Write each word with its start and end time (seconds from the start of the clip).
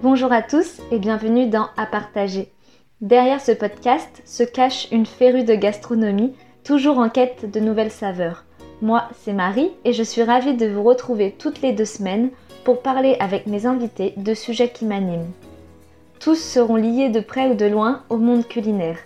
Bonjour 0.00 0.30
à 0.30 0.42
tous 0.42 0.80
et 0.92 1.00
bienvenue 1.00 1.48
dans 1.48 1.70
À 1.76 1.84
partager. 1.84 2.52
Derrière 3.00 3.40
ce 3.40 3.50
podcast 3.50 4.22
se 4.24 4.44
cache 4.44 4.86
une 4.92 5.06
férue 5.06 5.42
de 5.42 5.56
gastronomie, 5.56 6.34
toujours 6.62 6.98
en 6.98 7.08
quête 7.08 7.50
de 7.50 7.58
nouvelles 7.58 7.90
saveurs. 7.90 8.44
Moi, 8.80 9.08
c'est 9.18 9.32
Marie 9.32 9.72
et 9.84 9.92
je 9.92 10.04
suis 10.04 10.22
ravie 10.22 10.54
de 10.54 10.68
vous 10.68 10.84
retrouver 10.84 11.34
toutes 11.36 11.62
les 11.62 11.72
deux 11.72 11.84
semaines 11.84 12.30
pour 12.62 12.80
parler 12.80 13.16
avec 13.18 13.48
mes 13.48 13.66
invités 13.66 14.14
de 14.16 14.34
sujets 14.34 14.68
qui 14.68 14.84
m'animent. 14.84 15.32
Tous 16.20 16.36
seront 16.36 16.76
liés 16.76 17.08
de 17.08 17.18
près 17.18 17.48
ou 17.48 17.54
de 17.54 17.66
loin 17.66 18.04
au 18.08 18.18
monde 18.18 18.46
culinaire. 18.46 18.98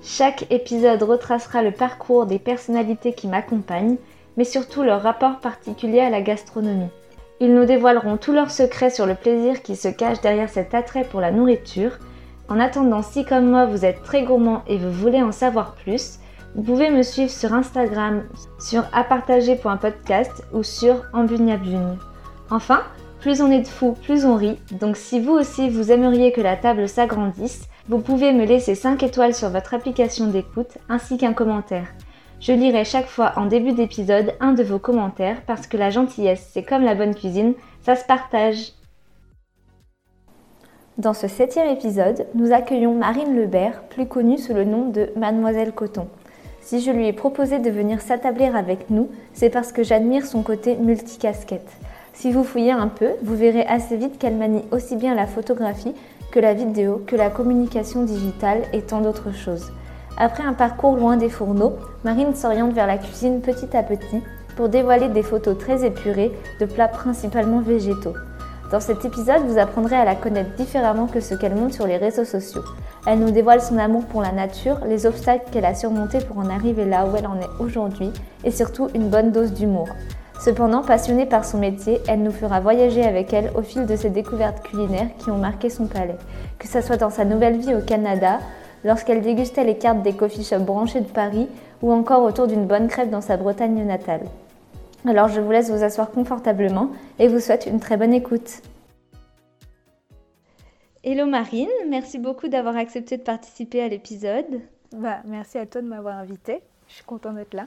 Chaque 0.00 0.46
épisode 0.52 1.02
retracera 1.02 1.64
le 1.64 1.72
parcours 1.72 2.24
des 2.24 2.38
personnalités 2.38 3.14
qui 3.14 3.26
m'accompagnent, 3.26 3.96
mais 4.36 4.44
surtout 4.44 4.84
leur 4.84 5.02
rapport 5.02 5.40
particulier 5.40 5.98
à 5.98 6.10
la 6.10 6.20
gastronomie. 6.20 6.90
Ils 7.38 7.54
nous 7.54 7.66
dévoileront 7.66 8.16
tous 8.16 8.32
leurs 8.32 8.50
secrets 8.50 8.88
sur 8.88 9.04
le 9.04 9.14
plaisir 9.14 9.62
qui 9.62 9.76
se 9.76 9.88
cache 9.88 10.22
derrière 10.22 10.48
cet 10.48 10.72
attrait 10.72 11.04
pour 11.04 11.20
la 11.20 11.30
nourriture. 11.30 11.98
En 12.48 12.58
attendant, 12.58 13.02
si 13.02 13.26
comme 13.26 13.50
moi 13.50 13.66
vous 13.66 13.84
êtes 13.84 14.02
très 14.02 14.22
gourmand 14.22 14.62
et 14.66 14.78
vous 14.78 14.90
voulez 14.90 15.22
en 15.22 15.32
savoir 15.32 15.74
plus, 15.74 16.18
vous 16.54 16.62
pouvez 16.62 16.88
me 16.88 17.02
suivre 17.02 17.30
sur 17.30 17.52
Instagram 17.52 18.22
sur 18.58 18.84
apartager.podcast 18.94 20.44
ou 20.54 20.62
sur 20.62 21.02
Ambuniabune. 21.12 21.98
Enfin, 22.48 22.82
plus 23.20 23.42
on 23.42 23.50
est 23.50 23.60
de 23.60 23.68
fous, 23.68 23.94
plus 24.02 24.24
on 24.24 24.36
rit. 24.36 24.58
Donc 24.70 24.96
si 24.96 25.20
vous 25.20 25.32
aussi 25.32 25.68
vous 25.68 25.92
aimeriez 25.92 26.32
que 26.32 26.40
la 26.40 26.56
table 26.56 26.88
s'agrandisse, 26.88 27.68
vous 27.88 27.98
pouvez 27.98 28.32
me 28.32 28.46
laisser 28.46 28.74
5 28.74 29.02
étoiles 29.02 29.34
sur 29.34 29.50
votre 29.50 29.74
application 29.74 30.28
d'écoute 30.28 30.78
ainsi 30.88 31.18
qu'un 31.18 31.34
commentaire. 31.34 31.88
Je 32.38 32.52
lirai 32.52 32.84
chaque 32.84 33.06
fois 33.06 33.32
en 33.36 33.46
début 33.46 33.72
d'épisode 33.72 34.34
un 34.40 34.52
de 34.52 34.62
vos 34.62 34.78
commentaires 34.78 35.40
parce 35.46 35.66
que 35.66 35.76
la 35.76 35.90
gentillesse, 35.90 36.50
c'est 36.52 36.62
comme 36.62 36.84
la 36.84 36.94
bonne 36.94 37.14
cuisine, 37.14 37.54
ça 37.82 37.96
se 37.96 38.04
partage. 38.04 38.72
Dans 40.98 41.14
ce 41.14 41.28
septième 41.28 41.68
épisode, 41.68 42.26
nous 42.34 42.52
accueillons 42.52 42.94
Marine 42.94 43.36
Lebert, 43.36 43.82
plus 43.84 44.06
connue 44.06 44.38
sous 44.38 44.54
le 44.54 44.64
nom 44.64 44.88
de 44.90 45.10
Mademoiselle 45.16 45.72
Coton. 45.72 46.08
Si 46.60 46.80
je 46.80 46.90
lui 46.90 47.06
ai 47.06 47.12
proposé 47.12 47.58
de 47.58 47.70
venir 47.70 48.00
s'attabler 48.00 48.46
avec 48.46 48.90
nous, 48.90 49.08
c'est 49.32 49.50
parce 49.50 49.72
que 49.72 49.82
j'admire 49.82 50.26
son 50.26 50.42
côté 50.42 50.76
multicasquette. 50.76 51.70
Si 52.12 52.32
vous 52.32 52.44
fouillez 52.44 52.72
un 52.72 52.88
peu, 52.88 53.10
vous 53.22 53.36
verrez 53.36 53.64
assez 53.66 53.96
vite 53.96 54.18
qu'elle 54.18 54.36
manie 54.36 54.64
aussi 54.72 54.96
bien 54.96 55.14
la 55.14 55.26
photographie 55.26 55.94
que 56.30 56.40
la 56.40 56.54
vidéo, 56.54 57.02
que 57.06 57.16
la 57.16 57.30
communication 57.30 58.04
digitale 58.04 58.62
et 58.72 58.82
tant 58.82 59.00
d'autres 59.00 59.32
choses. 59.32 59.72
Après 60.18 60.42
un 60.42 60.54
parcours 60.54 60.96
loin 60.96 61.18
des 61.18 61.28
fourneaux, 61.28 61.74
Marine 62.02 62.34
s'oriente 62.34 62.72
vers 62.72 62.86
la 62.86 62.96
cuisine 62.96 63.42
petit 63.42 63.76
à 63.76 63.82
petit 63.82 64.22
pour 64.56 64.70
dévoiler 64.70 65.08
des 65.08 65.22
photos 65.22 65.58
très 65.58 65.84
épurées 65.84 66.32
de 66.58 66.64
plats 66.64 66.88
principalement 66.88 67.60
végétaux. 67.60 68.14
Dans 68.72 68.80
cet 68.80 69.04
épisode, 69.04 69.42
vous 69.46 69.58
apprendrez 69.58 69.94
à 69.94 70.06
la 70.06 70.14
connaître 70.14 70.56
différemment 70.56 71.06
que 71.06 71.20
ce 71.20 71.34
qu'elle 71.34 71.54
montre 71.54 71.74
sur 71.74 71.86
les 71.86 71.98
réseaux 71.98 72.24
sociaux. 72.24 72.64
Elle 73.06 73.18
nous 73.18 73.30
dévoile 73.30 73.60
son 73.60 73.76
amour 73.76 74.06
pour 74.06 74.22
la 74.22 74.32
nature, 74.32 74.78
les 74.86 75.04
obstacles 75.04 75.50
qu'elle 75.52 75.66
a 75.66 75.74
surmontés 75.74 76.20
pour 76.20 76.38
en 76.38 76.48
arriver 76.48 76.86
là 76.86 77.06
où 77.06 77.14
elle 77.14 77.26
en 77.26 77.38
est 77.38 77.60
aujourd'hui, 77.60 78.10
et 78.42 78.50
surtout 78.50 78.88
une 78.94 79.10
bonne 79.10 79.32
dose 79.32 79.52
d'humour. 79.52 79.88
Cependant, 80.40 80.82
passionnée 80.82 81.26
par 81.26 81.44
son 81.44 81.58
métier, 81.58 82.00
elle 82.08 82.22
nous 82.22 82.32
fera 82.32 82.60
voyager 82.60 83.04
avec 83.04 83.32
elle 83.34 83.52
au 83.54 83.62
fil 83.62 83.86
de 83.86 83.96
ses 83.96 84.10
découvertes 84.10 84.62
culinaires 84.62 85.08
qui 85.18 85.30
ont 85.30 85.38
marqué 85.38 85.68
son 85.68 85.86
palais. 85.86 86.16
Que 86.58 86.68
ce 86.68 86.80
soit 86.80 86.96
dans 86.96 87.10
sa 87.10 87.24
nouvelle 87.24 87.58
vie 87.58 87.74
au 87.74 87.80
Canada, 87.80 88.38
lorsqu'elle 88.86 89.20
dégustait 89.20 89.64
les 89.64 89.76
cartes 89.76 90.02
des 90.02 90.14
coffee 90.14 90.44
shops 90.44 90.64
branchés 90.64 91.00
de 91.00 91.08
Paris 91.08 91.48
ou 91.82 91.92
encore 91.92 92.22
autour 92.22 92.46
d'une 92.46 92.66
bonne 92.66 92.86
crêpe 92.86 93.10
dans 93.10 93.20
sa 93.20 93.36
Bretagne 93.36 93.84
natale. 93.84 94.22
Alors 95.04 95.28
je 95.28 95.40
vous 95.40 95.50
laisse 95.50 95.70
vous 95.70 95.82
asseoir 95.82 96.10
confortablement 96.10 96.90
et 97.18 97.28
vous 97.28 97.40
souhaite 97.40 97.66
une 97.66 97.80
très 97.80 97.96
bonne 97.96 98.14
écoute. 98.14 98.62
Hello 101.02 101.26
Marine, 101.26 101.68
merci 101.88 102.18
beaucoup 102.18 102.48
d'avoir 102.48 102.76
accepté 102.76 103.16
de 103.16 103.22
participer 103.22 103.82
à 103.82 103.88
l'épisode. 103.88 104.60
Bah, 104.92 105.18
merci 105.24 105.58
à 105.58 105.66
toi 105.66 105.82
de 105.82 105.88
m'avoir 105.88 106.16
invité. 106.16 106.60
Je 106.88 106.94
suis 106.94 107.04
contente 107.04 107.34
d'être 107.34 107.54
là. 107.54 107.66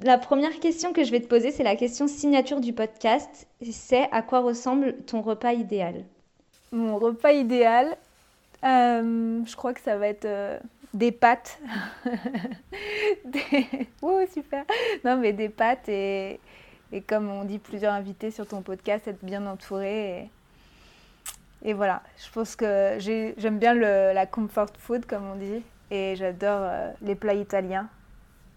La 0.00 0.18
première 0.18 0.60
question 0.60 0.92
que 0.92 1.02
je 1.02 1.10
vais 1.10 1.20
te 1.20 1.26
poser, 1.26 1.50
c'est 1.50 1.64
la 1.64 1.76
question 1.76 2.06
signature 2.06 2.60
du 2.60 2.74
podcast. 2.74 3.46
C'est 3.70 4.08
à 4.12 4.20
quoi 4.22 4.40
ressemble 4.40 4.96
ton 5.06 5.22
repas 5.22 5.54
idéal? 5.54 6.04
Mon 6.72 6.98
repas 6.98 7.32
idéal, 7.32 7.96
euh, 8.64 9.44
je 9.44 9.56
crois 9.56 9.72
que 9.72 9.80
ça 9.80 9.96
va 9.96 10.08
être 10.08 10.24
euh, 10.24 10.58
des 10.94 11.12
pâtes. 11.12 11.60
des... 13.24 13.88
super. 14.32 14.64
Non, 15.04 15.16
mais 15.16 15.32
des 15.32 15.48
pâtes 15.48 15.88
et, 15.88 16.40
et, 16.92 17.00
comme 17.02 17.28
on 17.28 17.44
dit 17.44 17.58
plusieurs 17.58 17.92
invités 17.92 18.30
sur 18.30 18.46
ton 18.46 18.62
podcast, 18.62 19.06
être 19.06 19.24
bien 19.24 19.46
entouré. 19.46 20.28
Et, 21.64 21.72
voilà, 21.72 22.02
je 22.16 22.30
pense 22.30 22.56
que 22.56 22.96
j'aime 22.98 23.58
bien 23.58 23.74
le, 23.74 24.12
la 24.12 24.26
comfort 24.26 24.70
food, 24.78 25.06
comme 25.06 25.24
on 25.24 25.36
dit, 25.36 25.62
et 25.90 26.16
j'adore 26.16 26.60
euh, 26.62 26.90
les 27.02 27.14
plats 27.14 27.34
italiens. 27.34 27.88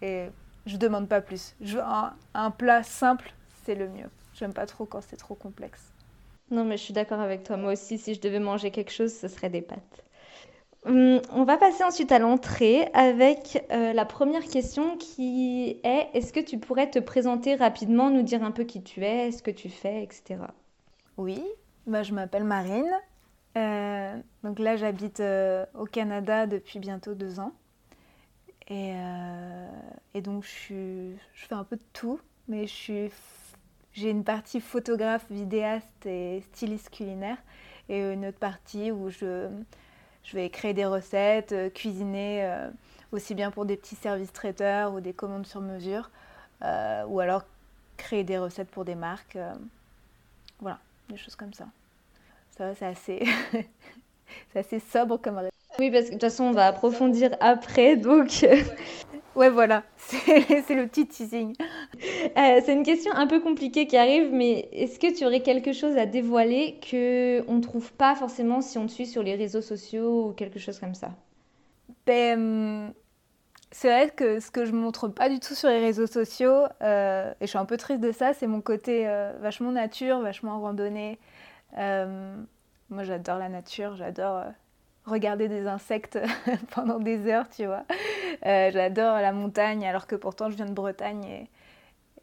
Et 0.02 0.28
je 0.66 0.78
demande 0.78 1.08
pas 1.08 1.22
plus. 1.22 1.56
Je, 1.62 1.78
un, 1.78 2.14
un 2.34 2.52
plat 2.52 2.84
simple, 2.84 3.34
c'est 3.64 3.76
le 3.76 3.88
mieux. 3.88 4.10
J'aime 4.34 4.54
pas 4.54 4.66
trop 4.66 4.86
quand 4.86 5.02
c'est 5.02 5.18
trop 5.18 5.36
complexe. 5.36 5.91
Non, 6.52 6.66
mais 6.66 6.76
je 6.76 6.84
suis 6.84 6.94
d'accord 6.94 7.22
avec 7.22 7.44
toi. 7.44 7.56
Moi 7.56 7.74
aussi, 7.74 7.98
si 7.98 8.14
je 8.14 8.20
devais 8.20 8.40
manger 8.40 8.72
quelque 8.72 8.92
chose, 8.92 9.14
ce 9.14 9.30
serait 9.30 9.50
des 9.50 9.62
pâtes. 9.62 10.04
Hum, 10.86 11.22
on 11.32 11.44
va 11.44 11.58
passer 11.58 11.84
ensuite 11.84 12.12
à 12.12 12.20
l'entrée 12.20 12.90
avec 12.94 13.64
euh, 13.72 13.94
la 13.94 14.04
première 14.04 14.44
question 14.44 14.98
qui 14.98 15.80
est 15.84 16.10
est-ce 16.14 16.34
que 16.34 16.40
tu 16.40 16.58
pourrais 16.58 16.90
te 16.90 17.00
présenter 17.00 17.56
rapidement, 17.56 18.10
nous 18.10 18.24
dire 18.24 18.44
un 18.44 18.52
peu 18.52 18.64
qui 18.64 18.82
tu 18.82 19.04
es, 19.06 19.32
ce 19.32 19.44
que 19.44 19.52
tu 19.52 19.70
fais, 19.70 20.04
etc. 20.04 20.40
Oui, 21.18 21.42
bah, 21.88 22.04
je 22.04 22.14
m'appelle 22.14 22.44
Marine. 22.44 22.92
Euh, 23.58 24.18
donc 24.44 24.60
là, 24.60 24.76
j'habite 24.76 25.20
euh, 25.20 25.66
au 25.76 25.86
Canada 25.86 26.48
depuis 26.48 26.80
bientôt 26.80 27.14
deux 27.14 27.40
ans. 27.40 27.54
Et, 28.70 28.94
et 30.14 30.22
donc, 30.22 30.46
je, 30.46 31.12
je, 31.34 31.46
fais 31.46 31.56
un 31.56 31.66
peu 31.66 31.76
de 31.76 31.82
tout, 31.92 32.22
mais 32.48 32.68
je 32.68 32.74
suis 32.74 33.10
j'ai 33.94 34.10
une 34.10 34.24
partie 34.24 34.62
photographe, 34.62 35.26
vidéaste 35.30 36.06
et 36.06 36.42
styliste 36.54 36.90
culinaire 36.90 37.38
et 37.90 38.14
une 38.14 38.26
autre 38.26 38.38
partie 38.38 38.92
où 38.92 39.10
je, 39.10 39.50
je 40.24 40.36
vais 40.36 40.50
créer 40.50 40.74
des 40.74 40.86
recettes, 40.86 41.52
euh, 41.52 41.70
cuisiner 41.70 42.46
euh, 42.46 42.70
aussi 43.12 43.36
bien 43.36 43.52
pour 43.52 43.66
des 43.66 43.76
petits 43.76 43.96
services 43.96 44.32
traiteurs 44.32 44.94
ou 44.94 45.02
des 45.02 45.14
commandes 45.14 45.46
sur 45.46 45.62
mesure 45.62 46.10
euh, 46.64 47.04
ou 47.08 47.20
alors 47.20 47.44
créer 47.98 48.24
des 48.24 48.38
recettes 48.38 48.70
pour 48.70 48.86
des 48.86 48.96
marques. 48.96 49.38
voilà, 50.60 50.80
des 51.10 51.18
choses 51.18 51.36
comme 51.36 51.54
ça. 51.54 51.66
Ça, 52.58 52.74
c'est 52.76 52.86
assez, 52.86 53.24
c'est 54.54 54.60
assez 54.60 54.80
sobre 54.80 55.18
comme 55.18 55.38
réponse. 55.38 55.52
Oui, 55.80 55.92
parce 55.92 56.06
que 56.06 56.10
de 56.10 56.14
toute 56.14 56.22
façon, 56.22 56.46
on 56.46 56.52
va 56.52 56.68
approfondir 56.68 57.36
après, 57.40 57.96
donc 57.98 58.46
Ouais, 59.36 59.50
voilà, 59.50 59.84
c'est 59.98 60.76
le 60.76 60.88
petit 60.88 61.08
teasing. 61.08 61.56
Euh, 62.38 62.62
c'est 62.66 62.74
une 62.74 62.84
question 62.84 63.14
un 63.14 63.28
peu 63.28 63.40
compliquée 63.40 63.88
qui 63.88 63.96
arrive, 63.98 64.32
mais 64.34 64.68
est-ce 64.74 65.00
que 65.00 65.16
tu 65.18 65.26
aurais 65.26 65.42
quelque 65.42 65.72
chose 65.74 65.96
à 65.98 66.06
dévoiler 66.06 66.80
que 66.82 67.44
on 67.48 67.56
ne 67.56 67.62
trouve 67.62 67.94
pas 67.94 68.16
forcément 68.16 68.62
si 68.62 68.78
on 68.78 68.88
te 68.88 68.92
suit 68.92 69.08
sur 69.08 69.24
les 69.24 69.36
réseaux 69.36 69.62
sociaux 69.62 70.30
ou 70.30 70.34
quelque 70.34 70.60
chose 70.60 70.80
comme 70.80 70.96
ça? 70.96 71.12
Ben, 72.06 72.94
C'est 73.72 73.90
vrai 73.90 74.12
que 74.12 74.40
ce 74.40 74.52
que 74.52 74.66
je 74.66 74.74
montre 74.74 75.08
pas 75.10 75.30
du 75.30 75.40
tout 75.40 75.56
sur 75.56 75.70
les 75.70 75.80
réseaux 75.80 76.08
sociaux, 76.08 76.66
euh, 76.82 77.32
et 77.42 77.46
je 77.46 77.48
suis 77.48 77.60
un 77.60 77.66
peu 77.66 77.78
triste 77.78 78.02
de 78.02 78.12
ça, 78.12 78.34
c'est 78.34 78.48
mon 78.48 78.62
côté 78.62 79.08
euh, 79.08 79.34
vachement 79.42 79.72
nature, 79.72 80.22
vachement 80.22 80.62
randonnée. 80.62 81.20
moi, 81.78 83.04
j'adore 83.04 83.38
la 83.40 83.50
nature, 83.50 83.96
j'adore 83.96 84.44
regarder 85.06 85.48
des 85.48 85.68
insectes 85.68 86.20
pendant 86.72 87.00
des 87.00 87.28
heures, 87.28 87.50
tu 87.50 87.66
vois. 87.66 87.84
Euh, 88.46 88.72
j'adore 88.72 89.16
la 89.16 89.32
montagne, 89.32 89.86
alors 89.86 90.08
que 90.08 90.16
pourtant 90.16 90.50
je 90.50 90.56
viens 90.56 90.66
de 90.66 90.74
Bretagne 90.74 91.48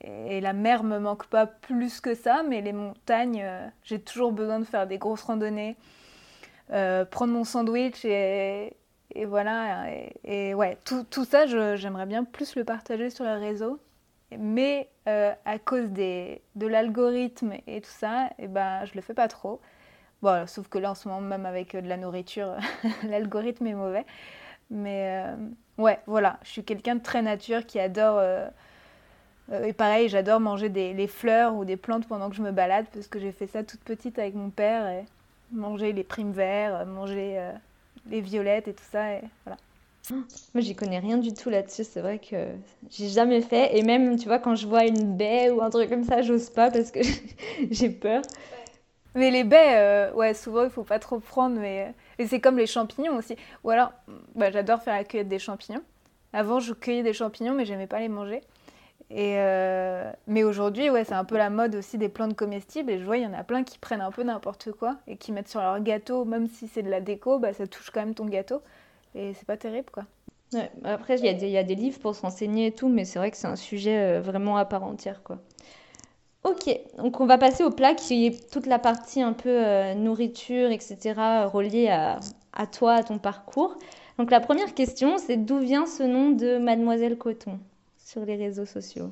et, 0.00 0.40
la 0.40 0.52
mer 0.52 0.84
me 0.84 1.00
manque 1.00 1.26
pas 1.26 1.46
plus 1.46 2.00
que 2.00 2.14
ça, 2.14 2.44
mais 2.48 2.60
les 2.60 2.72
montagnes, 2.72 3.42
euh, 3.42 3.66
j'ai 3.82 4.00
toujours 4.00 4.30
besoin 4.30 4.60
de 4.60 4.64
faire 4.64 4.86
des 4.86 4.96
grosses 4.96 5.25
randonnées, 5.25 5.76
euh, 6.72 7.04
prendre 7.04 7.32
mon 7.32 7.42
sandwich 7.42 8.04
et, 8.04 8.76
voilà. 9.26 9.86
Et, 10.24 10.54
ouais, 10.54 10.78
tout, 10.84 11.04
tout 11.10 11.24
ça, 11.24 11.46
j'aimerais 11.46 12.06
bien 12.06 12.22
plus 12.22 12.54
le 12.54 12.62
partager 12.62 13.10
sur 13.10 13.24
les 13.24 13.34
réseaux. 13.34 13.81
Mais 14.38 14.88
à 15.06 15.58
cause 15.58 15.88
des, 15.90 16.42
de 16.54 16.66
l'algorithme 16.66 17.54
et 17.66 17.81
tout 17.81 17.90
ça, 17.90 18.26
et 18.38 18.44
eh 18.44 18.46
ben, 18.46 18.84
je 18.84 18.92
le 18.94 19.00
fais 19.00 19.14
pas 19.14 19.26
trop. 19.26 19.60
Bon, 20.23 20.47
sauf 20.47 20.69
que 20.69 20.79
là, 20.79 20.91
en 20.91 20.94
ce 20.94 21.09
moment, 21.09 21.20
même 21.20 21.47
avec 21.47 21.75
euh, 21.75 21.81
de 21.81 21.88
la 21.88 21.97
nourriture, 21.97 22.56
l'algorithme 23.09 23.67
est 23.67 23.75
mauvais. 23.75 24.05
Mais 24.70 25.25
euh, 25.25 25.37
ouais, 25.79 25.99
voilà, 26.06 26.38
je 26.43 26.50
suis 26.50 26.65
quelqu'un 26.65 26.97
de 26.97 27.03
très 27.03 27.23
nature 27.23 27.65
qui 27.67 27.79
adore. 27.79 28.19
Euh, 28.19 28.49
et 29.65 29.73
pareil, 29.73 30.09
j'adore 30.09 30.41
manger 30.41 30.69
des 30.69 31.06
fleurs 31.06 31.55
ou 31.55 31.65
des 31.65 31.76
plantes 31.76 32.06
pendant 32.06 32.29
que 32.29 32.37
je 32.37 32.43
me 32.43 32.50
balade 32.50 32.85
parce 32.93 33.06
que 33.06 33.19
j'ai 33.19 33.32
fait 33.32 33.47
ça 33.47 33.62
toute 33.65 33.81
petite 33.81 34.19
avec 34.19 34.35
mon 34.35 34.50
père. 34.50 34.87
Et 34.88 35.05
manger 35.53 35.94
les 35.94 36.05
primes 36.05 36.32
verts, 36.32 36.85
manger 36.85 37.41
les 38.11 38.20
violettes 38.20 38.69
et 38.69 38.75
tout 38.75 38.85
ça. 38.91 39.15
Et 39.15 39.23
voilà. 39.47 39.56
Moi, 40.11 40.61
j'y 40.61 40.75
connais 40.75 40.99
rien 40.99 41.17
du 41.17 41.32
tout 41.32 41.49
là-dessus. 41.49 41.85
C'est 41.85 42.03
vrai 42.03 42.19
que 42.19 42.37
j'ai 42.91 43.09
jamais 43.09 43.41
fait. 43.41 43.79
Et 43.79 43.82
même, 43.82 44.19
tu 44.19 44.26
vois, 44.26 44.38
quand 44.38 44.55
je 44.55 44.67
vois 44.67 44.85
une 44.85 45.17
baie 45.17 45.49
ou 45.49 45.62
un 45.62 45.70
truc 45.70 45.88
comme 45.88 46.05
ça, 46.05 46.20
j'ose 46.20 46.50
pas 46.50 46.70
parce 46.70 46.91
que 46.91 47.00
j'ai 47.70 47.88
peur. 47.88 48.20
Mais 49.19 49.31
les 49.31 49.44
baies, 49.44 50.11
ouais, 50.15 50.32
souvent 50.32 50.65
il 50.65 50.70
faut 50.70 50.85
pas 50.85 50.99
trop 50.99 51.19
prendre, 51.19 51.59
mais 51.59 51.93
et 52.19 52.26
c'est 52.26 52.41
comme 52.41 52.56
les 52.56 52.67
champignons 52.67 53.17
aussi. 53.17 53.37
Ou 53.65 53.70
alors, 53.70 53.93
bah, 54.35 54.50
j'adore 54.50 54.82
faire 54.82 54.94
la 54.94 55.05
cueillette 55.05 55.29
des 55.29 55.38
champignons. 55.38 55.82
Avant, 56.32 56.61
je 56.61 56.73
cueillais 56.75 57.03
des 57.03 57.12
champignons, 57.12 57.55
mais 57.55 57.65
j'aimais 57.65 57.87
pas 57.87 58.00
les 58.00 58.09
manger. 58.09 58.43
Et 59.11 59.37
euh, 59.38 60.11
Mais 60.26 60.44
aujourd'hui, 60.44 60.91
ouais, 60.91 61.05
c'est 61.05 61.15
un 61.15 61.25
peu 61.25 61.37
la 61.38 61.50
mode 61.50 61.75
aussi 61.76 61.97
des 61.97 62.09
plantes 62.09 62.37
comestibles. 62.37 62.91
Et 62.91 62.99
je 62.99 63.05
vois, 63.05 63.17
il 63.17 63.23
y 63.23 63.26
en 63.26 63.32
a 63.32 63.44
plein 63.44 63.65
qui 63.65 63.79
prennent 63.79 64.00
un 64.00 64.11
peu 64.11 64.23
n'importe 64.23 64.73
quoi 64.73 64.97
et 65.06 65.17
qui 65.17 65.32
mettent 65.32 65.49
sur 65.49 65.61
leur 65.61 65.81
gâteau, 65.81 66.25
même 66.25 66.47
si 66.47 66.69
c'est 66.69 66.82
de 66.82 66.91
la 66.91 67.00
déco, 67.00 67.38
bah, 67.38 67.53
ça 67.53 67.67
touche 67.67 67.91
quand 67.91 68.00
même 68.00 68.15
ton 68.15 68.26
gâteau. 68.26 68.62
Et 69.15 69.32
c'est 69.35 69.47
pas 69.47 69.56
terrible, 69.56 69.91
quoi. 69.91 70.05
Après, 70.85 71.19
il 71.19 71.25
y, 71.25 71.50
y, 71.50 71.59
a 71.59 71.62
des 71.62 71.75
livres 71.75 71.99
pour 72.00 72.15
s'enseigner 72.15 72.67
et 72.69 72.73
tout, 72.73 72.88
mais 72.88 73.05
c'est 73.05 73.19
vrai 73.19 73.31
que 73.31 73.37
c'est 73.37 73.47
un 73.47 73.56
sujet 73.56 73.99
euh, 73.99 74.20
vraiment 74.20 74.56
à 74.56 74.65
part 74.65 74.82
entière, 74.82 75.23
quoi. 75.23 75.38
Ok, 76.48 76.80
donc 76.96 77.20
on 77.20 77.26
va 77.26 77.36
passer 77.36 77.62
au 77.62 77.70
plat 77.70 77.94
qui 77.94 78.26
est 78.26 78.50
toute 78.50 78.66
la 78.66 78.78
partie 78.78 79.20
un 79.20 79.34
peu 79.34 79.50
euh, 79.50 79.94
nourriture, 79.94 80.70
etc., 80.70 80.98
reliée 81.52 81.88
à, 81.88 82.20
à, 82.54 82.66
toi, 82.66 82.94
à 82.94 83.02
ton 83.02 83.18
parcours. 83.18 83.76
Donc 84.18 84.30
la 84.30 84.40
première 84.40 84.72
question, 84.74 85.18
c'est 85.18 85.36
d'où 85.36 85.58
vient 85.58 85.84
ce 85.84 86.02
nom 86.02 86.30
de 86.30 86.56
Mademoiselle 86.58 87.18
Coton 87.18 87.58
sur 87.98 88.24
les 88.24 88.36
réseaux 88.36 88.64
sociaux? 88.64 89.10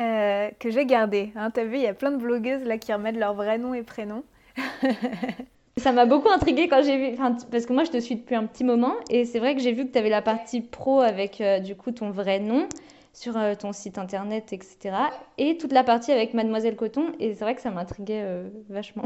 Euh, 0.00 0.50
Que 0.60 0.70
j'ai 0.70 0.86
gardé. 0.86 1.32
Hein. 1.34 1.50
T'as 1.50 1.64
vu, 1.64 1.76
il 1.76 1.82
y 1.82 1.86
a 1.86 1.94
plein 1.94 2.12
de 2.12 2.16
blogueuses 2.16 2.64
là 2.64 2.78
qui 2.78 2.92
remettent 2.92 3.16
leur 3.16 3.34
vrai 3.34 3.58
nom 3.58 3.74
et 3.74 3.82
prénom. 3.82 4.22
Ça 5.78 5.90
m'a 5.90 6.06
beaucoup 6.06 6.28
intriguée 6.28 6.68
quand 6.68 6.82
j'ai 6.82 6.96
vu, 6.96 7.16
parce 7.50 7.66
que 7.66 7.72
moi 7.72 7.84
je 7.84 7.90
te 7.90 7.98
suis 7.98 8.16
depuis 8.16 8.34
un 8.34 8.46
petit 8.46 8.62
moment 8.62 8.94
et 9.10 9.24
c'est 9.24 9.38
vrai 9.38 9.54
que 9.54 9.60
j'ai 9.60 9.72
vu 9.72 9.86
que 9.86 9.92
tu 9.92 9.98
avais 9.98 10.10
la 10.10 10.22
partie 10.22 10.60
pro 10.60 11.00
avec 11.00 11.40
euh, 11.40 11.60
du 11.60 11.74
coup 11.74 11.92
ton 11.92 12.10
vrai 12.10 12.40
nom 12.40 12.68
sur 13.12 13.36
euh, 13.36 13.54
ton 13.54 13.72
site 13.72 13.98
internet, 13.98 14.52
etc. 14.52 14.96
Et 15.38 15.56
toute 15.58 15.72
la 15.72 15.84
partie 15.84 16.12
avec 16.12 16.34
Mademoiselle 16.34 16.76
Coton 16.76 17.12
et 17.18 17.34
c'est 17.34 17.44
vrai 17.44 17.54
que 17.54 17.62
ça 17.62 17.70
m'intriguait 17.70 18.24
vachement. 18.68 19.04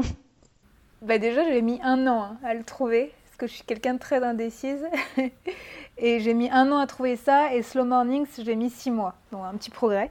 Bah 1.03 1.19
déjà 1.19 1.43
j'ai 1.51 1.61
mis 1.61 1.79
un 1.83 2.07
an 2.07 2.23
hein, 2.23 2.37
à 2.43 2.55
le 2.55 2.63
trouver 2.63 3.11
parce 3.25 3.37
que 3.37 3.45
je 3.47 3.53
suis 3.53 3.63
quelqu'un 3.63 3.93
de 3.93 3.99
très 3.99 4.23
indécise 4.23 4.83
Et 5.99 6.19
j'ai 6.19 6.33
mis 6.33 6.49
un 6.49 6.71
an 6.71 6.77
à 6.77 6.87
trouver 6.87 7.15
ça, 7.15 7.53
et 7.53 7.63
Slow 7.63 7.83
Mornings, 7.83 8.27
j'ai 8.37 8.55
mis 8.55 8.69
six 8.69 8.91
mois. 8.91 9.15
Donc 9.31 9.41
un 9.43 9.57
petit 9.57 9.71
progrès. 9.71 10.09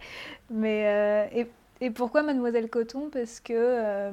Mais, 0.51 1.29
euh, 1.35 1.45
et, 1.81 1.91
pourquoi 1.91 2.23
Mademoiselle 2.23 2.69
Coton? 2.69 3.09
Parce 3.13 3.39
que 3.39 3.53
euh, 3.55 4.11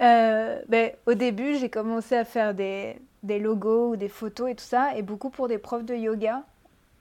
euh, 0.00 0.60
ben, 0.68 0.92
au 1.06 1.14
début, 1.14 1.56
j'ai 1.56 1.70
commencé 1.70 2.14
à 2.14 2.24
faire 2.24 2.54
des, 2.54 2.96
des, 3.24 3.40
logos 3.40 3.90
ou 3.92 3.96
des 3.96 4.08
photos 4.08 4.50
et 4.50 4.54
tout 4.54 4.64
ça, 4.64 4.96
et 4.96 5.02
beaucoup 5.02 5.30
pour 5.30 5.48
des 5.48 5.58
profs 5.58 5.84
de 5.84 5.94
yoga, 5.94 6.44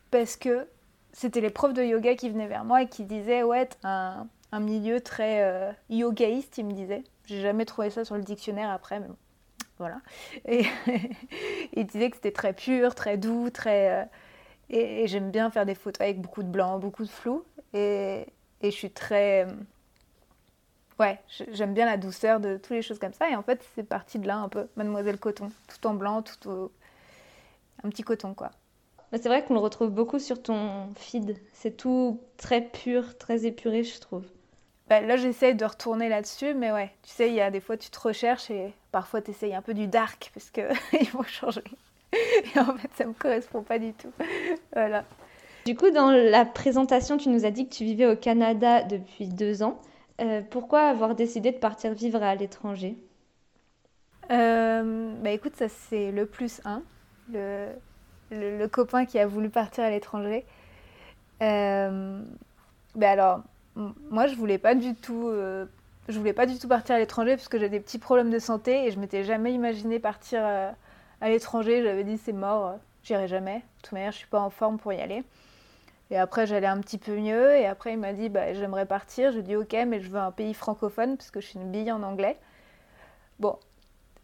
parce 0.10 0.36
que 0.36 0.66
c'était 1.14 1.42
les 1.42 1.50
profs 1.50 1.74
de 1.74 1.84
yoga 1.84 2.16
qui 2.16 2.30
venaient 2.30 2.48
vers 2.48 2.66
moi 2.66 2.84
et 2.84 2.88
qui 2.88 3.04
disaient 3.04 3.44
Ouais, 3.44 3.68
un, 3.84 4.28
un 4.52 4.60
milieu 4.60 5.02
très 5.02 5.76
yogaïste, 5.90 6.58
ils 6.58 6.66
me 6.66 6.74
disaient. 6.74 7.04
J'ai 7.26 7.42
jamais 7.42 7.66
trouvé 7.66 7.90
ça 7.90 8.06
sur 8.06 8.16
le 8.16 8.24
dictionnaire 8.24 8.70
après, 8.70 9.00
mais 9.00 9.08
bon. 9.08 9.18
Voilà. 9.80 10.02
Et 10.46 10.66
il 11.74 11.86
disait 11.86 12.10
que 12.10 12.18
c'était 12.18 12.34
très 12.34 12.54
pur, 12.54 12.94
très 12.94 13.18
doux, 13.18 13.50
très. 13.50 14.02
Euh, 14.02 14.06
et, 14.70 15.08
j'aime 15.08 15.32
bien 15.32 15.50
faire 15.50 15.66
des 15.66 15.74
photos 15.74 16.02
avec 16.02 16.22
beaucoup 16.22 16.44
de 16.44 16.50
blanc, 16.50 16.80
beaucoup 16.80 17.04
de 17.04 17.10
flou. 17.10 17.44
Et, 17.74 18.28
et 18.62 18.72
je 18.72 18.76
suis 18.76 18.92
très. 18.92 19.46
Euh, 19.46 19.52
ouais, 21.00 21.20
j'aime 21.52 21.74
bien 21.74 21.86
la 21.86 21.98
douceur 21.98 22.42
de 22.42 22.58
toutes 22.58 22.72
les 22.72 22.82
choses 22.82 23.00
comme 23.00 23.14
ça. 23.14 23.30
Et 23.30 23.36
en 23.36 23.44
fait, 23.44 23.66
c'est 23.76 23.84
parti 23.84 24.20
de 24.20 24.28
là 24.28 24.38
un 24.38 24.50
peu. 24.50 24.68
Mademoiselle 24.76 25.18
Coton, 25.18 25.50
tout 25.68 25.88
en 25.88 25.94
blanc, 25.94 26.22
tout 26.22 26.50
au... 26.50 26.72
un 27.84 27.90
petit 27.90 28.04
coton, 28.04 28.34
quoi. 28.34 28.52
Bah, 29.12 29.18
c'est 29.22 29.30
vrai 29.30 29.44
qu'on 29.44 29.56
le 29.56 29.60
retrouve 29.60 29.90
beaucoup 29.90 30.20
sur 30.20 30.42
ton 30.42 30.94
feed. 30.96 31.38
C'est 31.54 31.76
tout 31.76 32.20
très 32.38 32.62
pur, 32.62 33.18
très 33.18 33.46
épuré, 33.46 33.84
je 33.84 34.00
trouve. 34.00 34.26
Bah, 34.88 35.02
là, 35.02 35.18
j'essaye 35.18 35.56
de 35.56 35.66
retourner 35.66 36.10
là-dessus, 36.10 36.54
mais 36.54 36.72
ouais, 36.72 36.92
tu 37.04 37.12
sais, 37.12 37.28
il 37.30 37.36
y 37.36 37.42
a 37.42 37.52
des 37.52 37.60
fois, 37.60 37.78
tu 37.78 37.90
te 37.90 38.00
recherches 38.00 38.50
et 38.50 38.74
parfois, 38.92 39.22
tu 39.22 39.32
essayes 39.32 39.56
un 39.56 39.62
peu 39.62 39.74
du 39.74 39.88
dark 39.88 40.32
parce 40.34 40.50
qu'il 40.50 41.08
faut 41.08 41.24
changer. 41.24 41.64
Et 42.14 42.60
en 42.60 42.76
fait, 42.76 42.90
ça 42.96 43.06
me 43.06 43.14
correspond 43.14 43.62
pas 43.62 43.78
du 43.80 43.94
tout. 43.94 44.12
voilà. 44.74 45.06
Du 45.66 45.76
coup, 45.76 45.92
dans 45.92 46.12
la 46.12 46.46
présentation, 46.46 47.18
tu 47.18 47.30
nous 47.30 47.46
as 47.46 47.52
dit 47.52 47.68
que 47.68 47.76
tu 47.76 47.84
vivais 47.84 48.08
au 48.08 48.16
Canada 48.16 48.82
depuis 48.84 49.28
deux 49.28 49.62
ans. 49.62 49.80
Euh, 50.22 50.42
pourquoi 50.50 50.82
avoir 50.90 51.16
décidé 51.16 51.52
de 51.52 51.58
partir 51.58 51.94
vivre 51.94 52.24
à 52.24 52.36
l'étranger? 52.36 52.98
Euh, 54.32 55.14
Bah 55.22 55.32
écoute, 55.32 55.56
ça 55.56 55.70
c'est 55.70 56.12
le 56.12 56.26
plus 56.26 56.62
un, 56.66 56.84
le, 57.32 57.68
le, 58.32 58.68
copain 58.68 59.06
qui 59.06 59.20
a 59.20 59.28
voulu 59.28 59.50
partir 59.50 59.84
à 59.84 59.90
l'étranger. 59.90 60.46
Euh, 61.42 62.22
bah 62.96 63.12
alors, 63.12 63.42
moi, 63.76 64.28
je 64.28 64.36
voulais 64.36 64.58
pas 64.58 64.76
du 64.76 64.96
tout, 64.96 65.28
euh, 65.28 65.66
je 66.10 66.18
voulais 66.18 66.34
pas 66.34 66.46
du 66.46 66.58
tout 66.58 66.68
partir 66.68 66.96
à 66.96 67.00
l'étranger 67.00 67.36
parce 67.36 67.48
que 67.48 67.60
j'ai 67.60 67.70
des 67.70 67.80
petits 67.80 68.00
problèmes 68.00 68.32
de 68.32 68.40
santé 68.40 68.86
et 68.86 68.92
je 68.92 69.00
m'étais 69.00 69.24
jamais 69.24 69.54
imaginé 69.54 70.00
partir 70.00 70.42
euh, 70.44 70.72
à 71.22 71.30
l'étranger. 71.30 71.84
J'avais 71.84 72.04
dit 72.04 72.18
c'est 72.18 72.34
mort, 72.34 72.78
j'irai 73.04 73.28
jamais. 73.28 73.58
De 73.58 73.84
toute 73.84 73.92
manière, 73.94 74.12
je 74.12 74.18
suis 74.18 74.28
pas 74.28 74.40
en 74.40 74.50
forme 74.50 74.78
pour 74.78 74.94
y 74.94 75.02
aller. 75.02 75.24
Et 76.12 76.18
après, 76.18 76.48
j'allais 76.48 76.68
un 76.68 76.80
petit 76.80 76.98
peu 76.98 77.16
mieux. 77.16 77.56
Et 77.56 77.66
après, 77.68 77.94
il 77.94 78.00
m'a 78.00 78.14
dit 78.14 78.30
bah, 78.30 78.54
j'aimerais 78.54 78.86
partir. 78.86 79.32
Je 79.32 79.40
dis 79.40 79.56
ok, 79.56 79.76
mais 79.88 80.02
je 80.02 80.10
veux 80.10 80.20
un 80.20 80.32
pays 80.32 80.54
francophone 80.54 81.18
parce 81.18 81.32
que 81.32 81.40
je 81.40 81.48
suis 81.48 81.60
une 81.60 81.72
bille 81.72 81.92
en 81.92 82.04
anglais. 82.04 82.38
Bon, 83.40 83.58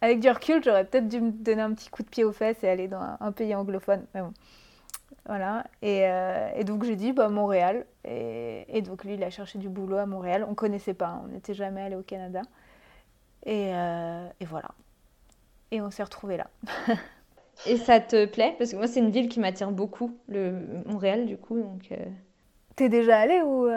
avec 0.06 0.19
du 0.19 0.30
recul, 0.30 0.63
j'aurais 0.63 0.86
peut-être 0.86 1.07
dû 1.07 1.19
me 1.19 1.31
donner 1.31 1.62
un 1.62 1.74
petit 1.74 1.90
coup 1.90 2.04
de 2.04 2.10
pied 2.10 2.24
aux 2.24 2.31
fesses 2.31 2.63
et 2.63 2.69
aller 2.69 2.88
dans 2.88 3.02
un, 3.02 3.18
un 3.19 3.31
pays 3.31 3.56
anglophone. 3.56 4.06
Mais 4.13 4.22
bon. 4.22 4.34
Voilà. 5.25 5.66
Euh, 5.84 6.50
et, 6.56 6.63
donc 6.63 6.84
j'ai 6.84 6.96
dit 6.96 7.12
bah, 7.12 7.30
Montréal. 7.30 7.86
Et, 8.04 8.81
donc 8.81 9.04
lui, 9.04 9.16
il 9.16 9.24
a 9.24 9.30
cherché 9.30 9.57
du 9.60 9.69
boulot 9.69 9.98
à 9.98 10.06
Montréal. 10.06 10.44
On 10.48 10.52
ne 10.52 10.56
connaissait 10.56 10.94
pas, 10.94 11.07
hein. 11.07 11.22
on 11.25 11.28
n'était 11.30 11.54
jamais 11.54 11.81
allé 11.81 11.96
au 11.96 12.04
Canada. 12.04 12.42
Euh, 13.48 14.28
et, 14.40 14.46
voilà. 14.46 14.69
Et 15.72 15.81
on 15.81 15.90
s'est 15.90 16.04
retrouvés 16.04 16.38
là. 16.38 16.48
et 17.66 17.78
ça 17.78 18.00
te 18.00 18.25
plaît? 18.25 18.56
Parce 18.58 18.72
que 18.72 18.75
moi, 18.75 18.88
c'est 18.88 19.00
une 19.00 19.10
ville 19.10 19.30
qui 19.30 19.40
m'attire 19.40 19.72
beaucoup, 19.72 20.16
le 20.28 20.62
Montréal, 20.86 21.25
du 21.25 21.38
coup. 21.38 21.60
Donc, 21.60 21.92
euh. 21.92 22.06
T'es 22.75 22.90
déjà 22.90 23.19
allé 23.19 23.42
ou 23.42 23.68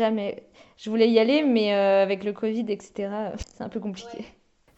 Jamais. 0.00 0.44
Je 0.76 0.88
voulais 0.88 1.10
y 1.10 1.18
aller, 1.18 1.42
mais 1.42 1.72
avec 1.72 2.22
le 2.22 2.32
Covid, 2.32 2.66
etc., 2.68 3.10
c'est 3.36 3.64
un 3.64 3.68
peu 3.68 3.80
compliqué. 3.80 4.24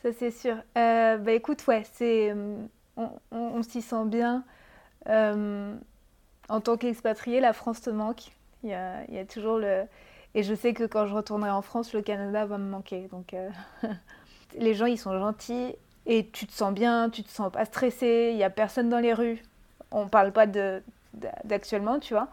Ça, 0.03 0.13
c'est 0.13 0.31
sûr. 0.31 0.57
bah 0.75 1.33
écoute, 1.33 1.67
ouais, 1.67 1.83
c'est... 1.93 2.35
on 2.97 3.63
s'y 3.63 3.83
sent 3.83 4.05
bien. 4.07 4.45
Euh, 5.09 5.75
en 6.49 6.61
tant 6.61 6.77
qu'expatrié, 6.77 7.41
la 7.41 7.53
France 7.53 7.81
te 7.81 7.91
manque. 7.91 8.33
Il 8.63 8.71
y, 8.71 8.75
a, 8.75 9.25
toujours 9.25 9.59
le. 9.59 9.85
Et 10.35 10.43
je 10.43 10.55
sais 10.55 10.75
que 10.75 10.85
quand 10.85 11.07
je 11.07 11.15
retournerai 11.15 11.51
en 11.51 11.63
France, 11.63 11.95
le 11.95 12.03
Canada 12.03 12.45
va 12.45 12.59
me 12.59 12.69
manquer. 12.69 13.09
Donc, 13.11 13.35
euh, 13.35 13.49
les 14.59 14.75
gens, 14.75 14.87
ils 14.87 14.99
sont 14.99 15.19
gentils 15.19 15.75
et 16.07 16.29
tu 16.29 16.47
te 16.47 16.53
sens 16.53 16.73
bien, 16.73 17.09
tu 17.11 17.23
te 17.23 17.31
sens 17.31 17.51
pas 17.51 17.65
stressé. 17.65 18.31
Il 18.33 18.39
y 18.39 18.45
a 18.45 18.51
personne 18.51 18.89
dans 18.89 18.99
les 18.99 19.15
rues. 19.15 19.43
On 19.91 20.09
parle 20.09 20.33
pas 20.33 20.47
de 20.47 20.83
d'actuellement, 21.45 21.99
tu 21.99 22.15
vois. 22.15 22.29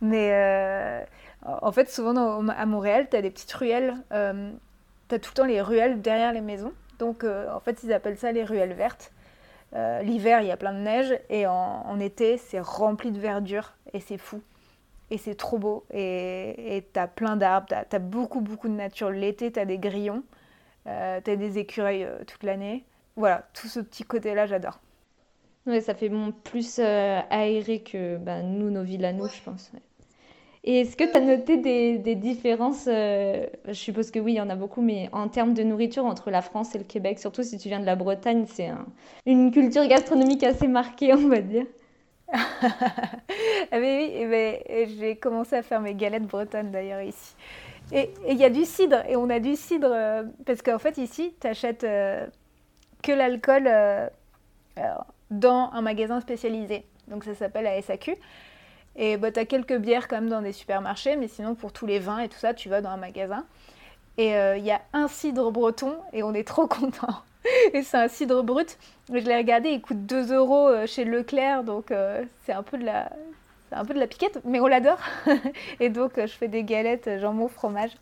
Mais 0.00 0.30
euh, 0.32 1.04
en 1.42 1.72
fait, 1.72 1.90
souvent 1.90 2.48
à 2.48 2.66
Montréal, 2.66 3.08
tu 3.10 3.16
as 3.16 3.22
des 3.22 3.30
petites 3.30 3.52
ruelles. 3.52 3.96
tu 4.10 5.14
as 5.14 5.18
tout 5.18 5.30
le 5.30 5.34
temps 5.34 5.46
les 5.46 5.62
ruelles 5.62 6.00
derrière 6.00 6.32
les 6.32 6.40
maisons. 6.40 6.72
Donc, 7.00 7.24
en 7.24 7.58
fait, 7.60 7.82
ils 7.82 7.92
appellent 7.92 8.18
ça 8.18 8.30
les 8.30 8.44
ruelles 8.44 8.74
vertes. 8.74 9.12
Euh, 9.74 10.02
l'hiver, 10.02 10.40
il 10.40 10.48
y 10.48 10.50
a 10.50 10.56
plein 10.56 10.72
de 10.72 10.80
neige 10.80 11.18
et 11.28 11.46
en, 11.46 12.00
été, 12.00 12.38
c'est 12.38 12.60
rempli 12.60 13.12
de 13.12 13.18
verdure 13.18 13.72
et 13.92 14.00
c'est 14.00 14.18
fou. 14.18 14.42
Et 15.10 15.18
c'est 15.18 15.34
trop 15.34 15.58
beau. 15.58 15.84
Et 15.92 16.84
tu 16.92 17.00
as 17.00 17.08
plein 17.08 17.36
d'arbres, 17.36 17.66
tu 17.68 17.96
as, 17.96 17.98
beaucoup, 17.98 18.40
beaucoup 18.40 18.68
de 18.68 18.74
nature. 18.74 19.10
L'été, 19.10 19.50
tu 19.50 19.58
as 19.58 19.64
des 19.64 19.78
grillons, 19.78 20.22
euh, 20.86 21.20
tu 21.24 21.30
as 21.30 21.36
des 21.36 21.58
écureuils 21.58 22.04
euh, 22.04 22.18
toute 22.26 22.42
l'année. 22.42 22.84
Voilà, 23.16 23.48
tout 23.54 23.68
ce 23.68 23.80
petit 23.80 24.04
côté-là, 24.04 24.46
j'adore. 24.46 24.80
Ouais, 25.66 25.80
ça 25.80 25.94
fait 25.94 26.10
plus 26.44 26.78
aéré 26.78 27.80
que 27.80 28.16
bah, 28.16 28.42
nous, 28.42 28.70
nos 28.70 28.82
villes 28.82 29.04
à 29.04 29.12
nous, 29.12 29.28
je 29.28 29.42
pense. 29.42 29.72
Et 30.62 30.80
est-ce 30.80 30.94
que 30.94 31.04
tu 31.04 31.16
as 31.16 31.20
noté 31.20 31.56
des, 31.56 32.14
différences 32.14 32.84
euh, 32.86 33.46
Je 33.66 33.72
suppose 33.72 34.10
que 34.10 34.18
oui, 34.18 34.32
il 34.32 34.36
y 34.36 34.40
en 34.40 34.50
a 34.50 34.56
beaucoup, 34.56 34.82
mais 34.82 35.08
en 35.12 35.28
termes 35.28 35.54
de 35.54 35.62
nourriture 35.62 36.04
entre 36.04 36.30
la 36.30 36.42
France 36.42 36.74
et 36.74 36.78
le 36.78 36.84
Québec, 36.84 37.18
surtout 37.18 37.42
si 37.42 37.56
tu 37.56 37.68
viens 37.68 37.80
de 37.80 37.86
la 37.86 37.96
Bretagne, 37.96 38.44
c'est 38.46 38.70
une 39.24 39.50
culture 39.52 39.86
gastronomique 39.86 40.44
assez 40.44 40.68
marquée, 40.68 41.14
on 41.14 41.28
va 41.28 41.40
dire. 41.40 41.64
ah 42.32 42.38
mais 43.72 44.26
oui, 44.26 44.96
j'ai 44.98 45.16
commencé 45.16 45.56
à 45.56 45.62
faire 45.62 45.80
mes 45.80 45.94
galettes 45.94 46.26
bretonnes 46.26 46.70
d'ailleurs 46.70 47.02
ici. 47.02 47.34
Et 47.92 48.10
il 48.28 48.36
y 48.36 48.44
a 48.44 48.50
du 48.50 48.64
cidre, 48.66 49.02
et 49.08 49.16
on 49.16 49.30
a 49.30 49.40
du 49.40 49.56
cidre, 49.56 49.90
euh, 49.90 50.24
parce 50.44 50.60
qu'en 50.60 50.78
fait 50.78 50.98
ici, 50.98 51.34
tu 51.40 51.46
achètes 51.46 51.84
euh, 51.84 52.26
que 53.02 53.12
l'alcool 53.12 53.68
dans 55.30 55.70
un 55.72 55.80
magasin 55.80 56.20
spécialisé. 56.20 56.84
Donc 57.08 57.24
ça 57.24 57.34
s'appelle 57.34 57.64
la 57.64 57.80
SAQ. 57.80 58.16
Et 58.96 59.16
bah, 59.16 59.30
tu 59.30 59.38
as 59.38 59.46
quelques 59.46 59.76
bières 59.76 60.08
quand 60.08 60.16
même 60.16 60.28
dans 60.28 60.42
des 60.42 60.52
supermarchés, 60.52 61.16
mais 61.16 61.28
sinon 61.28 61.54
pour 61.54 61.72
tous 61.72 61.86
les 61.86 61.98
vins 61.98 62.18
et 62.18 62.28
tout 62.28 62.38
ça, 62.38 62.54
tu 62.54 62.68
vas 62.68 62.80
dans 62.80 62.90
un 62.90 62.96
magasin. 62.96 63.44
Et 64.18 64.34
euh, 64.36 64.56
il 64.56 64.64
y 64.64 64.70
a 64.70 64.82
un 64.92 65.08
cidre 65.08 65.50
breton 65.50 65.96
et 66.12 66.22
on 66.22 66.34
est 66.34 66.46
trop 66.46 66.66
content. 66.66 67.22
et 67.72 67.82
c'est 67.82 67.96
un 67.96 68.08
cidre 68.08 68.42
brut. 68.42 68.78
Je 69.08 69.18
l'ai 69.18 69.36
regardé, 69.36 69.70
il 69.70 69.80
coûte 69.80 70.04
2 70.06 70.34
euros 70.34 70.68
euh, 70.68 70.86
chez 70.86 71.04
Leclerc, 71.04 71.64
donc 71.64 71.90
euh, 71.90 72.24
c'est 72.44 72.52
un 72.52 72.62
peu 72.62 72.76
de 72.76 72.84
la... 72.84 73.10
un 73.72 73.84
peu 73.84 73.94
de 73.94 73.98
la 73.98 74.06
piquette, 74.06 74.40
mais 74.44 74.60
on 74.60 74.66
l'adore. 74.66 75.00
et 75.80 75.88
donc 75.88 76.12
je 76.16 76.32
fais 76.32 76.48
des 76.48 76.64
galettes 76.64 77.08
jambon 77.18 77.48
fromage. 77.48 77.92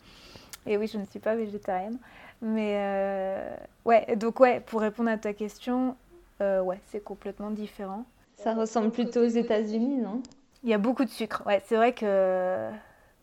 Et 0.67 0.77
oui, 0.77 0.91
je 0.93 0.99
ne 0.99 1.05
suis 1.05 1.21
pas 1.21 1.35
végétarienne. 1.35 1.99
Mais 2.41 3.37
ouais, 3.85 4.15
donc 4.17 4.39
ouais, 4.39 4.61
pour 4.61 4.81
répondre 4.81 5.11
à 5.11 5.19
ta 5.19 5.33
question, 5.33 5.97
ouais, 6.41 6.79
c'est 6.87 7.03
complètement 7.03 7.51
différent. 7.51 8.05
Ça 8.37 8.55
ressemble 8.55 8.91
plutôt 8.91 9.21
aux 9.21 9.29
États-Unis, 9.29 9.97
non? 9.97 10.23
Il 10.65 10.71
y 10.71 10.75
a 10.75 10.79
beaucoup 10.79 11.05
de 11.05 11.11
sucre. 11.11 11.43
Ouais, 11.47 11.63
c'est 11.67 11.77
vrai 11.77 11.93
que 11.93 12.71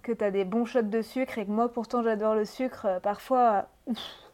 que 0.03 0.11
tu 0.11 0.23
as 0.23 0.31
des 0.31 0.45
bons 0.45 0.65
shots 0.65 0.83
de 0.83 1.01
sucre 1.01 1.39
et 1.39 1.45
que 1.45 1.51
moi 1.51 1.67
pourtant 1.71 2.03
j'adore 2.03 2.35
le 2.35 2.45
sucre, 2.45 2.99
parfois 3.01 3.67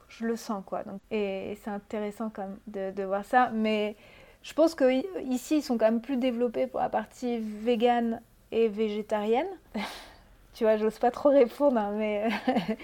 je 0.09 0.25
le 0.25 0.35
sens 0.35 0.63
quoi. 0.65 0.83
Donc, 0.83 0.99
et 1.11 1.57
c'est 1.63 1.69
intéressant 1.69 2.29
quand 2.29 2.41
même 2.43 2.57
de, 2.67 2.91
de, 2.91 3.03
voir 3.03 3.23
ça. 3.25 3.49
Mais 3.53 3.95
je 4.43 4.53
pense 4.53 4.75
qu'ici 4.75 5.57
ils 5.57 5.61
sont 5.61 5.77
quand 5.77 5.85
même 5.85 6.01
plus 6.01 6.17
développés 6.17 6.67
pour 6.67 6.81
la 6.81 6.89
partie 6.89 7.39
végane 7.39 8.21
et 8.51 8.67
végétarienne. 8.67 9.47
tu 10.53 10.65
vois, 10.65 10.77
j'ose 10.77 10.99
pas 10.99 11.11
trop 11.11 11.29
répondre, 11.29 11.77
hein, 11.77 11.93
mais 11.95 12.29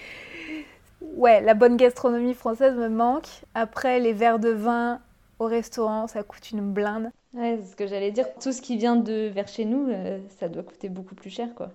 ouais, 1.01 1.41
la 1.41 1.53
bonne 1.53 1.77
gastronomie 1.77 2.33
française 2.33 2.75
me 2.75 2.89
manque. 2.89 3.27
Après, 3.53 3.99
les 3.99 4.13
verres 4.13 4.39
de 4.39 4.49
vin 4.49 5.01
au 5.39 5.45
restaurant, 5.45 6.07
ça 6.07 6.23
coûte 6.23 6.51
une 6.51 6.71
blinde. 6.71 7.11
Ouais, 7.37 7.59
c'est 7.61 7.71
ce 7.71 7.75
que 7.75 7.85
j'allais 7.85 8.11
dire. 8.11 8.25
Tout 8.41 8.51
ce 8.51 8.61
qui 8.61 8.77
vient 8.77 8.95
de 8.95 9.27
vers 9.27 9.47
chez 9.47 9.65
nous, 9.65 9.89
euh, 9.89 10.19
ça 10.39 10.49
doit 10.49 10.63
coûter 10.63 10.89
beaucoup 10.89 11.13
plus 11.13 11.29
cher, 11.29 11.49
quoi. 11.55 11.69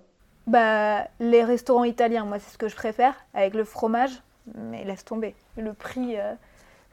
Bah, 0.49 1.07
les 1.21 1.45
restaurants 1.45 1.85
italiens, 1.85 2.25
moi, 2.25 2.40
c'est 2.40 2.52
ce 2.52 2.59
que 2.59 2.69
je 2.69 2.75
préfère, 2.75 3.14
avec 3.33 3.54
le 3.54 3.64
fromage, 3.64 4.21
mais 4.57 4.85
laisse 4.85 5.04
tomber. 5.04 5.37
Le 5.57 5.73
prix, 5.73 6.19
euh, 6.19 6.35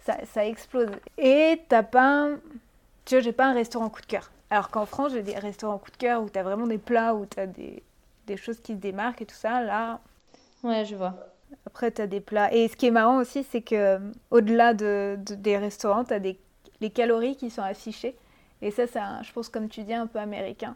ça, 0.06 0.18
ça, 0.32 0.46
explose. 0.46 0.92
Et 1.18 1.62
t'as 1.68 1.82
pas. 1.82 2.30
Tu 3.06 3.16
vois, 3.16 3.24
j'ai 3.24 3.32
pas 3.32 3.48
un 3.48 3.54
restaurant 3.54 3.90
coup 3.90 4.02
de 4.02 4.06
cœur. 4.06 4.30
Alors 4.52 4.70
qu'en 4.70 4.86
France, 4.86 5.14
j'ai 5.14 5.24
des 5.24 5.38
restaurants 5.38 5.80
coup 5.80 5.90
de 5.90 5.98
cœur 5.98 6.22
où 6.22 6.30
tu 6.30 6.38
as 6.38 6.44
vraiment 6.44 6.68
des 6.68 6.78
plats, 6.78 7.16
où 7.16 7.26
tu 7.26 7.40
as 7.40 7.48
des, 7.48 7.82
des, 8.28 8.38
choses 8.38 8.60
qui 8.60 8.74
se 8.74 8.78
démarquent 8.78 9.24
et 9.24 9.26
tout 9.26 9.36
ça. 9.36 9.64
Là. 9.64 10.00
Ouais, 10.64 10.86
je 10.86 10.96
vois. 10.96 11.16
Après, 11.66 11.92
tu 11.92 12.04
as 12.04 12.08
des 12.08 12.20
plats. 12.20 12.54
Et 12.54 12.68
ce 12.68 12.76
qui 12.76 12.86
est 12.86 12.92
marrant 12.92 13.18
aussi, 13.18 13.44
c'est 13.44 13.62
que 13.62 14.00
au-delà 14.30 14.76
de, 14.76 15.18
des 15.18 15.58
restaurants, 15.58 16.04
tu 16.04 16.14
as 16.14 16.20
des, 16.20 16.38
les 16.82 16.92
calories 16.92 17.36
qui 17.36 17.50
sont 17.50 17.64
affichées. 17.64 18.16
Et 18.62 18.72
ça, 18.72 18.88
c'est, 18.88 19.00
je 19.24 19.32
pense, 19.32 19.50
comme 19.50 19.70
tu 19.70 19.84
dis, 19.84 19.94
un 19.94 20.08
peu 20.08 20.20
américain. 20.20 20.76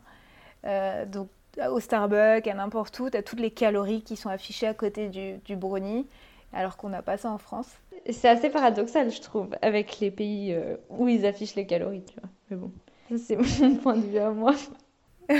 Euh, 0.66 1.06
donc, 1.06 1.30
au 1.70 1.80
Starbucks, 1.80 2.48
à 2.48 2.54
n'importe 2.54 2.98
où, 3.00 3.10
tu 3.10 3.18
as 3.18 3.24
toutes 3.24 3.40
les 3.40 3.52
calories 3.52 4.02
qui 4.02 4.16
sont 4.16 4.30
affichées 4.30 4.68
à 4.68 4.74
côté 4.74 5.10
du, 5.10 5.38
du 5.46 5.56
brownie, 5.56 6.08
alors 6.52 6.78
qu'on 6.78 6.90
n'a 6.90 7.02
pas 7.02 7.18
ça 7.18 7.30
en 7.30 7.38
France. 7.38 7.70
C'est 8.10 8.30
assez 8.30 8.50
paradoxal, 8.50 9.12
je 9.12 9.22
trouve, 9.22 9.50
avec 9.62 10.00
les 10.00 10.12
pays 10.12 10.54
euh, 10.54 10.78
où 10.90 11.08
ils 11.08 11.26
affichent 11.26 11.56
les 11.56 11.66
calories, 11.66 12.04
tu 12.04 12.20
vois. 12.20 12.30
Mais 12.50 12.58
bon. 12.58 12.72
C'est 13.18 13.38
mon 13.62 13.76
point 13.76 13.96
de 13.96 14.06
vue 14.06 14.18
à 14.18 14.32
moi. 14.32 14.54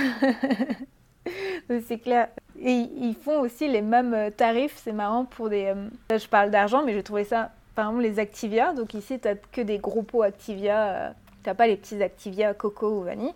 c'est 1.86 1.98
clair. 1.98 2.28
Et 2.60 2.72
ils 2.72 3.14
font 3.14 3.40
aussi 3.40 3.68
les 3.68 3.82
mêmes 3.82 4.30
tarifs, 4.36 4.80
c'est 4.82 4.92
marrant 4.92 5.24
pour 5.24 5.48
des. 5.48 5.72
Euh, 5.74 6.18
je 6.18 6.28
parle 6.28 6.50
d'argent, 6.50 6.84
mais 6.84 6.94
j'ai 6.94 7.02
trouvé 7.02 7.24
ça, 7.24 7.50
par 7.74 7.88
exemple, 7.88 8.02
les 8.04 8.18
Activia. 8.18 8.72
Donc 8.72 8.94
ici, 8.94 9.18
tu 9.18 9.28
que 9.50 9.60
des 9.60 9.78
gros 9.78 10.02
pots 10.02 10.22
Activia, 10.22 11.14
euh, 11.46 11.50
n'as 11.50 11.54
pas 11.54 11.66
les 11.66 11.76
petits 11.76 12.02
Activia 12.02 12.54
coco 12.54 13.00
ou 13.00 13.02
vanille. 13.02 13.34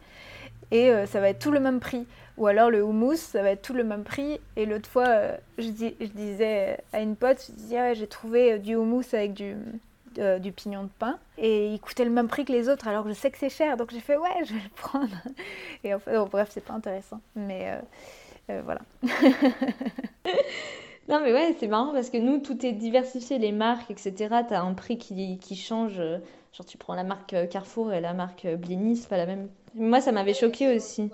Et 0.71 0.91
ça 1.07 1.19
va 1.19 1.31
être 1.31 1.39
tout 1.39 1.51
le 1.51 1.61
même 1.61 1.81
prix. 1.81 2.07
Ou 2.37 2.47
alors 2.47 2.71
le 2.71 2.85
houmous, 2.85 3.17
ça 3.17 3.41
va 3.41 3.53
être 3.53 3.63
tout 3.63 3.73
le 3.73 3.85
même 3.85 4.05
prix. 4.05 4.39
Et 4.57 4.67
l'autre 4.67 4.87
fois, 4.87 5.07
je, 5.57 5.71
dis, 5.71 5.95
je, 5.99 6.09
disais 6.09 6.77
à 6.93 7.01
une 7.01 7.17
pote, 7.17 7.51
j'ai 7.71 8.07
trouvé 8.07 8.59
du 8.59 8.77
houmous 8.77 9.15
avec 9.15 9.33
du, 9.33 9.57
euh, 10.19 10.39
du 10.39 10.51
pignon 10.53 10.85
de 10.85 10.89
pain 10.99 11.19
et 11.37 11.69
il 11.73 11.79
coûtait 11.81 12.05
le 12.05 12.11
même 12.11 12.27
prix 12.27 12.45
que 12.45 12.53
les 12.53 12.69
autres 12.69 12.89
alors 12.89 13.05
que 13.05 13.11
je 13.11 13.15
sais 13.15 13.31
que 13.31 13.39
c'est 13.39 13.51
cher 13.51 13.77
donc 13.77 13.93
j'ai 13.93 14.01
fait 14.01 14.17
ouais 14.17 14.45
je 14.45 14.55
vais 14.55 14.61
le 14.61 14.71
prendre 14.75 15.15
et 15.85 15.95
en 15.95 16.01
fait 16.01 16.17
bref 16.31 16.49
c'est 16.51 16.65
pas 16.65 16.73
intéressant 16.73 17.21
mais 17.37 17.71
euh, 17.71 17.81
euh, 18.51 18.63
voilà 18.65 18.81
non 21.09 21.21
mais 21.21 21.33
ouais 21.33 21.55
c'est 21.61 21.69
marrant 21.69 21.93
parce 21.93 22.11
que 22.11 22.17
nous 22.17 22.39
tout 22.39 22.67
est 22.67 22.73
diversifié 22.73 23.39
les 23.39 23.53
marques 23.53 23.93
etc 23.93 24.17
t'as 24.49 24.61
un 24.61 24.75
prix 24.75 24.99
qui 24.99 25.57
change 25.57 26.01
genre 26.59 26.67
tu 26.67 26.77
prends 26.77 26.95
la 26.95 27.05
marque 27.05 27.35
Carrefour 27.49 27.93
et 27.93 28.01
la 28.01 28.13
marque 28.13 28.47
Blini 28.47 28.97
c'est 28.97 29.09
pas 29.09 29.17
la 29.17 29.27
même 29.27 29.49
moi 29.75 30.01
ça 30.03 30.13
m'avait 30.13 30.35
choqué 30.35 30.77
aussi 30.77 31.11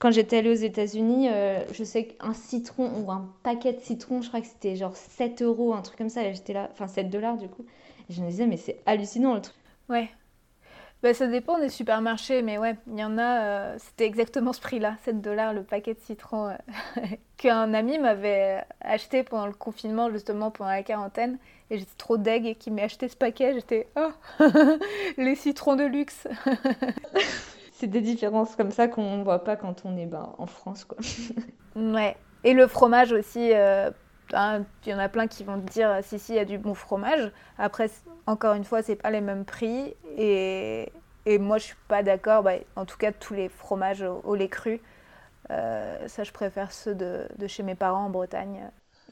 quand 0.00 0.10
j'étais 0.12 0.38
allée 0.38 0.50
aux 0.50 0.54
États-Unis, 0.54 1.28
je 1.72 1.82
sais 1.82 2.04
qu'un 2.04 2.32
citron 2.32 2.88
ou 3.02 3.10
un 3.10 3.34
paquet 3.42 3.72
de 3.72 3.80
citron, 3.80 4.22
je 4.22 4.28
crois 4.28 4.40
que 4.40 4.46
c'était 4.46 4.76
genre 4.76 4.94
7 4.94 5.42
euros, 5.42 5.74
un 5.74 5.82
truc 5.82 5.98
comme 5.98 6.08
ça. 6.08 6.32
J'étais 6.32 6.52
là, 6.52 6.68
enfin 6.70 6.86
7 6.86 7.10
dollars 7.10 7.36
du 7.36 7.48
coup 7.48 7.64
je 8.10 8.22
me 8.22 8.30
disais, 8.30 8.46
mais 8.46 8.56
c'est 8.56 8.80
hallucinant 8.86 9.34
le 9.34 9.42
truc. 9.42 9.56
Ouais. 9.88 10.10
Bah, 11.02 11.14
ça 11.14 11.28
dépend 11.28 11.60
des 11.60 11.68
supermarchés, 11.68 12.42
mais 12.42 12.58
ouais, 12.58 12.74
il 12.88 12.98
y 12.98 13.04
en 13.04 13.18
a, 13.18 13.40
euh, 13.42 13.76
c'était 13.78 14.04
exactement 14.06 14.52
ce 14.52 14.60
prix-là, 14.60 14.96
7 15.04 15.20
dollars 15.20 15.52
le 15.54 15.62
paquet 15.62 15.94
de 15.94 16.00
citron, 16.00 16.48
euh, 16.48 16.56
qu'un 17.36 17.72
ami 17.72 17.98
m'avait 17.98 18.64
acheté 18.80 19.22
pendant 19.22 19.46
le 19.46 19.52
confinement, 19.52 20.10
justement 20.10 20.50
pendant 20.50 20.70
la 20.70 20.82
quarantaine, 20.82 21.38
et 21.70 21.78
j'étais 21.78 21.96
trop 21.98 22.16
deg 22.16 22.46
et 22.46 22.56
qu'il 22.56 22.72
m'ait 22.72 22.82
acheté 22.82 23.06
ce 23.08 23.16
paquet, 23.16 23.54
j'étais, 23.54 23.86
oh, 23.96 24.10
les 25.18 25.36
citrons 25.36 25.76
de 25.76 25.84
luxe. 25.84 26.26
c'est 27.72 27.86
des 27.86 28.00
différences 28.00 28.56
comme 28.56 28.72
ça 28.72 28.88
qu'on 28.88 29.18
ne 29.18 29.22
voit 29.22 29.44
pas 29.44 29.54
quand 29.54 29.82
on 29.84 29.96
est 29.96 30.06
ben, 30.06 30.34
en 30.36 30.46
France, 30.46 30.84
quoi. 30.84 30.98
ouais, 31.76 32.16
et 32.42 32.54
le 32.54 32.66
fromage 32.66 33.12
aussi, 33.12 33.52
euh, 33.52 33.90
il 34.32 34.90
y 34.90 34.94
en 34.94 34.98
a 34.98 35.08
plein 35.08 35.26
qui 35.26 35.44
vont 35.44 35.60
te 35.60 35.70
dire 35.70 35.98
si, 36.02 36.18
si, 36.18 36.32
il 36.32 36.36
y 36.36 36.40
a 36.40 36.44
du 36.44 36.58
bon 36.58 36.74
fromage. 36.74 37.30
Après, 37.58 37.90
encore 38.26 38.54
une 38.54 38.64
fois, 38.64 38.82
c'est 38.82 38.96
pas 38.96 39.10
les 39.10 39.20
mêmes 39.20 39.44
prix. 39.44 39.94
Et, 40.16 40.92
et 41.26 41.38
moi, 41.38 41.58
je 41.58 41.64
suis 41.64 41.76
pas 41.88 42.02
d'accord. 42.02 42.42
Bah, 42.42 42.54
en 42.76 42.84
tout 42.84 42.98
cas, 42.98 43.12
tous 43.12 43.34
les 43.34 43.48
fromages 43.48 44.02
au, 44.02 44.34
lait 44.34 44.48
cru, 44.48 44.80
euh, 45.50 46.08
ça, 46.08 46.24
je 46.24 46.32
préfère 46.32 46.72
ceux 46.72 46.94
de, 46.94 47.26
de, 47.38 47.46
chez 47.46 47.62
mes 47.62 47.74
parents 47.74 48.06
en 48.06 48.10
Bretagne. 48.10 48.70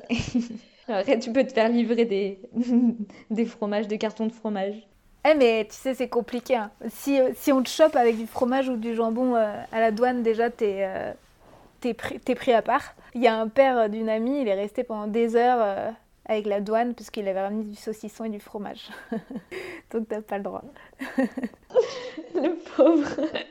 Après, 0.89 1.19
tu 1.19 1.33
peux 1.33 1.45
te 1.45 1.53
faire 1.53 1.69
livrer 1.69 2.05
des, 2.05 2.39
des 3.31 3.47
fromages, 3.47 3.89
des 3.89 3.99
cartons 3.99 4.27
de 4.27 4.33
fromage. 4.33 4.87
Eh, 5.29 5.35
mais 5.35 5.67
tu 5.69 5.75
sais, 5.75 5.95
c'est 5.95 6.09
compliqué. 6.09 6.55
Hein. 6.55 6.71
Si, 6.89 7.19
si, 7.35 7.53
on 7.53 7.63
te 7.63 7.69
chope 7.69 7.97
avec 7.97 8.17
du 8.17 8.27
fromage 8.27 8.69
ou 8.69 8.77
du 8.77 8.95
jambon 8.95 9.35
euh, 9.35 9.61
à 9.73 9.81
la 9.81 9.91
douane, 9.91 10.23
déjà, 10.23 10.51
t'es 10.51 10.85
euh, 10.87 11.13
t'es 11.81 11.95
pris, 11.95 12.53
à 12.53 12.63
part. 12.63 12.95
Il 13.15 13.23
y 13.23 13.27
a 13.27 13.39
un 13.39 13.49
père 13.49 13.89
d'une 13.89 14.09
amie, 14.09 14.41
il 14.41 14.49
est 14.49 14.55
resté 14.55 14.85
pendant 14.85 15.07
des 15.07 15.37
heures 15.37 15.59
euh, 15.61 15.91
avec 16.27 16.47
la 16.47 16.61
douane 16.61 16.95
parce 16.95 17.11
qu'il 17.11 17.27
avait 17.29 17.41
ramené 17.41 17.65
du 17.65 17.77
saucisson 17.77 18.25
et 18.25 18.29
du 18.29 18.41
fromage. 18.41 18.89
Donc 19.93 20.09
t'as 20.09 20.21
pas 20.21 20.39
le 20.39 20.45
droit. 20.45 20.63
le 22.35 22.57
pauvre. 22.77 23.09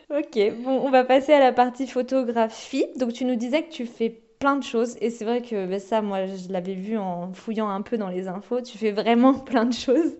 ok, 0.09 0.53
bon, 0.63 0.81
on 0.83 0.89
va 0.89 1.03
passer 1.03 1.33
à 1.33 1.39
la 1.39 1.53
partie 1.53 1.87
photographie. 1.87 2.85
Donc 2.97 3.13
tu 3.13 3.25
nous 3.25 3.35
disais 3.35 3.63
que 3.63 3.71
tu 3.71 3.85
fais 3.85 4.21
plein 4.39 4.57
de 4.57 4.63
choses 4.63 4.97
et 5.01 5.09
c'est 5.09 5.25
vrai 5.25 5.41
que 5.41 5.65
ben, 5.65 5.79
ça, 5.79 6.01
moi, 6.01 6.25
je 6.25 6.51
l'avais 6.51 6.73
vu 6.73 6.97
en 6.97 7.33
fouillant 7.33 7.69
un 7.69 7.81
peu 7.81 7.97
dans 7.97 8.09
les 8.09 8.27
infos. 8.27 8.61
Tu 8.61 8.77
fais 8.77 8.91
vraiment 8.91 9.33
plein 9.45 9.65
de 9.65 9.73
choses. 9.73 10.15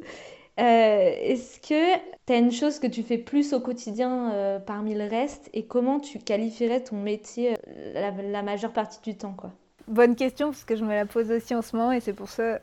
Euh, 0.58 1.16
est-ce 1.22 1.60
que 1.60 1.98
tu 2.26 2.34
as 2.34 2.38
une 2.38 2.52
chose 2.52 2.80
que 2.80 2.88
tu 2.88 3.04
fais 3.04 3.18
plus 3.18 3.52
au 3.52 3.60
quotidien 3.60 4.32
euh, 4.32 4.60
parmi 4.60 4.96
le 4.96 5.06
reste 5.06 5.50
et 5.54 5.66
comment 5.66 6.00
tu 6.00 6.18
qualifierais 6.20 6.82
ton 6.82 6.96
métier 6.96 7.58
euh, 7.68 8.12
la, 8.32 8.42
majeure 8.42 8.72
partie 8.72 9.02
du 9.02 9.18
temps 9.18 9.34
quoi? 9.34 9.52
Bonne 9.90 10.16
question 10.16 10.48
parce 10.48 10.64
que 10.64 10.78
je 10.78 10.86
me 10.86 10.94
la 10.94 11.06
pose 11.06 11.30
aussi 11.30 11.54
en 11.54 11.62
ce 11.62 11.76
moment 11.76 11.92
et 11.92 12.00
c'est 12.00 12.14
pour 12.14 12.30
ça 12.30 12.60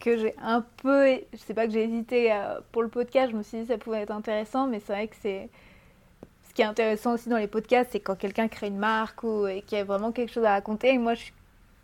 que 0.00 0.18
j'ai 0.18 0.34
un 0.42 0.64
peu, 0.82 1.18
je 1.32 1.38
sais 1.38 1.54
pas 1.54 1.66
que 1.66 1.72
j'ai 1.72 1.84
hésité 1.84 2.30
pour 2.72 2.82
le 2.82 2.88
podcast, 2.88 3.32
je 3.32 3.36
me 3.36 3.42
suis 3.42 3.58
dit 3.58 3.64
que 3.64 3.72
ça 3.72 3.78
pouvait 3.78 4.02
être 4.02 4.12
intéressant 4.12 4.66
mais 4.66 4.80
c'est 4.80 4.92
vrai 4.92 5.08
que 5.08 5.16
c'est 5.20 5.48
ce 6.46 6.54
qui 6.54 6.62
est 6.62 6.66
intéressant 6.66 7.14
aussi 7.14 7.28
dans 7.30 7.38
les 7.38 7.48
podcasts 7.48 7.90
c'est 7.92 8.00
quand 8.00 8.16
quelqu'un 8.16 8.48
crée 8.48 8.68
une 8.68 8.78
marque 8.78 9.22
ou 9.24 9.46
qu'il 9.66 9.78
y 9.78 9.80
a 9.80 9.84
vraiment 9.84 10.12
quelque 10.12 10.32
chose 10.32 10.44
à 10.44 10.52
raconter. 10.52 10.90
Et 10.90 10.98
moi 10.98 11.14
je 11.14 11.22
suis, 11.22 11.32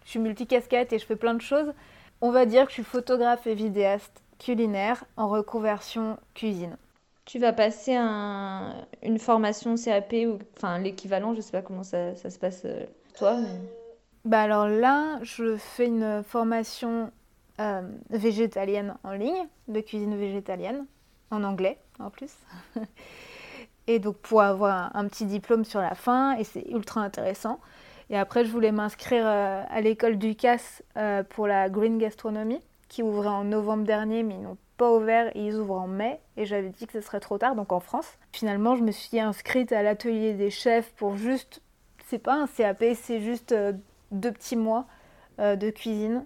je 0.05 0.11
suis 0.11 0.19
multicasquette 0.19 0.93
et 0.93 0.99
je 0.99 1.07
fais 1.07 1.17
plein 1.17 1.35
de 1.35 1.43
choses. 1.43 1.73
On 2.21 2.31
va 2.31 2.45
dire 2.45 2.65
que 2.65 2.71
je 2.71 2.75
suis 2.75 2.85
photographe 2.85 3.47
et 3.47 3.55
vidéaste 3.55 4.23
culinaire 4.39 5.05
en 5.17 5.29
reconversion 5.29 6.19
cuisine. 6.35 6.77
Tu 7.25 7.41
vas 7.41 7.53
passer 7.53 7.97
une 7.97 9.19
formation 9.19 9.75
CAP 9.75 10.15
ou 10.29 10.39
enfin 10.57 10.79
l'équivalent, 10.79 11.35
je 11.35 11.41
sais 11.41 11.51
pas 11.51 11.63
comment 11.63 11.83
ça, 11.83 12.15
se 12.15 12.39
passe 12.39 12.63
euh, 12.65 12.85
toi. 13.19 13.39
Bah 14.25 14.43
alors 14.43 14.69
là, 14.69 15.19
je 15.23 15.57
fais 15.57 15.87
une 15.87 16.23
formation 16.23 17.11
euh, 17.61 17.83
végétalienne 18.11 18.95
en 19.03 19.13
ligne, 19.13 19.49
de 19.67 19.81
cuisine 19.81 20.17
végétalienne, 20.17 20.87
en 21.33 21.43
anglais 21.43 21.79
en 21.99 22.11
plus. 22.11 22.33
et 23.89 23.99
donc 23.99 24.19
pour 24.19 24.43
avoir 24.43 24.95
un, 24.95 25.09
petit 25.09 25.27
diplôme 25.27 25.65
sur 25.65 25.81
la 25.81 25.97
fin, 25.97 26.37
et 26.37 26.45
c'est 26.45 26.69
ultra 26.71 27.01
intéressant. 27.01 27.59
Et 28.09 28.17
après, 28.17 28.45
je 28.45 28.53
voulais 28.53 28.71
m'inscrire 28.71 29.27
euh, 29.27 29.65
à 29.69 29.81
l'école 29.81 30.17
du 30.17 30.37
CAS 30.37 30.83
pour 31.31 31.49
la 31.49 31.69
green 31.69 31.99
gastronomie 31.99 32.61
qui 32.89 33.03
ouvraient 33.03 33.29
en 33.29 33.45
novembre 33.45 33.85
dernier, 33.85 34.23
mais 34.23 34.35
ils 34.35 34.43
n'ont 34.43 34.59
pas 34.77 34.93
ouvert 34.93 35.31
ils 35.35 35.57
ouvrent 35.57 35.81
en 35.81 35.87
mai. 35.87 36.21
Et 36.37 36.47
j'avais 36.47 36.69
dit 36.69 36.87
que 36.87 36.93
ce 36.93 37.01
serait 37.01 37.21
trop 37.21 37.39
tard, 37.39 37.55
donc 37.55 37.73
en 37.73 37.81
France. 37.81 38.19
Finalement, 38.33 38.77
je 38.77 38.83
me 38.83 38.93
suis 38.93 39.19
inscrite 39.21 39.73
à 39.73 39.83
l'atelier 39.83 40.35
des 40.35 40.51
chefs 40.51 40.93
pour 40.93 41.17
juste. 41.17 41.63
C'est 42.07 42.19
pas 42.19 42.35
un 42.35 42.47
CAP, 42.47 42.85
c'est 42.95 43.21
juste 43.21 43.53
euh, 43.53 43.73
deux 44.13 44.33
petits 44.33 44.57
mois 44.57 44.87
euh, 45.41 45.57
de 45.57 45.71
cuisine. 45.71 46.25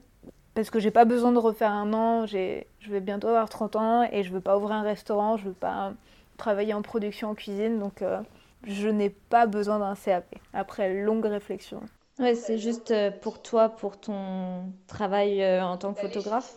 Parce 0.54 0.68
que 0.68 0.80
j'ai 0.80 0.90
pas 0.90 1.04
besoin 1.04 1.32
de 1.32 1.38
refaire 1.38 1.70
un 1.70 1.92
an, 1.92 2.26
je 2.26 2.64
vais 2.88 3.00
bientôt 3.00 3.28
avoir 3.28 3.48
30 3.48 3.76
ans 3.76 4.08
et 4.10 4.24
je 4.24 4.32
veux 4.32 4.40
pas 4.40 4.58
ouvrir 4.58 4.74
un 4.76 4.82
restaurant, 4.82 5.36
je 5.36 5.44
veux 5.44 5.54
pas 5.54 5.92
travailler 6.36 6.74
en 6.74 6.82
production 6.82 7.30
en 7.30 7.34
cuisine, 7.34 7.78
donc 7.78 8.02
euh, 8.02 8.20
je 8.64 8.88
n'ai 8.88 9.10
pas 9.10 9.46
besoin 9.46 9.78
d'un 9.78 9.94
CAP. 9.94 10.34
Après 10.52 10.92
longue 10.92 11.24
réflexion. 11.24 11.80
Ouais, 12.20 12.34
c'est 12.34 12.58
juste 12.58 12.90
euh, 12.90 13.10
pour 13.10 13.40
toi, 13.40 13.70
pour 13.70 13.98
ton 13.98 14.70
travail 14.86 15.42
euh, 15.42 15.64
en 15.64 15.78
tant 15.78 15.94
que 15.94 16.00
photographe. 16.00 16.54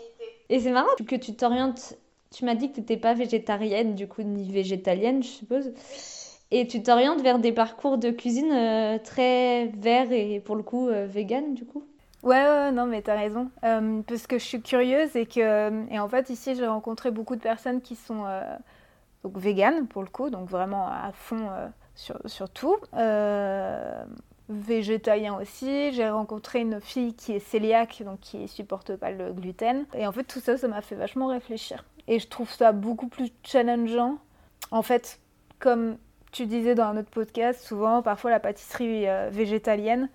Et 0.49 0.59
c'est 0.59 0.71
marrant 0.71 0.89
que 1.07 1.15
tu 1.15 1.35
t'orientes. 1.35 1.95
Tu 2.31 2.43
m'as 2.43 2.55
dit 2.55 2.69
que 2.69 2.75
tu 2.75 2.81
n'étais 2.81 2.97
pas 2.97 3.13
végétarienne, 3.13 3.95
du 3.95 4.07
coup, 4.07 4.23
ni 4.23 4.51
végétalienne, 4.51 5.23
je 5.23 5.29
suppose. 5.29 5.71
Et 6.51 6.67
tu 6.67 6.83
t'orientes 6.83 7.21
vers 7.21 7.39
des 7.39 7.53
parcours 7.53 7.97
de 7.97 8.11
cuisine 8.11 8.51
euh, 8.51 8.97
très 8.99 9.67
verts 9.67 10.11
et 10.11 10.41
pour 10.41 10.55
le 10.55 10.63
coup 10.63 10.89
euh, 10.89 11.07
vegan, 11.07 11.53
du 11.53 11.65
coup? 11.65 11.83
Ouais, 12.23 12.43
ouais, 12.43 12.71
non, 12.71 12.85
mais 12.85 13.01
t'as 13.01 13.15
raison. 13.15 13.49
Euh, 13.63 14.01
parce 14.05 14.27
que 14.27 14.37
je 14.37 14.43
suis 14.43 14.61
curieuse 14.61 15.15
et 15.15 15.25
que, 15.25 15.91
et 15.91 15.99
en 15.99 16.09
fait, 16.09 16.29
ici, 16.29 16.55
j'ai 16.55 16.67
rencontré 16.67 17.09
beaucoup 17.09 17.35
de 17.35 17.41
personnes 17.41 17.81
qui 17.81 17.95
sont 17.95 18.25
donc 19.23 19.37
véganes 19.37 19.87
pour 19.87 20.03
le 20.03 20.09
coup, 20.09 20.29
donc 20.29 20.49
vraiment 20.49 20.87
à 20.87 21.11
fond 21.13 21.49
sur, 21.95 22.17
sur, 22.25 22.49
tout. 22.49 22.77
Végétalien 24.49 25.39
aussi. 25.39 25.93
J'ai 25.93 26.09
rencontré 26.09 26.61
une 26.61 26.81
fille 26.81 27.13
qui 27.13 27.33
est 27.33 27.51
cœliaque, 27.51 28.03
donc 28.05 28.19
qui 28.19 28.47
supporte 28.47 28.95
pas 28.95 29.11
le 29.11 29.31
gluten. 29.33 29.85
Et 29.93 30.05
en 30.07 30.11
fait, 30.11 30.23
tout 30.23 30.39
ça, 30.39 30.57
ça 30.57 30.67
m'a 30.67 30.81
fait 30.81 30.95
vachement 30.95 31.27
réfléchir. 31.27 31.85
Et 32.07 32.19
je 32.19 32.27
trouve 32.27 32.51
ça 32.51 32.71
beaucoup 32.71 33.07
plus 33.07 33.31
challengeant. 33.43 34.17
En 34.71 34.81
fait, 34.81 35.19
comme 35.59 35.97
tu 36.31 36.45
disais 36.45 36.75
dans 36.75 36.85
un 36.85 36.97
autre 36.97 37.11
podcast, 37.11 37.63
souvent, 37.63 38.01
parfois 38.01 38.31
la 38.31 38.39
pâtisserie 38.39 39.07
euh, 39.07 39.29
végétalienne, 39.31 40.09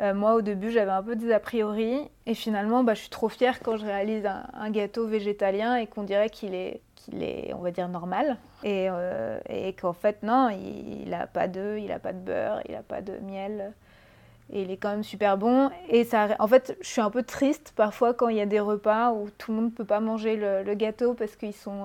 euh, 0.00 0.14
moi 0.14 0.34
au 0.34 0.40
début 0.40 0.70
j'avais 0.70 0.90
un 0.90 1.02
peu 1.02 1.16
des 1.16 1.32
a 1.32 1.40
priori 1.40 2.00
et 2.26 2.34
finalement 2.34 2.82
bah, 2.84 2.94
je 2.94 3.00
suis 3.00 3.10
trop 3.10 3.28
fière 3.28 3.60
quand 3.60 3.76
je 3.76 3.84
réalise 3.84 4.26
un, 4.26 4.70
gâteau 4.70 5.06
végétalien 5.06 5.76
et 5.76 5.86
qu'on 5.86 6.04
dirait 6.04 6.30
qu'il 6.30 6.54
est, 6.54 6.80
qu'il 6.96 7.22
est, 7.22 7.52
on 7.54 7.58
va 7.58 7.70
dire, 7.70 7.88
normal. 7.88 8.38
Et, 8.62 8.88
euh, 8.90 9.38
qu'en 9.80 9.92
fait 9.92 10.22
non, 10.22 10.48
il 10.50 11.10
n'a 11.10 11.26
pas 11.26 11.48
d'œufs, 11.48 11.80
il 11.80 11.88
n'a 11.88 11.98
pas 11.98 12.12
de 12.12 12.18
beurre, 12.18 12.60
il 12.68 12.72
n'a 12.72 12.82
pas 12.82 13.02
de 13.02 13.18
miel. 13.18 13.72
Et 14.52 14.62
il 14.62 14.70
est 14.70 14.76
quand 14.78 14.90
même 14.90 15.04
super 15.04 15.38
bon. 15.38 15.70
Et 15.88 16.02
ça, 16.02 16.28
en 16.40 16.48
fait, 16.48 16.76
je 16.80 16.88
suis 16.88 17.00
un 17.00 17.10
peu 17.10 17.22
triste 17.22 17.72
parfois 17.76 18.14
quand 18.14 18.28
il 18.28 18.36
y 18.36 18.40
a 18.40 18.46
des 18.46 18.58
repas 18.58 19.12
où 19.12 19.28
tout 19.38 19.52
le 19.52 19.58
monde 19.58 19.70
ne 19.70 19.76
peut 19.76 19.84
pas 19.84 20.00
manger 20.00 20.36
le, 20.36 20.74
gâteau 20.74 21.14
parce 21.14 21.36
qu'ils 21.36 21.54
sont 21.54 21.84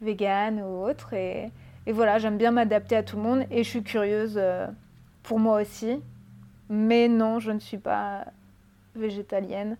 véganes 0.00 0.60
ou 0.60 0.84
autres. 0.84 1.14
Et, 1.14 1.50
et 1.86 1.92
voilà, 1.92 2.18
j'aime 2.18 2.36
bien 2.36 2.52
m'adapter 2.52 2.96
à 2.96 3.02
tout 3.02 3.16
le 3.16 3.22
monde 3.22 3.44
et 3.50 3.64
je 3.64 3.68
suis 3.68 3.82
curieuse 3.82 4.34
euh, 4.36 4.66
pour 5.22 5.38
moi 5.38 5.60
aussi. 5.60 6.00
Mais 6.72 7.06
non, 7.06 7.38
je 7.38 7.50
ne 7.50 7.58
suis 7.58 7.76
pas 7.76 8.24
végétalienne 8.94 9.76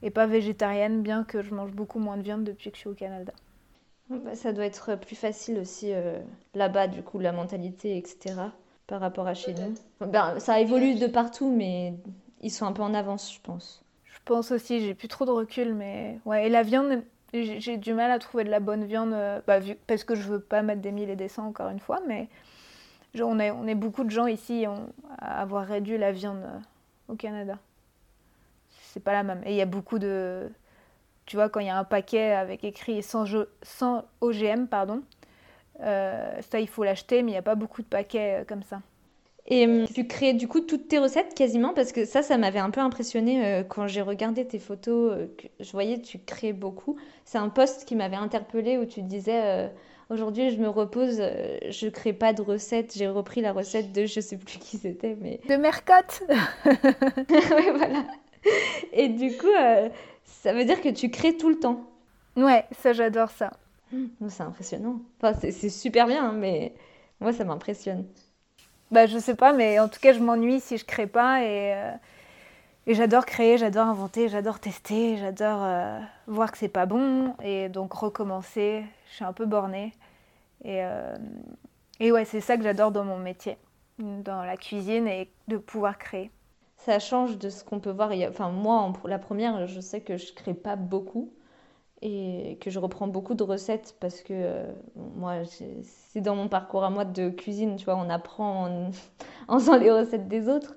et 0.00 0.10
pas 0.10 0.28
végétarienne, 0.28 1.02
bien 1.02 1.24
que 1.24 1.42
je 1.42 1.52
mange 1.52 1.72
beaucoup 1.72 1.98
moins 1.98 2.16
de 2.16 2.22
viande 2.22 2.44
depuis 2.44 2.70
que 2.70 2.76
je 2.76 2.82
suis 2.82 2.88
au 2.88 2.94
Canada. 2.94 3.32
Bah, 4.08 4.36
ça 4.36 4.52
doit 4.52 4.64
être 4.64 4.94
plus 4.94 5.16
facile 5.16 5.58
aussi 5.58 5.92
euh, 5.92 6.20
là-bas, 6.54 6.86
du 6.86 7.02
coup, 7.02 7.18
la 7.18 7.32
mentalité, 7.32 7.96
etc., 7.96 8.34
par 8.86 9.00
rapport 9.00 9.26
à 9.26 9.34
chez 9.34 9.54
nous. 9.54 9.74
Ben, 10.06 10.38
ça 10.38 10.60
évolue 10.60 10.94
de 10.94 11.08
partout, 11.08 11.50
mais 11.50 11.94
ils 12.42 12.52
sont 12.52 12.64
un 12.64 12.72
peu 12.72 12.82
en 12.82 12.94
avance, 12.94 13.34
je 13.34 13.40
pense. 13.40 13.82
Je 14.04 14.18
pense 14.24 14.52
aussi, 14.52 14.78
j'ai 14.78 14.94
plus 14.94 15.08
trop 15.08 15.24
de 15.24 15.32
recul, 15.32 15.74
mais 15.74 16.20
ouais. 16.26 16.46
Et 16.46 16.48
la 16.48 16.62
viande, 16.62 17.02
j'ai 17.34 17.76
du 17.76 17.92
mal 17.92 18.12
à 18.12 18.20
trouver 18.20 18.44
de 18.44 18.50
la 18.50 18.60
bonne 18.60 18.84
viande 18.84 19.14
euh, 19.14 19.40
bah, 19.48 19.58
parce 19.88 20.04
que 20.04 20.14
je 20.14 20.22
veux 20.22 20.40
pas 20.40 20.62
mettre 20.62 20.80
des 20.80 20.92
mille 20.92 21.10
et 21.10 21.16
des 21.16 21.26
cents 21.26 21.48
encore 21.48 21.70
une 21.70 21.80
fois, 21.80 21.98
mais 22.06 22.28
on 23.24 23.38
est, 23.38 23.74
beaucoup 23.74 24.04
de 24.04 24.10
gens 24.10 24.26
ici 24.26 24.64
à 25.18 25.40
avoir 25.40 25.66
réduit 25.66 25.98
la 25.98 26.12
viande 26.12 26.42
euh, 26.44 26.58
au 27.12 27.14
Canada. 27.14 27.58
C'est 28.92 29.02
pas 29.02 29.12
la 29.12 29.22
même. 29.22 29.42
Et 29.44 29.50
il 29.52 29.56
y 29.56 29.62
a 29.62 29.66
beaucoup 29.66 29.98
de. 29.98 30.50
Tu 31.26 31.36
vois, 31.36 31.48
quand 31.48 31.60
il 31.60 31.66
y 31.66 31.70
a 31.70 31.78
un 31.78 31.84
paquet 31.84 32.32
avec 32.32 32.64
écrit 32.64 33.02
sans, 33.02 33.26
sans 33.62 34.04
OGM, 34.20 34.66
pardon, 34.66 35.02
euh, 35.80 36.40
ça 36.40 36.60
il 36.60 36.68
faut 36.68 36.84
l'acheter, 36.84 37.22
mais 37.22 37.32
il 37.32 37.34
n'y 37.34 37.38
a 37.38 37.42
pas 37.42 37.56
beaucoup 37.56 37.82
de 37.82 37.86
paquets 37.86 38.44
comme 38.48 38.62
ça. 38.62 38.80
Et 39.48 39.66
euh, 39.66 39.86
tu 39.92 40.06
crées 40.06 40.32
du 40.32 40.48
coup 40.48 40.60
toutes 40.60 40.88
tes 40.88 40.98
recettes 40.98 41.34
quasiment? 41.34 41.72
Parce 41.72 41.92
que 41.92 42.04
ça, 42.04 42.22
ça 42.22 42.36
m'avait 42.36 42.58
un 42.58 42.70
peu 42.70 42.80
impressionné 42.80 43.44
euh, 43.44 43.62
quand 43.62 43.86
j'ai 43.86 44.02
regardé 44.02 44.46
tes 44.46 44.58
photos. 44.58 45.12
Euh, 45.12 45.26
que 45.38 45.46
je 45.60 45.70
voyais 45.72 46.00
tu 46.00 46.18
crées 46.18 46.52
beaucoup. 46.52 46.96
C'est 47.24 47.38
un 47.38 47.48
post 47.48 47.84
qui 47.84 47.94
m'avait 47.94 48.16
interpellé 48.16 48.76
où 48.76 48.84
tu 48.86 49.02
disais 49.02 49.70
aujourd'hui 50.10 50.50
je 50.50 50.58
me 50.58 50.68
repose, 50.68 51.22
je 51.68 51.88
crée 51.88 52.12
pas 52.12 52.32
de 52.32 52.42
recettes. 52.42 52.94
J'ai 52.96 53.08
repris 53.08 53.40
la 53.40 53.52
recette 53.52 53.92
de 53.92 54.06
je 54.06 54.20
sais 54.20 54.36
plus 54.36 54.58
qui 54.60 54.78
c'était 54.78 55.16
mais 55.20 55.40
de 55.48 55.56
Mercotte. 55.56 56.22
oui 56.66 57.70
voilà. 57.74 58.04
Et 58.92 59.08
du 59.08 59.36
coup, 59.36 59.46
ça 60.24 60.52
veut 60.52 60.64
dire 60.64 60.80
que 60.80 60.88
tu 60.88 61.10
crées 61.10 61.36
tout 61.36 61.48
le 61.48 61.58
temps. 61.58 61.84
Ouais, 62.36 62.64
ça 62.80 62.92
j'adore 62.92 63.30
ça. 63.30 63.50
Mmh, 63.92 64.28
c'est 64.28 64.42
impressionnant. 64.42 65.00
Enfin, 65.20 65.38
c'est 65.38 65.70
super 65.70 66.06
bien, 66.06 66.30
hein, 66.30 66.32
mais 66.32 66.74
moi 67.20 67.32
ça 67.32 67.44
m'impressionne. 67.44 68.06
Bah, 68.90 69.06
je 69.06 69.18
sais 69.18 69.34
pas, 69.34 69.52
mais 69.52 69.80
en 69.80 69.88
tout 69.88 69.98
cas, 70.00 70.12
je 70.12 70.20
m'ennuie 70.20 70.60
si 70.60 70.78
je 70.78 70.84
crée 70.84 71.06
pas 71.08 71.42
et, 71.42 71.74
euh, 71.74 71.90
et 72.86 72.94
j'adore 72.94 73.26
créer, 73.26 73.58
j'adore 73.58 73.86
inventer, 73.86 74.28
j'adore 74.28 74.60
tester, 74.60 75.16
j'adore 75.16 75.62
euh, 75.64 75.98
voir 76.28 76.52
que 76.52 76.58
c'est 76.58 76.68
pas 76.68 76.86
bon 76.86 77.34
et 77.42 77.68
donc 77.68 77.92
recommencer. 77.92 78.84
Je 79.10 79.14
suis 79.16 79.24
un 79.24 79.32
peu 79.32 79.44
bornée. 79.46 79.92
Et, 80.64 80.84
euh, 80.84 81.16
et 82.00 82.12
ouais, 82.12 82.24
c'est 82.24 82.40
ça 82.40 82.56
que 82.56 82.62
j'adore 82.62 82.92
dans 82.92 83.04
mon 83.04 83.18
métier, 83.18 83.58
dans 83.98 84.44
la 84.44 84.56
cuisine 84.56 85.08
et 85.08 85.30
de 85.48 85.56
pouvoir 85.58 85.98
créer. 85.98 86.30
Ça 86.76 86.98
change 86.98 87.38
de 87.38 87.50
ce 87.50 87.64
qu'on 87.64 87.80
peut 87.80 87.90
voir. 87.90 88.12
Enfin, 88.28 88.50
moi, 88.50 88.92
la 89.06 89.18
première, 89.18 89.66
je 89.66 89.80
sais 89.80 90.00
que 90.02 90.16
je 90.16 90.32
crée 90.32 90.54
pas 90.54 90.76
beaucoup 90.76 91.32
et 92.02 92.58
que 92.60 92.70
je 92.70 92.78
reprends 92.78 93.08
beaucoup 93.08 93.34
de 93.34 93.42
recettes 93.42 93.96
parce 94.00 94.20
que 94.22 94.32
euh, 94.34 94.72
moi, 95.16 95.36
c'est 95.44 96.20
dans 96.20 96.36
mon 96.36 96.48
parcours 96.48 96.84
à 96.84 96.90
moi 96.90 97.04
de 97.04 97.30
cuisine, 97.30 97.76
tu 97.76 97.86
vois, 97.86 97.96
on 97.96 98.10
apprend 98.10 98.66
en, 98.68 98.90
en 99.48 99.58
faisant 99.58 99.76
les 99.76 99.90
recettes 99.90 100.28
des 100.28 100.48
autres. 100.48 100.76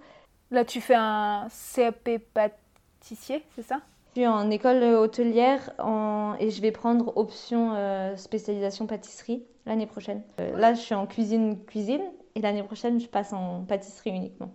Là, 0.52 0.66
tu 0.66 0.82
fais 0.82 0.96
un 0.96 1.48
CAP 1.76 2.10
pâtissier, 2.34 3.44
c'est 3.56 3.62
ça? 3.62 3.82
Je 4.16 4.22
suis 4.22 4.28
en 4.28 4.50
école 4.50 4.84
hôtelière 4.84 5.72
en... 5.78 6.36
et 6.40 6.50
je 6.50 6.62
vais 6.62 6.72
prendre 6.72 7.16
option 7.16 7.74
euh, 7.76 8.16
spécialisation 8.18 8.88
pâtisserie 8.88 9.44
l'année 9.68 9.86
prochaine. 9.86 10.24
Euh, 10.40 10.58
là, 10.58 10.74
je 10.74 10.80
suis 10.80 10.96
en 10.96 11.06
cuisine-cuisine 11.06 12.02
et 12.34 12.42
l'année 12.42 12.64
prochaine, 12.64 13.00
je 13.00 13.08
passe 13.08 13.34
en 13.34 13.64
pâtisserie 13.64 14.10
uniquement. 14.10 14.52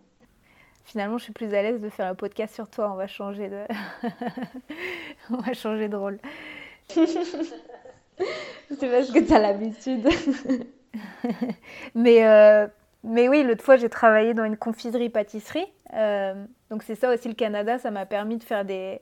Finalement, 0.85 1.17
je 1.17 1.25
suis 1.25 1.33
plus 1.33 1.55
à 1.55 1.63
l'aise 1.63 1.81
de 1.81 1.89
faire 1.89 2.07
un 2.07 2.15
podcast 2.15 2.55
sur 2.55 2.69
toi. 2.69 2.91
On 2.93 2.97
va 2.97 3.07
changer 3.07 3.49
de, 3.49 3.63
on 5.31 5.37
va 5.37 5.53
changer 5.55 5.89
de 5.89 5.97
rôle. 5.97 6.19
c'est 6.89 7.07
parce 8.69 9.11
que 9.11 9.25
tu 9.25 9.33
as 9.33 9.39
l'habitude. 9.39 10.09
mais, 11.95 12.27
euh, 12.27 12.67
mais 13.05 13.29
oui, 13.29 13.45
l'autre 13.45 13.63
fois, 13.63 13.77
j'ai 13.77 13.89
travaillé 13.89 14.35
dans 14.35 14.45
une 14.45 14.57
confiserie-pâtisserie. 14.57 15.67
Euh, 15.93 16.35
donc 16.71 16.83
c'est 16.83 16.97
ça 16.97 17.13
aussi 17.13 17.29
le 17.29 17.35
Canada, 17.35 17.79
ça 17.79 17.91
m'a 17.91 18.07
permis 18.07 18.39
de 18.39 18.43
faire 18.43 18.65
des, 18.65 19.01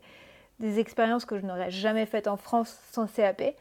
des 0.60 0.78
expériences 0.78 1.24
que 1.24 1.38
je 1.38 1.46
n'aurais 1.46 1.70
jamais 1.70 2.06
faites 2.06 2.28
en 2.28 2.36
France 2.36 2.78
sans 2.92 3.06
CAP. 3.06 3.40
Et 3.40 3.56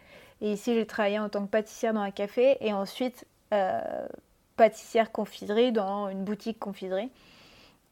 ici, 0.52 0.74
j'ai 0.74 0.86
travaillé 0.86 1.20
en 1.20 1.30
tant 1.30 1.46
que 1.46 1.50
pâtissière 1.50 1.94
dans 1.94 2.02
un 2.02 2.12
café 2.12 2.58
et 2.62 2.74
ensuite 2.74 3.26
euh, 3.54 4.08
pâtissière 4.56 5.12
confiserie 5.12 5.72
dans 5.72 6.10
une 6.10 6.24
boutique 6.24 6.60
confiserie. 6.60 7.12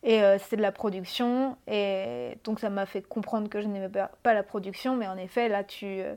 Et 0.04 0.24
euh, 0.24 0.38
c'était 0.40 0.58
de 0.58 0.62
la 0.62 0.72
production. 0.72 1.58
Et 1.68 2.38
donc 2.44 2.60
ça 2.60 2.70
m'a 2.70 2.86
fait 2.86 3.02
comprendre 3.02 3.50
que 3.50 3.62
je 3.62 3.68
n'aimais 3.68 3.90
pas, 3.90 4.34
la 4.34 4.44
production. 4.44 4.96
Mais 4.96 5.08
en 5.08 5.18
effet, 5.18 5.50
là, 5.50 5.64
tu, 5.64 5.86
euh, 5.86 6.16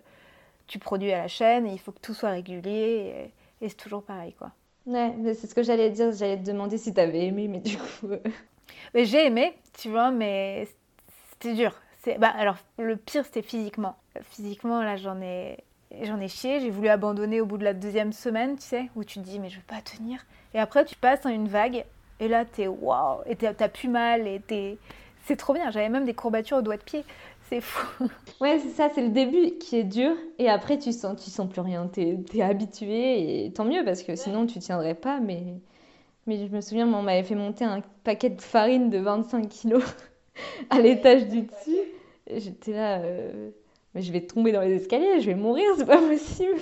tu 0.67 0.79
produis 0.79 1.13
à 1.13 1.19
la 1.19 1.29
chaîne 1.29 1.67
et 1.67 1.73
il 1.73 1.79
faut 1.79 1.93
que 1.93 2.01
tout 2.01 2.15
soit 2.15 2.31
régulier. 2.31 3.33
Et, 3.61 3.69
c'est 3.69 3.77
toujours 3.77 4.03
pareil, 4.03 4.33
quoi. 4.33 4.51
Ouais, 4.87 5.15
c'est 5.35 5.47
ce 5.47 5.55
que 5.55 5.63
j'allais 5.63 5.91
dire. 5.91 6.13
J'allais 6.13 6.39
te 6.39 6.45
demander 6.45 6.79
si 6.79 6.93
tu 6.93 7.01
avais 7.01 7.27
aimé, 7.27 7.49
mais 7.49 7.61
du 7.61 7.77
coup... 7.77 8.09
Euh. 8.11 8.19
Mais 8.95 9.05
j'ai 9.05 9.27
aimé, 9.27 9.55
tu 9.79 9.89
vois, 9.89 10.11
mais 10.11 10.69
c'était 11.31 11.55
dur. 11.55 11.73
Bah, 12.19 12.33
alors, 12.37 12.57
le 12.79 12.97
pire, 12.97 13.25
c'était 13.25 13.43
physiquement. 13.43 13.97
Physiquement, 14.23 14.83
là, 14.83 14.97
j'en 14.97 15.21
ai... 15.21 15.59
J'en 16.03 16.19
ai 16.21 16.29
chié, 16.29 16.61
j'ai 16.61 16.71
voulu 16.71 16.89
abandonner 16.89 17.43
au 17.43 17.47
bout 17.47 17.59
de 17.59 17.65
la 17.65 17.75
deuxième 17.75 18.15
semaine, 18.15 18.57
tu 18.57 18.63
sais, 18.63 18.89
où 18.97 19.05
tu 19.05 19.19
te 19.19 19.25
dis, 19.25 19.39
mais 19.39 19.51
je 19.51 19.57
veux 19.57 19.67
pas 19.67 19.83
tenir. 19.83 20.25
Et 20.55 20.59
après, 20.59 20.87
tu 20.87 20.97
passes 20.97 21.27
à 21.27 21.31
une 21.31 21.49
vague 21.49 21.85
et 22.19 22.29
là, 22.29 22.45
t'es 22.47 22.67
waouh, 22.67 23.21
et 23.27 23.37
t'as 23.37 23.69
plus 23.69 23.89
mal, 23.89 24.27
et 24.27 24.41
t'es. 24.41 24.79
C'est 25.27 25.37
trop 25.37 25.53
bien. 25.53 25.71
J'avais 25.71 25.89
même 25.89 26.05
des 26.05 26.15
courbatures 26.15 26.59
au 26.59 26.63
doigt 26.63 26.77
de 26.77 26.83
pied. 26.83 27.05
C'est 27.53 27.61
fou. 27.61 28.09
Ouais, 28.41 28.59
c'est 28.59 28.71
ça, 28.71 28.89
c'est 28.95 29.03
le 29.03 29.11
début 29.11 29.59
qui 29.59 29.77
est 29.77 29.85
dur. 29.85 30.17
Et 30.39 30.49
après, 30.49 30.79
tu 30.79 30.91
sens, 30.91 31.23
tu 31.23 31.31
sens 31.31 31.49
plus 31.51 31.61
rien. 31.61 31.87
T'es 31.87 32.17
es 32.35 32.43
habitué. 32.43 33.45
Et 33.45 33.53
tant 33.53 33.67
mieux, 33.67 33.85
parce 33.85 34.03
que 34.03 34.17
sinon, 34.17 34.47
tu 34.47 34.59
tiendrais 34.59 34.95
pas. 34.95 35.21
Mais, 35.21 35.43
mais 36.27 36.47
je 36.47 36.51
me 36.51 36.63
souviens, 36.63 36.89
on 36.89 37.03
m'avait 37.03 37.23
fait 37.23 37.35
monter 37.35 37.67
un 37.67 37.83
paquet 38.05 38.31
de 38.31 38.41
farine 38.41 38.89
de 38.89 38.99
25 38.99 39.51
kilos 39.51 39.85
à 40.71 40.81
l'étage 40.81 41.29
du 41.29 41.43
dessus. 41.43 41.77
J'étais 42.35 42.73
là, 42.73 43.01
euh, 43.01 43.51
mais 43.95 44.01
je 44.01 44.13
vais 44.13 44.23
tomber 44.23 44.53
dans 44.53 44.63
les 44.63 44.77
escaliers, 44.77 45.21
je 45.21 45.27
vais 45.27 45.35
mourir, 45.35 45.67
c'est 45.77 45.85
pas 45.85 45.99
possible. 45.99 46.59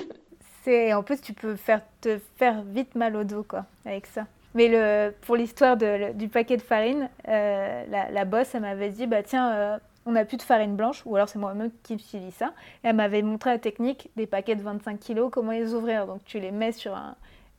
En 0.92 1.02
plus, 1.04 1.20
tu 1.20 1.34
peux 1.34 1.54
faire, 1.54 1.82
te 2.00 2.18
faire 2.36 2.62
vite 2.62 2.96
mal 2.96 3.14
au 3.14 3.22
dos, 3.22 3.44
quoi, 3.44 3.66
avec 3.86 4.06
ça. 4.06 4.26
Mais 4.54 4.66
le, 4.66 5.14
pour 5.22 5.36
l'histoire 5.36 5.76
du 5.76 6.28
paquet 6.28 6.56
de 6.56 6.62
farine, 6.62 7.08
euh, 7.28 7.84
la, 7.88 8.10
la, 8.10 8.24
boss, 8.24 8.54
elle 8.54 8.62
m'avait 8.62 8.90
dit, 8.90 9.06
bah 9.06 9.22
tiens, 9.22 9.52
euh, 9.52 9.78
on 10.10 10.14
n'a 10.14 10.24
plus 10.24 10.36
de 10.36 10.42
farine 10.42 10.74
blanche, 10.74 11.02
ou 11.06 11.14
alors 11.14 11.28
c'est 11.28 11.38
moi-même 11.38 11.70
qui 11.84 11.96
dit 11.96 12.32
ça. 12.32 12.52
Et 12.82 12.88
elle 12.88 12.96
m'avait 12.96 13.22
montré 13.22 13.50
la 13.50 13.58
technique 13.58 14.10
des 14.16 14.26
paquets 14.26 14.56
de 14.56 14.62
25 14.62 14.98
kg, 14.98 15.30
comment 15.30 15.52
les 15.52 15.72
ouvrir. 15.72 16.06
Donc 16.06 16.24
tu 16.24 16.40
les 16.40 16.50
mets 16.50 16.72
sur 16.72 16.98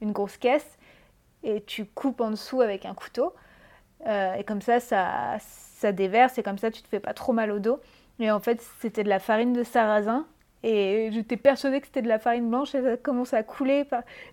une 0.01 0.11
grosse 0.11 0.35
caisse 0.35 0.77
et 1.43 1.61
tu 1.61 1.85
coupes 1.85 2.19
en 2.19 2.31
dessous 2.31 2.61
avec 2.61 2.85
un 2.85 2.93
couteau. 2.93 3.33
Euh, 4.05 4.33
et 4.33 4.43
comme 4.43 4.61
ça, 4.61 4.81
ça, 4.81 5.37
ça 5.39 5.93
déverse 5.93 6.37
et 6.37 6.43
comme 6.43 6.57
ça, 6.57 6.71
tu 6.71 6.81
te 6.81 6.89
fais 6.89 6.99
pas 6.99 7.13
trop 7.13 7.31
mal 7.31 7.51
au 7.51 7.59
dos. 7.59 7.79
Et 8.19 8.29
en 8.29 8.41
fait, 8.41 8.61
c'était 8.81 9.03
de 9.03 9.09
la 9.09 9.19
farine 9.19 9.53
de 9.53 9.63
sarrasin. 9.63 10.25
Et 10.63 11.09
j'étais 11.13 11.37
persuadée 11.37 11.79
que 11.79 11.87
c'était 11.87 12.03
de 12.03 12.07
la 12.09 12.19
farine 12.19 12.49
blanche 12.49 12.75
et 12.75 12.83
ça 12.83 12.97
commençait 12.97 13.37
à 13.37 13.43
couler. 13.43 13.85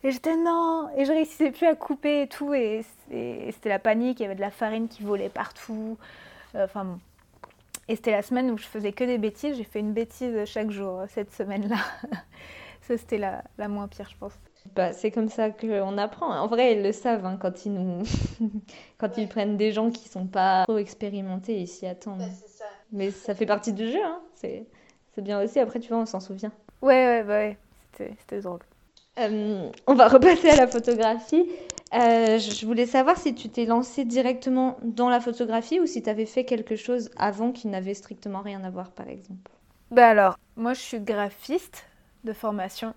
Et 0.03 0.11
j'étais 0.11 0.37
non 0.37 0.89
Et 0.97 1.05
je 1.05 1.13
réussissais 1.13 1.53
plus 1.53 1.67
à 1.67 1.77
couper 1.77 2.23
et 2.23 2.27
tout. 2.27 2.53
Et, 2.53 2.85
c'était 3.09 3.69
la 3.69 3.79
panique, 3.79 4.19
il 4.19 4.25
y 4.25 4.27
avait 4.27 4.35
de 4.35 4.41
la 4.41 4.51
farine 4.51 4.89
qui 4.89 5.05
volait 5.05 5.31
partout. 5.31 5.97
Euh, 6.57 6.65
enfin. 6.65 6.99
Et 7.89 7.97
c'était 7.97 8.13
la 8.13 8.23
semaine 8.23 8.51
où 8.51 8.59
je 8.59 8.67
faisais 8.67 8.93
que 8.93 9.05
des 9.05 9.19
bêtises. 9.19 9.57
J'ai 9.57 9.65
fait 9.65 9.81
une 9.81 9.93
bêtise 9.93 10.45
chaque 10.45 10.71
jour 10.71 11.03
cette 11.09 11.33
semaine-là. 11.33 11.79
ça, 12.83 12.97
c'était 12.97 13.19
la, 13.19 13.43
la 13.57 13.69
moins 13.69 13.89
pire, 13.89 14.09
je 14.11 14.17
pense. 14.19 14.35
Bah, 14.75 14.93
c'est 14.93 15.11
comme 15.11 15.29
ça 15.29 15.51
qu'on 15.51 15.99
apprend. 15.99 16.31
En 16.31 16.47
vrai, 16.47 16.75
ils 16.75 16.83
le 16.83 16.93
savent 16.93 17.25
hein, 17.25 17.39
quand, 17.41 17.65
ils 17.65 17.73
nous... 17.73 18.03
quand 18.99 19.17
ils 19.17 19.29
prennent 19.29 19.57
des 19.57 19.73
gens 19.73 19.91
qui 19.91 20.09
sont 20.09 20.27
pas 20.27 20.65
trop 20.65 20.79
expérimentés 20.79 21.61
et 21.61 21.67
s'y 21.67 21.87
attendent. 21.87 22.29
Mais 22.93 23.11
ça 23.11 23.35
fait 23.35 23.47
partie 23.47 23.73
du 23.73 23.87
jeu. 23.87 24.03
Hein. 24.03 24.21
C'est 24.35 24.67
bien 25.19 25.43
aussi. 25.43 25.59
Après, 25.59 25.81
tu 25.81 25.89
vois, 25.89 25.99
on 25.99 26.07
s'en 26.07 26.21
souvient. 26.21 26.53
Ouais, 26.83 27.07
ouais, 27.07 27.23
bah 27.25 27.39
ouais. 27.39 27.57
C'était 27.97 28.41
drôle. 28.41 28.61
Euh, 29.19 29.71
on 29.87 29.95
va 29.95 30.09
repasser 30.09 30.51
à 30.51 30.57
la 30.57 30.69
photographie. 30.69 31.47
Euh, 31.95 32.39
je 32.39 32.67
voulais 32.67 32.87
savoir 32.87 33.17
si 33.17 33.35
tu 33.35 33.49
t'es 33.49 33.65
lancé 33.65 34.05
directement 34.05 34.77
dans 34.83 35.09
la 35.09 35.21
photographie 35.21 35.81
ou 35.81 35.87
si 35.87 36.03
tu 36.03 36.11
avais 36.11 36.27
fait 36.27 36.45
quelque 36.45 36.77
chose 36.77 37.11
avant 37.17 37.53
qui 37.53 37.69
n'avait 37.69 37.95
strictement 37.95 38.43
rien 38.43 38.63
à 38.65 38.71
voir, 38.71 38.91
par 38.91 39.09
exemple. 39.09 39.51
Bah 39.91 40.09
alors, 40.09 40.39
moi 40.57 40.75
je 40.75 40.81
suis 40.81 41.01
graphiste 41.01 41.87
de 42.25 42.35
formation 42.35 42.93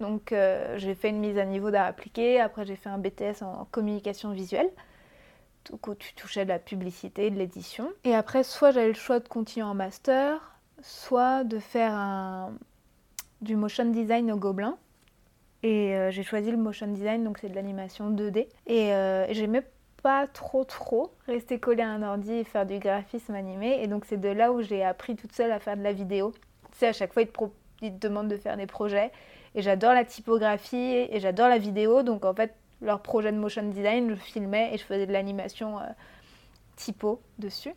donc 0.00 0.32
euh, 0.32 0.78
j'ai 0.78 0.94
fait 0.94 1.10
une 1.10 1.18
mise 1.18 1.38
à 1.38 1.44
niveau 1.44 1.70
d'art 1.70 1.86
appliqué, 1.86 2.40
après 2.40 2.64
j'ai 2.64 2.76
fait 2.76 2.88
un 2.88 2.98
BTS 2.98 3.42
en 3.42 3.66
communication 3.70 4.30
visuelle, 4.32 4.70
où 5.70 5.94
tu 5.94 6.14
touchais 6.14 6.44
de 6.44 6.50
la 6.50 6.58
publicité, 6.58 7.30
de 7.30 7.36
l'édition. 7.36 7.90
Et 8.04 8.14
après, 8.14 8.44
soit 8.44 8.70
j'avais 8.70 8.88
le 8.88 8.94
choix 8.94 9.18
de 9.20 9.28
continuer 9.28 9.66
en 9.66 9.74
master, 9.74 10.56
soit 10.82 11.44
de 11.44 11.58
faire 11.58 12.50
du 13.40 13.56
motion 13.56 13.86
design 13.86 14.30
au 14.30 14.36
Gobelin. 14.36 14.78
Et 15.62 15.94
euh, 15.94 16.10
j'ai 16.10 16.22
choisi 16.22 16.50
le 16.50 16.56
motion 16.56 16.86
design, 16.86 17.24
donc 17.24 17.38
c'est 17.38 17.48
de 17.48 17.54
l'animation 17.54 18.10
2D. 18.10 18.46
Et 18.66 18.92
euh, 18.92 19.26
j'aimais 19.32 19.64
pas 20.02 20.28
trop 20.28 20.64
trop 20.64 21.12
rester 21.26 21.58
collé 21.58 21.82
à 21.82 21.88
un 21.88 22.02
ordi 22.02 22.32
et 22.32 22.44
faire 22.44 22.64
du 22.64 22.78
graphisme 22.78 23.34
animé. 23.34 23.82
Et 23.82 23.88
donc 23.88 24.04
c'est 24.04 24.20
de 24.20 24.28
là 24.28 24.52
où 24.52 24.62
j'ai 24.62 24.84
appris 24.84 25.16
toute 25.16 25.32
seule 25.32 25.50
à 25.50 25.58
faire 25.58 25.76
de 25.76 25.82
la 25.82 25.92
vidéo. 25.92 26.32
Tu 26.72 26.78
sais, 26.78 26.88
à 26.88 26.92
chaque 26.92 27.12
fois, 27.12 27.22
ils 27.22 27.92
te, 27.92 28.06
demandent 28.06 28.28
de 28.28 28.36
faire 28.36 28.56
des 28.56 28.66
projets. 28.66 29.10
Et 29.54 29.62
j'adore 29.62 29.94
la 29.94 30.04
typographie 30.04 31.06
et 31.10 31.18
j'adore 31.18 31.48
la 31.48 31.58
vidéo. 31.58 32.02
Donc 32.02 32.24
en 32.24 32.34
fait, 32.34 32.54
leur 32.80 33.00
projet 33.00 33.32
de 33.32 33.38
motion 33.38 33.64
design, 33.64 34.10
je 34.10 34.14
filmais 34.14 34.70
et 34.72 34.78
je 34.78 34.84
faisais 34.84 35.06
de 35.06 35.12
l'animation 35.12 35.80
euh, 35.80 35.82
typo 36.76 37.20
dessus. 37.38 37.74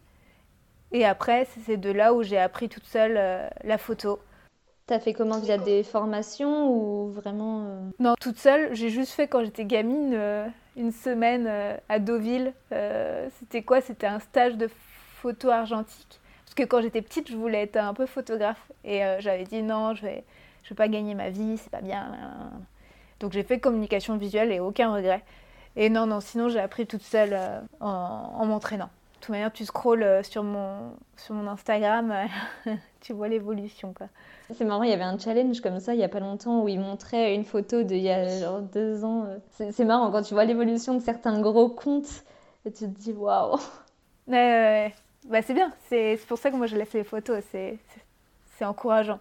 Et 0.91 1.05
après, 1.05 1.47
c'est 1.65 1.77
de 1.77 1.89
là 1.89 2.13
où 2.13 2.21
j'ai 2.21 2.37
appris 2.37 2.69
toute 2.69 2.85
seule 2.85 3.13
la 3.63 3.77
photo. 3.77 4.19
T'as 4.91 4.99
fait 4.99 5.13
comment 5.13 5.39
via 5.39 5.58
des 5.58 5.84
formations 5.84 6.69
ou 6.69 7.12
vraiment 7.12 7.63
euh, 7.63 7.80
Non, 7.99 8.15
toute 8.19 8.38
seule. 8.38 8.75
J'ai 8.75 8.89
juste 8.89 9.13
fait 9.13 9.27
quand 9.30 9.41
j'étais 9.41 9.63
gamine 9.63 10.19
une 10.75 10.91
semaine 10.91 11.49
à 11.88 11.99
Deauville. 11.99 12.51
c'était 13.39 13.63
quoi? 13.63 13.80
C'était 13.80 14.08
un 14.08 14.19
stage 14.19 14.58
de 14.58 14.69
photo 15.15 15.49
argentique. 15.49 16.19
Parce 16.43 16.56
que 16.56 16.63
quand 16.63 16.82
j'étais 16.82 17.01
petite, 17.01 17.32
je 17.32 17.38
voulais 17.38 17.62
être 17.62 17.77
un 17.77 17.93
peu 17.93 18.06
photographe. 18.06 18.69
Et 18.84 18.99
j'avais 19.19 19.45
dit 19.45 19.62
non, 19.62 19.95
je 19.95 20.01
vais, 20.01 20.25
je 20.63 20.71
veux 20.71 20.75
pas 20.75 20.89
gagner 20.89 21.15
ma 21.15 21.30
vie, 21.30 21.58
c'est 21.58 21.71
pas 21.71 21.80
bien. 21.80 22.12
Donc 23.21 23.32
j'ai 23.32 23.43
fait 23.43 23.60
communication 23.60 24.17
visuelle 24.17 24.51
et 24.51 24.60
aucun 24.60 24.93
regret. 24.93 25.23
Et 25.75 25.89
non, 25.89 26.06
non, 26.06 26.19
sinon 26.19 26.49
j'ai 26.49 26.60
appris 26.60 26.86
toute 26.86 27.04
seule 27.04 27.34
euh, 27.34 27.62
en, 27.80 28.45
m'entraînant. 28.45 28.89
De 29.15 29.19
toute 29.21 29.30
manière, 29.30 29.54
tu 29.54 29.65
scrolles 29.65 30.04
euh, 30.04 30.23
sur 30.23 30.43
mon, 30.43 30.93
sur 31.15 31.34
mon 31.36 31.47
Instagram, 31.47 32.13
tu 33.01 33.13
vois 33.13 33.27
l'évolution. 33.27 33.93
quoi. 33.93 34.07
C'est 34.53 34.63
marrant, 34.63 34.83
il 34.83 34.89
y 34.89 34.93
avait 34.93 35.03
un 35.03 35.17
challenge 35.17 35.59
comme 35.61 35.79
ça 35.79 35.93
il 35.93 35.99
y 35.99 36.03
a 36.03 36.09
pas 36.09 36.19
longtemps 36.19 36.63
où 36.63 36.67
il 36.67 36.79
montrait 36.79 37.35
une 37.35 37.43
photo 37.45 37.83
d'il 37.83 37.99
y 37.99 38.09
a 38.09 38.39
genre 38.39 38.61
deux 38.61 39.03
ans. 39.03 39.25
Euh. 39.25 39.71
C'est 39.71 39.85
marrant 39.85 40.11
quand 40.11 40.21
tu 40.21 40.33
vois 40.33 40.45
l'évolution 40.45 40.93
de 40.95 41.01
certains 41.01 41.41
gros 41.41 41.69
comptes 41.69 42.23
et 42.65 42.71
tu 42.71 42.85
te 42.85 42.99
dis 42.99 43.11
waouh. 43.11 43.59
Ouais, 44.27 44.93
bah, 45.27 45.41
c'est 45.41 45.53
bien, 45.53 45.71
c'est 45.89 46.19
pour 46.27 46.37
ça 46.37 46.51
que 46.51 46.55
moi 46.55 46.67
je 46.67 46.77
laisse 46.77 46.93
les 46.93 47.03
photos, 47.03 47.43
c'est 47.51 47.79
encourageant. 48.61 49.19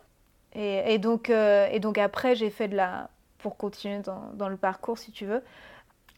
Et, 0.54 0.98
donc, 0.98 1.30
euh, 1.30 1.68
et 1.70 1.78
donc 1.78 1.96
après, 1.96 2.34
j'ai 2.34 2.50
fait 2.50 2.68
de 2.68 2.76
la... 2.76 3.08
Pour 3.38 3.56
continuer 3.56 4.00
dans, 4.00 4.30
dans 4.34 4.48
le 4.48 4.56
parcours, 4.56 4.98
si 4.98 5.12
tu 5.12 5.24
veux, 5.24 5.42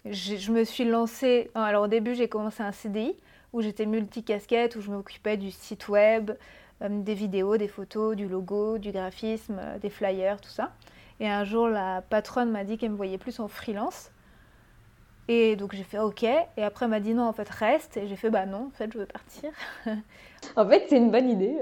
je 0.05 0.51
me 0.51 0.65
suis 0.65 0.85
lancée... 0.85 1.51
Alors 1.55 1.85
au 1.85 1.87
début, 1.87 2.15
j'ai 2.15 2.29
commencé 2.29 2.63
un 2.63 2.73
CDI 2.73 3.15
où 3.53 3.61
j'étais 3.61 3.87
multicasquette, 3.87 4.77
où 4.77 4.81
je 4.81 4.91
m'occupais 4.91 5.37
du 5.37 5.51
site 5.51 5.89
web, 5.89 6.33
des 6.89 7.15
vidéos, 7.15 7.57
des 7.57 7.69
photos, 7.69 8.17
du 8.17 8.29
logo, 8.29 8.79
du 8.79 8.93
graphisme, 8.93 9.59
euh, 9.59 9.79
des 9.79 9.91
flyers, 9.91 10.41
tout 10.41 10.51
ça. 10.51 10.73
Et 11.21 11.29
un 11.29 11.45
jour, 11.45 11.69
la 11.69 12.03
patronne 12.03 12.51
m'a 12.51 12.65
dit 12.65 12.79
qu'elle 12.79 12.91
me 12.91 12.97
voyait 12.97 13.19
plus 13.19 13.41
en 13.41 13.49
freelance. 13.49 14.11
Et 15.29 15.55
donc 15.55 15.75
j'ai 15.75 15.85
fait 15.85 15.99
OK. 15.99 16.25
Et 16.25 16.63
après, 16.65 16.87
elle 16.87 16.91
m'a 16.91 17.01
dit 17.01 17.15
non, 17.15 17.25
en 17.25 17.33
fait, 17.33 17.49
reste. 17.49 17.97
Et 17.97 18.09
j'ai 18.09 18.17
fait 18.17 18.31
bah 18.31 18.47
non, 18.47 18.67
en 18.67 18.71
fait, 18.71 18.93
je 18.93 18.99
veux 18.99 19.07
partir. 19.07 19.51
en 20.57 20.69
fait, 20.69 20.87
c'est 20.89 20.97
une 20.97 21.11
bonne 21.11 21.31
idée. 21.31 21.57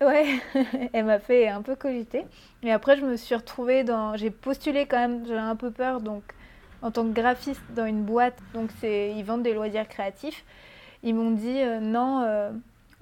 ouais, 0.00 0.40
elle 0.92 1.04
m'a 1.04 1.20
fait 1.20 1.48
un 1.48 1.62
peu 1.62 1.76
cogiter. 1.76 2.26
Et 2.62 2.72
après, 2.72 2.96
je 2.96 3.04
me 3.04 3.16
suis 3.16 3.34
retrouvée 3.34 3.84
dans. 3.84 4.16
J'ai 4.16 4.30
postulé 4.30 4.86
quand 4.86 4.98
même, 4.98 5.24
j'avais 5.26 5.38
un 5.38 5.56
peu 5.56 5.70
peur, 5.70 6.00
donc 6.00 6.22
en 6.82 6.90
tant 6.90 7.04
que 7.04 7.12
graphiste 7.12 7.62
dans 7.74 7.86
une 7.86 8.02
boîte. 8.02 8.38
Donc 8.52 8.70
c'est 8.80 9.12
ils 9.16 9.24
vendent 9.24 9.44
des 9.44 9.54
loisirs 9.54 9.88
créatifs. 9.88 10.44
Ils 11.04 11.14
m'ont 11.14 11.30
dit 11.30 11.60
euh, 11.60 11.80
non. 11.80 12.22
Euh, 12.22 12.50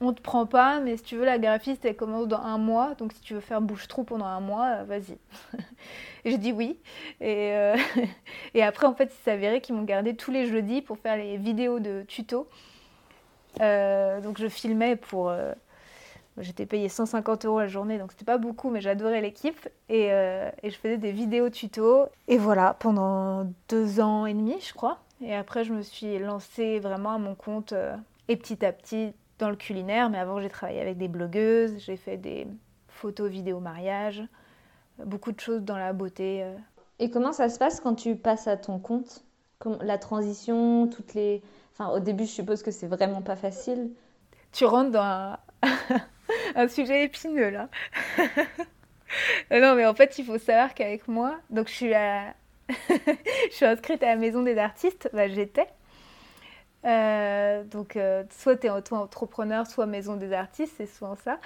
on 0.03 0.13
te 0.13 0.21
prend 0.21 0.47
pas, 0.47 0.81
mais 0.81 0.97
si 0.97 1.03
tu 1.05 1.17
veux, 1.17 1.25
la 1.25 1.39
graphiste, 1.39 1.85
elle 1.85 1.97
commence 1.97 2.27
dans 2.29 2.41
un 2.41 2.59
mois. 2.59 2.95
Donc 2.97 3.13
si 3.13 3.21
tu 3.21 3.35
veux 3.35 3.41
faire 3.41 3.61
bouche-trou 3.61 4.05
pendant 4.05 4.27
un 4.27 4.41
mois, 4.41 4.81
euh, 4.81 4.85
vas-y. 4.85 5.19
et 6.25 6.31
j'ai 6.31 6.39
dit 6.39 6.53
oui. 6.53 6.79
Et, 7.21 7.53
euh, 7.53 7.77
et 8.55 8.63
après, 8.63 8.87
en 8.87 8.95
fait, 8.95 9.13
il 9.13 9.25
s'avérait 9.25 9.61
qu'ils 9.61 9.75
m'ont 9.75 9.85
gardé 9.85 10.15
tous 10.15 10.31
les 10.31 10.47
jeudis 10.47 10.83
pour 10.83 10.99
faire 10.99 11.17
les 11.17 11.37
vidéos 11.37 11.79
de 11.79 12.03
tuto. 12.03 12.49
Euh, 13.61 14.21
donc 14.21 14.39
je 14.39 14.49
filmais 14.49 14.97
pour... 14.97 15.33
J'étais 16.39 16.65
payée 16.65 16.89
150 16.89 17.45
euros 17.45 17.61
la 17.61 17.69
journée, 17.69 17.99
donc 17.99 18.11
c'était 18.13 18.25
pas 18.25 18.39
beaucoup, 18.39 18.71
mais 18.71 18.81
j'adorais 18.81 19.21
l'équipe. 19.21 19.69
Et, 19.91 20.07
et, 20.07 20.71
je 20.71 20.79
faisais 20.79 20.97
des 20.97 21.13
vidéos 21.13 21.51
tuto. 21.51 22.07
Et 22.27 22.39
voilà, 22.39 22.75
pendant 22.79 23.53
deux 23.69 24.01
ans 24.01 24.25
et 24.25 24.33
demi, 24.33 24.57
je 24.67 24.73
crois. 24.73 25.01
Et 25.21 25.35
après, 25.35 25.63
je 25.65 25.75
me 25.75 25.83
suis 25.83 26.19
lancée 26.19 26.79
vraiment 26.79 27.11
à 27.11 27.19
mon 27.19 27.35
compte. 27.35 27.75
et 28.29 28.37
petit 28.37 28.65
à 28.65 28.73
petit, 28.73 29.13
dans 29.43 29.51
le 29.51 29.57
culinaire, 29.57 30.09
mais 30.09 30.19
avant 30.19 30.41
j'ai 30.41 30.49
travaillé 30.49 30.81
avec 30.81 30.99
des 30.99 31.09
blogueuses, 31.09 31.77
j'ai 31.79 31.97
fait 31.97 32.17
des 32.17 32.47
photos, 32.87 33.29
vidéos, 33.29 33.59
mariage, 33.59 34.23
beaucoup 35.05 35.33
de 35.33 35.41
choses 35.41 35.63
dans 35.63 35.77
la 35.77 35.93
beauté. 35.93 36.45
Euh. 36.45 36.55
Et 37.01 37.11
comment 37.11 37.33
ça 37.33 37.49
se 37.49 37.59
passe 37.59 37.81
quand 37.81 37.97
tu 37.97 38.15
passes 38.15 38.47
à 38.47 38.57
ton 38.57 38.79
compte? 38.79 39.25
La 39.81 39.99
transition, 39.99 40.87
toutes 40.87 41.15
les... 41.15 41.43
Enfin, 41.73 41.91
au 41.91 41.99
début, 41.99 42.25
je 42.25 42.31
suppose 42.31 42.63
que 42.63 42.71
c'est 42.71 42.87
vraiment 42.87 43.21
pas 43.21 43.35
facile. 43.35 43.91
Tu 44.53 44.65
rentres 44.65 44.93
dans 44.93 45.37
un, 46.55 46.69
sujet 46.69 47.05
épineux, 47.05 47.51
là. 47.51 47.69
non, 49.51 49.75
mais 49.75 49.87
en 49.87 49.95
fait, 49.95 50.19
il 50.19 50.25
faut 50.25 50.39
savoir 50.39 50.75
qu'avec 50.75 51.09
moi, 51.09 51.37
donc 51.51 51.67
je 51.67 51.73
suis, 51.73 51.95
à... 51.95 52.35
je 52.69 53.51
suis 53.51 53.67
inscrite 53.67 54.05
à 54.05 54.07
la 54.07 54.17
Maison 54.17 54.43
des 54.43 54.59
artistes, 54.59 55.11
bah, 55.13 55.27
j'étais. 55.27 55.67
Euh, 56.85 57.63
donc, 57.65 57.97
euh, 57.97 58.25
soit 58.31 58.57
tu 58.57 58.67
es 58.67 58.71
auto-entrepreneur, 58.71 59.67
soit 59.67 59.87
maison 59.87 60.17
des 60.17 60.33
artistes, 60.33 60.75
c'est 60.77 60.87
souvent 60.87 61.17
ça. 61.17 61.39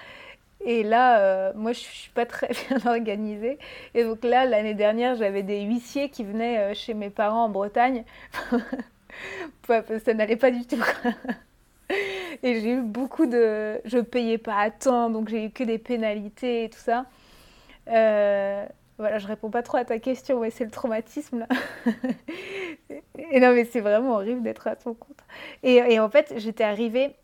Et 0.65 0.83
là, 0.83 1.21
euh, 1.21 1.53
moi, 1.55 1.73
je 1.73 1.81
suis 1.81 2.11
pas 2.11 2.27
très 2.27 2.49
bien 2.69 2.79
organisée. 2.91 3.59
Et 3.95 4.05
donc 4.05 4.25
là, 4.25 4.47
l'année 4.47 4.75
dernière, 4.75 5.15
j'avais 5.17 5.43
des 5.43 5.63
huissiers 5.63 6.09
qui 6.09 6.25
venaient 6.25 6.75
chez 6.75 6.95
mes 6.95 7.11
parents 7.11 7.45
en 7.45 7.49
Bretagne. 7.49 8.05
ça 9.67 10.15
n'allait 10.15 10.37
pas 10.37 10.51
du 10.51 10.67
tout. 10.67 10.83
et 12.43 12.61
j'ai 12.61 12.73
eu 12.73 12.83
beaucoup 12.83 13.27
de... 13.27 13.81
Je 13.85 13.99
payais 13.99 14.39
pas 14.39 14.57
à 14.59 14.71
temps, 14.71 15.11
donc 15.11 15.29
j'ai 15.29 15.47
eu 15.47 15.51
que 15.51 15.65
des 15.65 15.79
pénalités 15.79 16.65
et 16.65 16.71
tout 16.71 16.79
ça. 16.79 17.07
Voilà, 18.99 19.19
je 19.19 19.27
réponds 19.27 19.51
pas 19.51 19.63
trop 19.63 19.77
à 19.77 19.85
ta 19.85 19.99
question, 19.99 20.41
mais 20.41 20.51
c'est 20.51 20.65
le 20.65 20.71
traumatisme 20.71 21.41
là. 21.41 21.49
et 22.89 23.41
non, 23.41 23.53
mais 23.53 23.65
c'est 23.67 23.81
vraiment 23.81 24.15
horrible 24.15 24.43
d'être 24.43 24.67
à 24.67 24.77
ton 24.77 24.95
compte. 24.95 25.19
Et, 25.63 26.01
en 26.01 26.09
fait, 26.09 26.33
j'étais 26.37 26.65
arrivée 26.65 27.15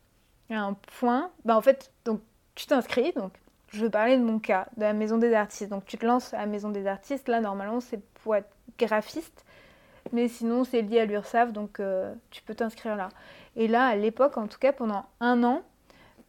à 0.50 0.60
un 0.60 0.74
point. 0.74 1.30
Bah, 1.44 1.56
en 1.56 1.62
fait, 1.62 1.90
donc 2.04 2.20
tu 2.54 2.66
t'inscris, 2.66 3.12
donc 3.12 3.32
je 3.72 3.86
parler 3.86 4.18
de 4.18 4.22
mon 4.22 4.38
cas, 4.38 4.66
de 4.76 4.82
la 4.82 4.92
maison 4.92 5.16
des 5.16 5.32
artistes. 5.32 5.70
Donc 5.70 5.86
tu 5.86 5.96
te 5.96 6.04
lances 6.04 6.34
à 6.34 6.38
la 6.38 6.46
maison 6.46 6.68
des 6.68 6.86
artistes. 6.86 7.28
Là, 7.28 7.40
normalement, 7.40 7.80
c'est 7.80 8.02
pour 8.22 8.36
être 8.36 8.50
graphiste, 8.78 9.46
mais 10.12 10.28
sinon, 10.28 10.64
c'est 10.64 10.82
lié 10.82 11.00
à 11.00 11.04
l'URSAF, 11.06 11.52
donc 11.52 11.80
euh, 11.80 12.14
tu 12.30 12.42
peux 12.42 12.54
t'inscrire 12.54 12.96
là. 12.96 13.08
Et 13.56 13.66
là, 13.68 13.86
à 13.86 13.96
l'époque, 13.96 14.36
en 14.36 14.46
tout 14.46 14.58
cas, 14.58 14.72
pendant 14.72 15.06
un 15.20 15.42
an, 15.42 15.62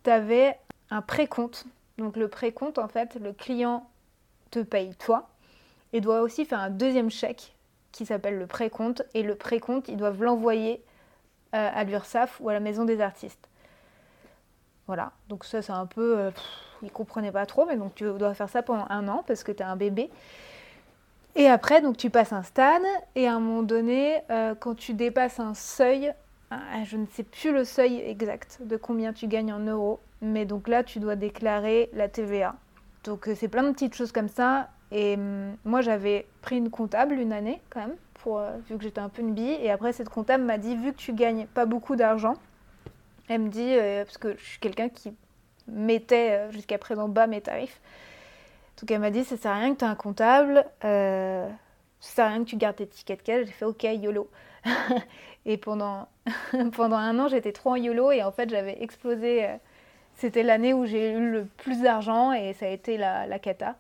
tu 0.04 0.10
avais 0.10 0.58
un 0.90 1.02
précompte. 1.02 1.66
Donc 1.98 2.16
le 2.16 2.30
précompte, 2.30 2.78
en 2.78 2.88
fait, 2.88 3.16
le 3.16 3.34
client 3.34 3.90
te 4.52 4.60
paye 4.60 4.96
toi 4.96 5.30
et 5.94 6.02
doit 6.02 6.22
aussi 6.22 6.44
faire 6.46 6.60
un 6.60 6.70
deuxième 6.70 7.10
chèque 7.10 7.56
qui 7.92 8.06
s'appelle 8.06 8.38
le 8.38 8.48
précompte. 8.48 9.04
Et 9.14 9.24
le 9.24 9.36
précompte, 9.36 9.88
ils 9.88 9.98
doivent 9.98 10.22
l'envoyer 10.22 10.84
à 11.52 11.84
l'URSSAF 11.84 12.40
ou 12.42 12.50
à 12.50 12.54
la 12.54 12.60
maison 12.60 12.84
des 12.84 13.00
artistes. 13.00 13.48
Voilà, 14.88 15.12
donc 15.30 15.46
ça 15.46 15.62
c'est 15.62 15.72
un 15.72 15.86
peu... 15.86 16.18
Euh, 16.18 16.32
il 16.82 16.92
comprenait 16.92 17.32
pas 17.32 17.46
trop, 17.46 17.66
mais 17.66 17.78
donc 17.78 17.96
tu 17.96 18.04
dois 18.04 18.34
faire 18.34 18.50
ça 18.50 18.62
pendant 18.62 18.86
un 18.90 19.08
an 19.08 19.24
parce 19.26 19.44
que 19.44 19.52
tu 19.52 19.64
es 19.64 19.66
un 19.66 19.78
bébé. 19.78 20.10
Et 21.36 21.48
après, 21.48 21.82
donc 21.82 21.96
tu 21.96 22.10
passes 22.10 22.34
un 22.34 22.44
stade, 22.44 22.84
et 23.16 23.28
à 23.28 23.34
un 23.34 23.40
moment 23.40 23.64
donné, 23.64 24.22
euh, 24.30 24.54
quand 24.54 24.76
tu 24.76 24.94
dépasses 24.94 25.40
un 25.40 25.54
seuil, 25.54 26.14
je 26.86 26.98
ne 26.98 27.08
sais 27.08 27.24
plus 27.24 27.52
le 27.52 27.64
seuil 27.64 28.00
exact 28.02 28.60
de 28.62 28.78
combien 28.78 29.14
tu 29.14 29.28
gagnes 29.28 29.54
en 29.54 29.60
euros, 29.60 30.00
mais 30.22 30.46
donc 30.46 30.68
là, 30.68 30.84
tu 30.84 31.00
dois 31.00 31.16
déclarer 31.16 31.90
la 31.94 32.08
TVA. 32.10 32.56
Donc 33.04 33.28
euh, 33.28 33.36
c'est 33.36 33.48
plein 33.48 33.64
de 33.64 33.72
petites 33.72 33.96
choses 33.96 34.12
comme 34.12 34.28
ça. 34.28 34.70
Et 34.94 35.16
hum, 35.16 35.58
moi, 35.66 35.82
j'avais 35.82 36.26
pris 36.42 36.58
une 36.58 36.70
comptable 36.70 37.16
une 37.16 37.34
année 37.34 37.62
quand 37.70 37.82
même, 37.82 37.96
euh, 38.28 38.58
vu 38.70 38.78
que 38.78 38.84
j'étais 38.84 39.02
un 39.02 39.10
peu 39.10 39.22
une 39.22 39.34
bille. 39.34 39.58
Et 39.62 39.70
après, 39.70 39.92
cette 39.92 40.10
comptable 40.10 40.44
m'a 40.46 40.58
dit, 40.58 40.76
vu 40.78 40.94
que 40.94 40.98
tu 40.98 41.14
gagnes 41.14 41.46
pas 41.48 41.66
beaucoup 41.66 41.98
d'argent, 41.98 42.36
elle 43.28 43.42
me 43.42 43.50
dit, 43.50 43.76
parce 44.06 44.18
que 44.18 44.38
je 44.38 44.44
suis 44.44 44.60
quelqu'un 44.60 44.90
qui 44.90 45.14
mettait 45.68 46.52
jusqu'à 46.52 46.78
présent 46.78 47.10
bas 47.10 47.28
mes 47.28 47.42
tarifs, 47.42 47.80
donc 48.80 48.92
elle 48.92 49.00
m'a 49.00 49.12
dit, 49.12 49.24
ça 49.24 49.38
sert 49.38 49.52
à 49.52 49.60
rien 49.60 49.74
que 49.74 49.80
tu 49.80 49.86
aies 49.86 49.88
un 49.88 49.96
comptable, 49.96 50.66
euh, 50.84 51.48
ça 52.00 52.16
sert 52.16 52.26
à 52.26 52.30
rien 52.30 52.44
que 52.44 52.50
tu 52.50 52.58
gardes 52.58 52.76
tes 52.76 52.88
tickets 52.88 53.20
de 53.20 53.24
caisse. 53.24 53.48
J'ai 53.48 53.54
fait 53.54 53.66
OK, 53.66 53.84
YOLO. 53.84 54.30
et 55.46 55.58
pendant, 55.58 56.08
pendant 56.74 56.98
un 56.98 57.18
an, 57.20 57.28
j'étais 57.28 57.52
trop 57.52 57.72
en 57.72 57.76
YOLO 57.76 58.12
et 58.12 58.24
en 58.24 58.32
fait, 58.32 58.50
j'avais 58.50 58.82
explosé. 58.82 59.46
Euh, 59.46 59.56
c'était 60.16 60.44
l'année 60.44 60.74
où 60.74 60.86
j'ai 60.86 61.12
eu 61.12 61.32
le 61.32 61.46
plus 61.46 61.82
d'argent 61.82 62.34
et 62.34 62.54
ça 62.54 62.66
a 62.66 62.70
été 62.70 62.98
la, 62.98 63.26
la 63.26 63.40
cata 63.40 63.76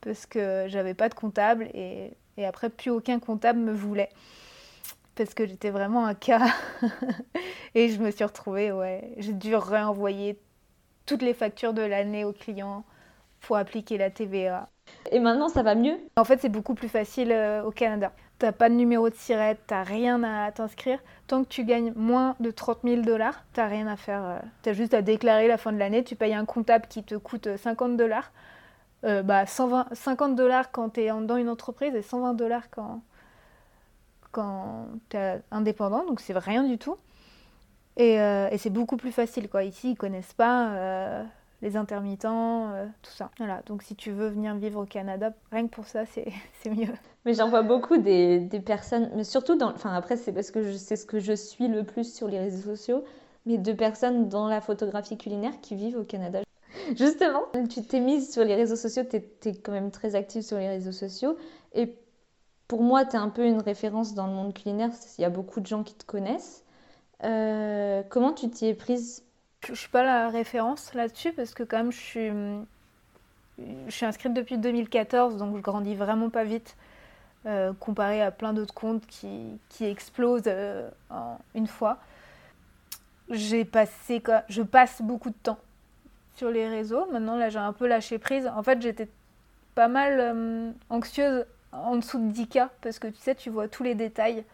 parce 0.00 0.26
que 0.26 0.66
j'avais 0.68 0.94
pas 0.94 1.08
de 1.08 1.14
comptable 1.14 1.68
et, 1.74 2.12
et, 2.36 2.46
après, 2.46 2.70
plus 2.70 2.90
aucun 2.90 3.18
comptable 3.18 3.58
me 3.58 3.72
voulait 3.72 4.10
parce 5.16 5.34
que 5.34 5.44
j'étais 5.44 5.70
vraiment 5.70 6.06
un 6.06 6.14
cas. 6.14 6.46
et 7.74 7.90
je 7.90 8.00
me 8.00 8.10
suis 8.10 8.24
retrouvée, 8.24 8.72
ouais, 8.72 9.12
j'ai 9.18 9.34
dû 9.34 9.54
réenvoyer 9.54 10.38
toutes 11.04 11.20
les 11.20 11.34
factures 11.34 11.74
de 11.74 11.82
l'année 11.82 12.24
aux 12.24 12.32
clients 12.32 12.84
faut 13.40 13.54
appliquer 13.54 13.98
la 13.98 14.10
TVA. 14.10 14.68
Et 15.10 15.18
maintenant, 15.18 15.48
ça 15.48 15.62
va 15.62 15.74
mieux? 15.74 15.98
En 16.16 16.24
fait, 16.24 16.40
c'est 16.40 16.48
beaucoup 16.48 16.74
plus 16.74 16.88
facile 16.88 17.32
euh, 17.32 17.62
au 17.62 17.70
Canada. 17.70 18.12
Tu 18.38 18.46
n'as 18.46 18.52
pas 18.52 18.68
de 18.68 18.74
numéro 18.74 19.08
de 19.08 19.14
SIRET, 19.14 19.58
n'as 19.70 19.82
rien 19.82 20.22
à 20.22 20.50
t'inscrire. 20.52 20.98
Tant 21.26 21.42
que 21.42 21.48
tu 21.48 21.64
gagnes 21.64 21.92
moins 21.94 22.36
de 22.40 22.50
30 22.50 22.80
000 22.84 23.02
dollars, 23.02 23.44
tu 23.54 23.60
n'as 23.60 23.66
rien 23.66 23.86
à 23.86 23.96
faire. 23.96 24.24
Euh. 24.24 24.38
Tu 24.62 24.70
as 24.70 24.72
juste 24.72 24.94
à 24.94 25.02
déclarer 25.02 25.48
la 25.48 25.58
fin 25.58 25.72
de 25.72 25.78
l'année. 25.78 26.04
Tu 26.04 26.16
payes 26.16 26.34
un 26.34 26.44
comptable 26.44 26.86
qui 26.88 27.02
te 27.02 27.14
coûte 27.14 27.56
50 27.56 27.96
dollars. 27.96 28.32
Euh, 29.04 29.22
bah, 29.22 29.46
50 29.46 30.36
dollars 30.36 30.70
quand 30.72 30.90
tu 30.90 31.00
es 31.00 31.08
dans 31.08 31.36
une 31.36 31.48
entreprise 31.48 31.94
et 31.94 32.02
120 32.02 32.34
dollars 32.34 32.70
quand, 32.70 33.02
quand 34.32 34.88
tu 35.08 35.16
es 35.16 35.40
indépendant. 35.50 36.04
Donc, 36.06 36.20
c'est 36.20 36.36
rien 36.36 36.64
du 36.64 36.78
tout. 36.78 36.96
Et, 37.96 38.14
et 38.14 38.58
c'est 38.58 38.70
beaucoup 38.70 38.96
plus 38.96 39.12
facile. 39.12 39.48
Quoi. 39.48 39.64
Ici, 39.64 39.92
ils 39.92 39.96
connaissent 39.96 40.32
pas 40.32 41.26
les 41.62 41.76
intermittents, 41.76 42.72
euh, 42.72 42.86
tout 43.02 43.10
ça. 43.10 43.30
Voilà, 43.38 43.62
donc 43.66 43.82
si 43.82 43.94
tu 43.94 44.10
veux 44.10 44.28
venir 44.28 44.54
vivre 44.54 44.82
au 44.82 44.86
Canada, 44.86 45.32
rien 45.52 45.66
que 45.66 45.74
pour 45.74 45.86
ça, 45.86 46.04
c'est 46.06 46.32
mieux. 46.70 46.92
Mais 47.24 47.34
j'en 47.34 47.48
vois 47.48 47.62
beaucoup 47.62 47.98
des, 47.98 48.40
des, 48.40 48.60
personnes, 48.60 49.10
mais 49.14 49.24
surtout 49.24 49.56
dans. 49.56 49.70
Enfin, 49.70 49.92
après, 49.92 50.16
c'est 50.16 50.32
parce 50.32 50.50
que 50.50 50.72
c'est 50.72 50.96
ce 50.96 51.04
que 51.04 51.18
je 51.18 51.34
suis 51.34 51.68
le 51.68 51.84
plus 51.84 52.14
sur 52.14 52.28
les 52.28 52.38
réseaux 52.38 52.74
sociaux, 52.74 53.04
mais 53.44 53.58
de 53.58 53.72
personnes 53.72 54.28
dans 54.28 54.48
la 54.48 54.60
photographie 54.60 55.18
culinaire 55.18 55.52
qui 55.60 55.74
vivent 55.74 55.98
au 55.98 56.04
Canada. 56.04 56.40
Justement, 56.96 57.44
tu 57.68 57.82
t'es 57.82 58.00
mise 58.00 58.32
sur 58.32 58.44
les 58.44 58.54
réseaux 58.54 58.76
sociaux, 58.76 59.02
tu 59.08 59.16
es, 59.16 59.54
quand 59.54 59.72
même 59.72 59.90
très 59.90 60.14
active 60.14 60.42
sur 60.42 60.58
les 60.58 60.68
réseaux 60.68 60.92
sociaux. 60.92 61.36
Et 61.74 61.94
pour 62.68 62.82
moi, 62.82 63.04
tu 63.04 63.16
es 63.16 63.18
un 63.18 63.28
peu 63.28 63.44
une 63.44 63.60
référence 63.60 64.14
dans 64.14 64.26
le 64.26 64.32
monde 64.32 64.54
culinaire, 64.54 64.90
il 65.18 65.22
y 65.22 65.24
a 65.24 65.30
beaucoup 65.30 65.60
de 65.60 65.66
gens 65.66 65.82
qui 65.82 65.94
te 65.94 66.04
connaissent. 66.04 66.64
Euh, 67.24 68.02
comment 68.08 68.32
tu 68.32 68.48
t'y 68.48 68.66
es 68.66 68.74
prise? 68.74 69.24
Je 69.68 69.74
suis 69.74 69.90
pas 69.90 70.02
la 70.02 70.30
référence 70.30 70.94
là-dessus 70.94 71.32
parce 71.32 71.52
que 71.52 71.62
quand 71.62 71.76
même 71.76 71.92
je 71.92 71.98
suis, 71.98 72.30
inscrite 74.06 74.32
depuis 74.32 74.56
2014 74.56 75.36
donc 75.36 75.54
je 75.56 75.60
grandis 75.60 75.94
vraiment 75.94 76.30
pas 76.30 76.44
vite 76.44 76.78
euh, 77.44 77.74
comparé 77.78 78.22
à 78.22 78.30
plein 78.30 78.54
d'autres 78.54 78.72
comptes 78.72 79.06
qui, 79.06 79.58
qui 79.68 79.84
explosent 79.84 80.44
euh, 80.46 80.88
en 81.10 81.36
une 81.54 81.66
fois. 81.66 81.98
J'ai 83.28 83.66
passé, 83.66 84.22
je 84.48 84.62
passe 84.62 85.02
beaucoup 85.02 85.28
de 85.28 85.36
temps 85.42 85.58
sur 86.40 86.50
les 86.50 86.66
réseaux. 86.66 87.06
Maintenant 87.12 87.36
là 87.36 87.50
j'ai 87.50 87.58
un 87.58 87.74
peu 87.74 87.86
lâché 87.86 88.18
prise. 88.18 88.46
En 88.46 88.62
fait 88.62 88.80
j'étais 88.80 89.08
pas 89.74 89.88
mal 89.88 90.16
euh, 90.18 90.70
anxieuse 90.88 91.44
en 91.70 91.96
dessous 91.96 92.18
de 92.18 92.32
10K 92.32 92.68
parce 92.80 92.98
que 92.98 93.08
tu 93.08 93.18
sais 93.18 93.34
tu 93.34 93.50
vois 93.50 93.68
tous 93.68 93.82
les 93.82 93.94
détails. 93.94 94.44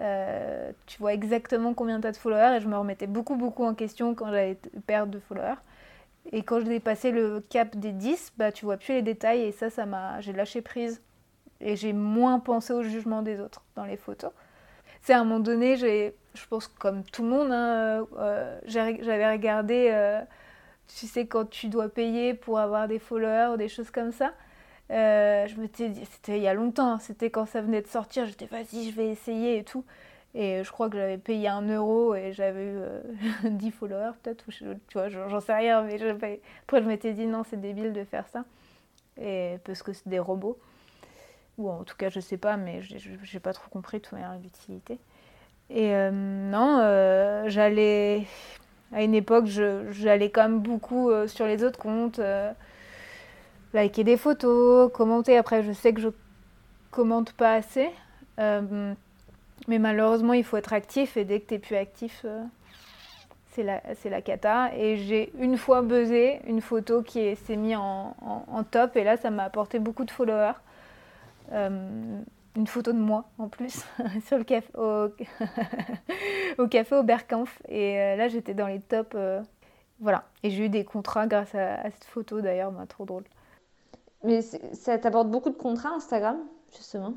Euh, 0.00 0.70
tu 0.86 0.98
vois 0.98 1.14
exactement 1.14 1.72
combien 1.72 1.98
tu 2.00 2.06
as 2.06 2.12
de 2.12 2.16
followers 2.18 2.56
et 2.56 2.60
je 2.60 2.68
me 2.68 2.76
remettais 2.76 3.06
beaucoup 3.06 3.36
beaucoup 3.36 3.64
en 3.64 3.74
question 3.74 4.14
quand 4.14 4.26
j'allais 4.26 4.58
perdre 4.86 5.12
de 5.12 5.18
followers. 5.18 5.60
Et 6.30 6.42
quand 6.42 6.60
j'ai 6.60 6.78
passé 6.78 7.10
le 7.10 7.40
cap 7.40 7.74
des 7.74 7.92
10, 7.92 8.34
bah 8.36 8.52
tu 8.52 8.66
vois 8.66 8.76
plus 8.76 8.92
les 8.92 9.02
détails 9.02 9.40
et 9.40 9.52
ça 9.52 9.70
ça 9.70 9.86
m'a 9.86 10.20
j'ai 10.20 10.34
lâché 10.34 10.60
prise 10.60 11.00
et 11.62 11.74
j'ai 11.74 11.94
moins 11.94 12.38
pensé 12.38 12.74
au 12.74 12.82
jugement 12.82 13.22
des 13.22 13.40
autres 13.40 13.62
dans 13.76 13.86
les 13.86 13.96
photos. 13.96 14.30
C'est 15.00 15.14
à 15.14 15.20
un 15.20 15.24
moment 15.24 15.40
donné, 15.40 15.78
j'ai 15.78 16.14
je 16.34 16.46
pense 16.46 16.68
comme 16.68 17.02
tout 17.02 17.22
le 17.22 17.30
monde 17.30 17.50
hein, 17.50 18.06
euh, 18.18 18.58
j'avais 18.66 19.32
regardé 19.32 19.88
tu 20.88 21.06
sais 21.06 21.26
quand 21.26 21.48
tu 21.48 21.68
dois 21.68 21.88
payer 21.88 22.34
pour 22.34 22.58
avoir 22.58 22.88
des 22.88 22.98
followers 22.98 23.54
ou 23.54 23.56
des 23.56 23.68
choses 23.68 23.90
comme 23.90 24.12
ça. 24.12 24.32
Euh, 24.90 25.46
je 25.46 25.54
dit, 25.88 26.06
c'était 26.06 26.38
il 26.38 26.42
y 26.42 26.48
a 26.48 26.54
longtemps, 26.54 26.98
c'était 26.98 27.30
quand 27.30 27.46
ça 27.46 27.60
venait 27.60 27.82
de 27.82 27.86
sortir, 27.86 28.26
j'étais 28.26 28.46
vas-y, 28.46 28.90
je 28.90 28.96
vais 28.96 29.08
essayer 29.08 29.58
et 29.58 29.64
tout. 29.64 29.84
Et 30.34 30.62
je 30.64 30.70
crois 30.70 30.88
que 30.88 30.96
j'avais 30.96 31.18
payé 31.18 31.48
un 31.48 31.62
euro 31.62 32.14
et 32.14 32.32
j'avais 32.32 32.66
eu 32.66 32.78
10 33.44 33.66
euh, 33.68 33.70
followers 33.78 34.12
peut-être, 34.22 34.44
tu 34.50 34.66
vois, 34.94 35.08
j'en 35.08 35.40
sais 35.40 35.54
rien, 35.54 35.82
mais 35.82 36.00
après 36.02 36.82
je 36.82 36.86
m'étais 36.86 37.12
dit 37.12 37.26
non, 37.26 37.44
c'est 37.48 37.60
débile 37.60 37.92
de 37.92 38.04
faire 38.04 38.26
ça. 38.28 38.44
Et 39.20 39.58
parce 39.64 39.82
que 39.82 39.92
c'est 39.92 40.08
des 40.08 40.18
robots. 40.18 40.58
Ou 41.58 41.68
en 41.70 41.82
tout 41.82 41.96
cas, 41.96 42.08
je 42.08 42.20
sais 42.20 42.36
pas, 42.36 42.56
mais 42.56 42.82
j'ai 42.82 43.40
pas 43.40 43.52
trop 43.52 43.68
compris 43.68 44.00
tout 44.00 44.14
l'utilité. 44.42 44.98
Et 45.70 45.94
euh, 45.94 46.10
non, 46.12 47.48
j'allais. 47.48 48.26
À 48.92 49.02
une 49.02 49.14
époque, 49.14 49.46
j'allais 49.46 50.30
quand 50.30 50.42
même 50.42 50.60
beaucoup 50.60 51.10
sur 51.26 51.46
les 51.46 51.62
autres 51.62 51.78
comptes 51.78 52.20
liker 53.74 54.04
des 54.04 54.16
photos, 54.16 54.90
commenter. 54.92 55.36
Après, 55.36 55.62
je 55.62 55.72
sais 55.72 55.92
que 55.92 56.00
je 56.00 56.08
commente 56.90 57.32
pas 57.32 57.54
assez. 57.54 57.90
Euh, 58.38 58.94
mais 59.66 59.78
malheureusement, 59.78 60.32
il 60.32 60.44
faut 60.44 60.56
être 60.56 60.72
actif 60.72 61.16
et 61.16 61.24
dès 61.24 61.40
que 61.40 61.48
tu 61.48 61.54
es 61.54 61.58
plus 61.58 61.76
actif, 61.76 62.22
euh, 62.24 62.44
c'est 63.50 63.62
la, 63.62 63.82
la 64.04 64.22
cata. 64.22 64.70
Et 64.74 64.96
j'ai 64.96 65.32
une 65.38 65.56
fois 65.56 65.82
buzzé 65.82 66.40
une 66.46 66.60
photo 66.60 67.02
qui 67.02 67.34
s'est 67.36 67.56
mise 67.56 67.76
en, 67.76 68.16
en, 68.20 68.64
top 68.64 68.96
et 68.96 69.04
là, 69.04 69.16
ça 69.16 69.30
m'a 69.30 69.44
apporté 69.44 69.78
beaucoup 69.78 70.04
de 70.04 70.10
followers. 70.10 70.52
Euh, 72.58 72.60
une 72.60 72.66
photo 72.66 72.92
de 72.92 72.98
moi 72.98 73.24
en 73.38 73.48
plus 73.48 73.84
sur 74.26 74.38
le 74.38 74.44
café, 74.44 74.68
au, 74.76 75.08
au 76.62 76.66
café 76.68 76.96
au 76.96 77.02
Berkampf. 77.02 77.62
Et 77.68 78.16
là, 78.16 78.28
j'étais 78.28 78.54
dans 78.54 78.66
les 78.66 78.80
tops. 78.80 79.16
voilà. 80.00 80.24
Et 80.42 80.50
j'ai 80.50 80.66
eu 80.66 80.68
des 80.68 80.84
contrats 80.84 81.26
grâce 81.26 81.54
à, 81.54 81.84
cette 81.90 82.04
photo 82.04 82.40
d'ailleurs, 82.40 82.72
bah, 82.72 82.86
trop 82.86 83.04
drôle. 83.04 83.24
Mais 84.24 84.42
ça 84.42 84.98
t'apporte 84.98 85.30
beaucoup 85.30 85.50
de 85.50 85.56
contrats 85.56 85.90
Instagram, 85.90 86.38
justement? 86.72 87.14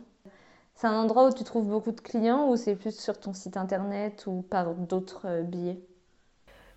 C'est 0.82 0.88
un 0.88 1.00
endroit 1.00 1.28
où 1.28 1.32
tu 1.32 1.44
trouves 1.44 1.68
beaucoup 1.68 1.92
de 1.92 2.02
clients 2.02 2.50
ou 2.50 2.56
c'est 2.56 2.76
plus 2.76 2.98
sur 3.00 3.20
ton 3.20 3.34
site 3.34 3.56
internet 3.56 4.24
ou 4.26 4.42
par 4.42 4.74
d'autres 4.74 5.28
euh, 5.28 5.44
billets? 5.44 5.80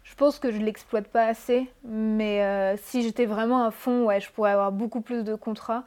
Je 0.03 0.15
pense 0.15 0.39
que 0.39 0.51
je 0.51 0.59
l'exploite 0.59 1.09
pas 1.09 1.25
assez, 1.25 1.71
mais 1.85 2.43
euh, 2.43 2.77
si 2.77 3.03
j'étais 3.03 3.25
vraiment 3.25 3.65
à 3.65 3.71
fond, 3.71 4.05
ouais, 4.05 4.21
je 4.21 4.31
pourrais 4.31 4.51
avoir 4.51 4.73
beaucoup 4.73 5.01
plus 5.01 5.25
de 5.25 5.35
contrats. 5.35 5.85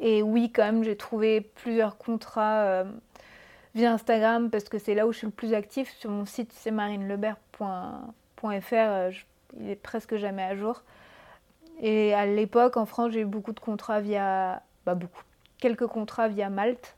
Et 0.00 0.22
oui, 0.22 0.50
quand 0.50 0.64
même, 0.64 0.82
j'ai 0.82 0.96
trouvé 0.96 1.40
plusieurs 1.40 1.98
contrats 1.98 2.62
euh, 2.62 2.84
via 3.74 3.92
Instagram 3.92 4.50
parce 4.50 4.64
que 4.64 4.78
c'est 4.78 4.94
là 4.94 5.06
où 5.06 5.12
je 5.12 5.18
suis 5.18 5.26
le 5.26 5.32
plus 5.32 5.54
actif. 5.54 5.90
Sur 5.98 6.10
mon 6.10 6.24
site, 6.24 6.52
c'est 6.52 6.70
marinelebert.fr, 6.70 7.64
il 9.58 9.70
est 9.70 9.76
presque 9.76 10.16
jamais 10.16 10.42
à 10.42 10.56
jour. 10.56 10.82
Et 11.80 12.14
à 12.14 12.26
l'époque, 12.26 12.76
en 12.76 12.86
France, 12.86 13.12
j'ai 13.12 13.20
eu 13.20 13.24
beaucoup 13.24 13.52
de 13.52 13.60
contrats 13.60 14.00
via. 14.00 14.62
Bah, 14.84 14.94
beaucoup. 14.94 15.22
Quelques 15.58 15.86
contrats 15.86 16.28
via 16.28 16.50
Malte. 16.50 16.96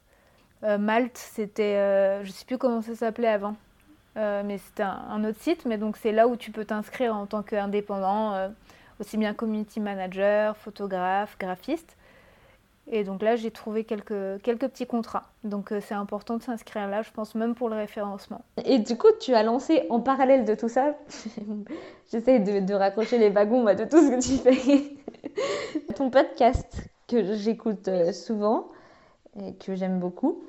Euh, 0.65 0.79
Malte, 0.79 1.17
c'était. 1.17 1.77
Euh, 1.77 2.23
je 2.23 2.29
ne 2.29 2.33
sais 2.33 2.45
plus 2.45 2.59
comment 2.59 2.83
ça 2.83 2.95
s'appelait 2.95 3.29
avant. 3.29 3.57
Euh, 4.17 4.43
mais 4.45 4.59
c'était 4.59 4.83
un, 4.83 5.25
autre 5.25 5.41
site. 5.41 5.65
Mais 5.67 5.79
donc, 5.79 5.97
c'est 5.97 6.13
là 6.13 6.29
où 6.29 6.37
tu 6.37 6.51
peux 6.51 6.65
t'inscrire 6.65 7.15
en 7.15 7.27
tant 7.27 7.43
qu'indépendant, 7.43 8.51
aussi 9.01 9.17
bien 9.17 9.35
community 9.35 9.81
manager, 9.81 10.57
photographe, 10.57 11.37
graphiste. 11.39 11.97
Et 12.91 13.05
donc 13.05 13.23
là, 13.23 13.37
j'ai 13.37 13.51
trouvé 13.51 13.85
quelques, 13.85 14.43
quelques 14.43 14.69
petits 14.69 14.87
contrats. 14.87 15.31
Donc 15.45 15.73
euh, 15.73 15.81
c'est 15.81 15.95
important 15.95 16.37
de 16.37 16.43
s'inscrire 16.43 16.89
là, 16.89 17.03
je 17.03 17.11
pense 17.11 17.35
même 17.35 17.55
pour 17.55 17.69
le 17.69 17.77
référencement. 17.77 18.45
Et 18.65 18.79
du 18.79 18.97
coup, 18.97 19.09
tu 19.21 19.35
as 19.35 19.43
lancé 19.43 19.87
en 19.89 20.01
parallèle 20.01 20.45
de 20.45 20.55
tout 20.55 20.69
ça, 20.69 20.97
j'essaie 22.13 22.41
de, 22.41 22.75
raccrocher 22.75 23.19
les 23.19 23.31
wagons 23.31 23.65
de 23.65 23.85
tout 23.85 24.03
ce 24.03 24.11
que 24.11 24.21
tu 24.21 24.37
fais, 24.37 24.97
ton 25.95 26.11
podcast 26.11 26.89
que 27.09 27.35
j'écoute 27.35 27.87
euh, 27.89 28.13
souvent 28.13 28.69
et 29.41 29.55
que 29.55 29.75
j'aime 29.75 30.01
beaucoup. 30.01 30.43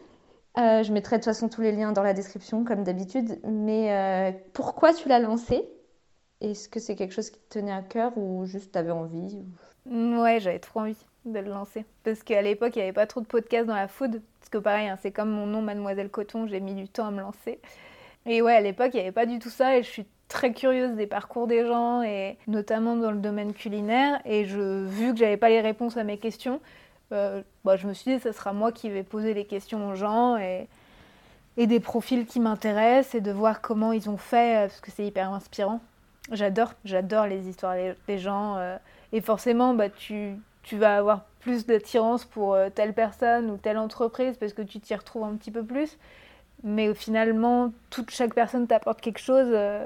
Euh, 0.57 0.83
je 0.83 0.91
mettrai 0.91 1.17
de 1.17 1.21
toute 1.21 1.33
façon 1.33 1.49
tous 1.49 1.61
les 1.61 1.71
liens 1.71 1.91
dans 1.93 2.03
la 2.03 2.13
description 2.13 2.63
comme 2.63 2.83
d'habitude. 2.83 3.39
Mais 3.43 4.43
pourquoi 4.53 4.93
tu 4.93 5.07
l'as 5.09 5.19
lancé? 5.19 5.67
Est-ce 6.41 6.67
que 6.67 6.79
c'est 6.79 6.95
quelque 6.95 7.13
chose 7.13 7.29
qui 7.31 7.39
te 7.39 7.57
tenait 7.59 7.71
à 7.71 7.81
cœur 7.81 8.15
ou 8.17 8.45
juste 8.45 8.71
t'avais 8.73 8.91
envie 8.91 9.39
Ouais, 9.85 10.39
j'avais 10.39 10.59
trop 10.59 10.81
envie 10.81 10.97
de 11.25 11.39
le 11.39 11.49
lancer. 11.49 11.86
Parce 12.03 12.23
qu'à 12.23 12.41
l'époque, 12.41 12.75
il 12.75 12.79
n'y 12.79 12.83
avait 12.83 12.93
pas 12.93 13.07
trop 13.07 13.21
de 13.21 13.25
podcasts 13.25 13.67
dans 13.67 13.75
la 13.75 13.88
food. 13.88 14.21
Parce 14.39 14.49
que 14.49 14.57
pareil, 14.57 14.88
hein, 14.88 14.97
c'est 15.01 15.12
comme 15.12 15.29
mon 15.29 15.45
nom, 15.45 15.62
Mademoiselle 15.62 16.09
Coton, 16.09 16.47
j'ai 16.47 16.59
mis 16.59 16.75
du 16.75 16.88
temps 16.88 17.07
à 17.07 17.12
me 17.12 17.21
lancer. 17.21 17.59
Et 18.25 18.41
ouais, 18.41 18.55
à 18.55 18.62
l'époque, 18.62 18.91
il 18.93 18.97
n'y 18.97 19.01
avait 19.01 19.12
pas 19.12 19.25
du 19.25 19.39
tout 19.39 19.49
ça. 19.49 19.77
Et 19.77 19.83
je 19.83 19.89
suis 19.89 20.05
très 20.27 20.53
curieuse 20.53 20.95
des 20.95 21.07
parcours 21.07 21.47
des 21.47 21.65
gens, 21.65 22.01
et 22.01 22.38
notamment 22.47 22.95
dans 22.95 23.12
le 23.12 23.17
domaine 23.17 23.53
culinaire. 23.53 24.19
Et 24.25 24.45
je, 24.45 24.86
vu 24.86 25.13
que 25.13 25.19
j'avais 25.19 25.38
pas 25.38 25.49
les 25.49 25.62
réponses 25.62 25.97
à 25.97 26.03
mes 26.03 26.17
questions, 26.17 26.59
euh, 27.12 27.41
bah, 27.63 27.75
je 27.75 27.88
me 27.88 27.93
suis 27.93 28.15
dit, 28.15 28.19
ce 28.19 28.31
sera 28.31 28.53
moi 28.53 28.71
qui 28.71 28.89
vais 28.89 29.03
poser 29.03 29.33
les 29.33 29.45
questions 29.45 29.89
aux 29.89 29.95
gens. 29.95 30.38
Et, 30.38 30.67
des 31.55 31.79
profils 31.79 32.25
qui 32.25 32.39
m'intéressent 32.39 33.13
et 33.13 33.21
de 33.21 33.31
voir 33.31 33.62
comment 33.62 33.91
ils 33.91 34.09
ont 34.09 34.17
fait, 34.17 34.67
parce 34.67 34.81
que 34.81 34.89
c'est 34.89 35.05
hyper 35.05 35.31
inspirant. 35.31 35.81
J'adore, 36.31 36.73
j'adore 36.83 37.27
les 37.27 37.47
histoires 37.47 37.75
des 38.07 38.17
gens. 38.17 38.57
Euh, 38.57 38.77
et 39.12 39.21
forcément, 39.21 39.75
bah, 39.75 39.89
tu, 39.89 40.36
tu 40.63 40.78
vas 40.78 40.97
avoir 40.97 41.26
plus 41.39 41.65
d'attirance 41.65 42.26
pour 42.26 42.54
euh, 42.54 42.69
telle 42.73 42.93
personne 42.93 43.52
ou 43.52 43.58
telle 43.58 43.78
entreprise 43.78 44.38
parce 44.38 44.54
que 44.54 44.62
tu 44.62 44.80
t'y 44.80 44.95
retrouves 44.95 45.26
un 45.26 45.36
petit 45.36 45.52
peu 45.52 45.63
plus. 45.63 45.97
Mais 46.63 46.93
finalement, 46.93 47.73
toute 47.89 48.10
chaque 48.10 48.34
personne 48.34 48.67
t'apporte 48.67 49.02
quelque 49.02 49.19
chose 49.19 49.49
euh, 49.49 49.86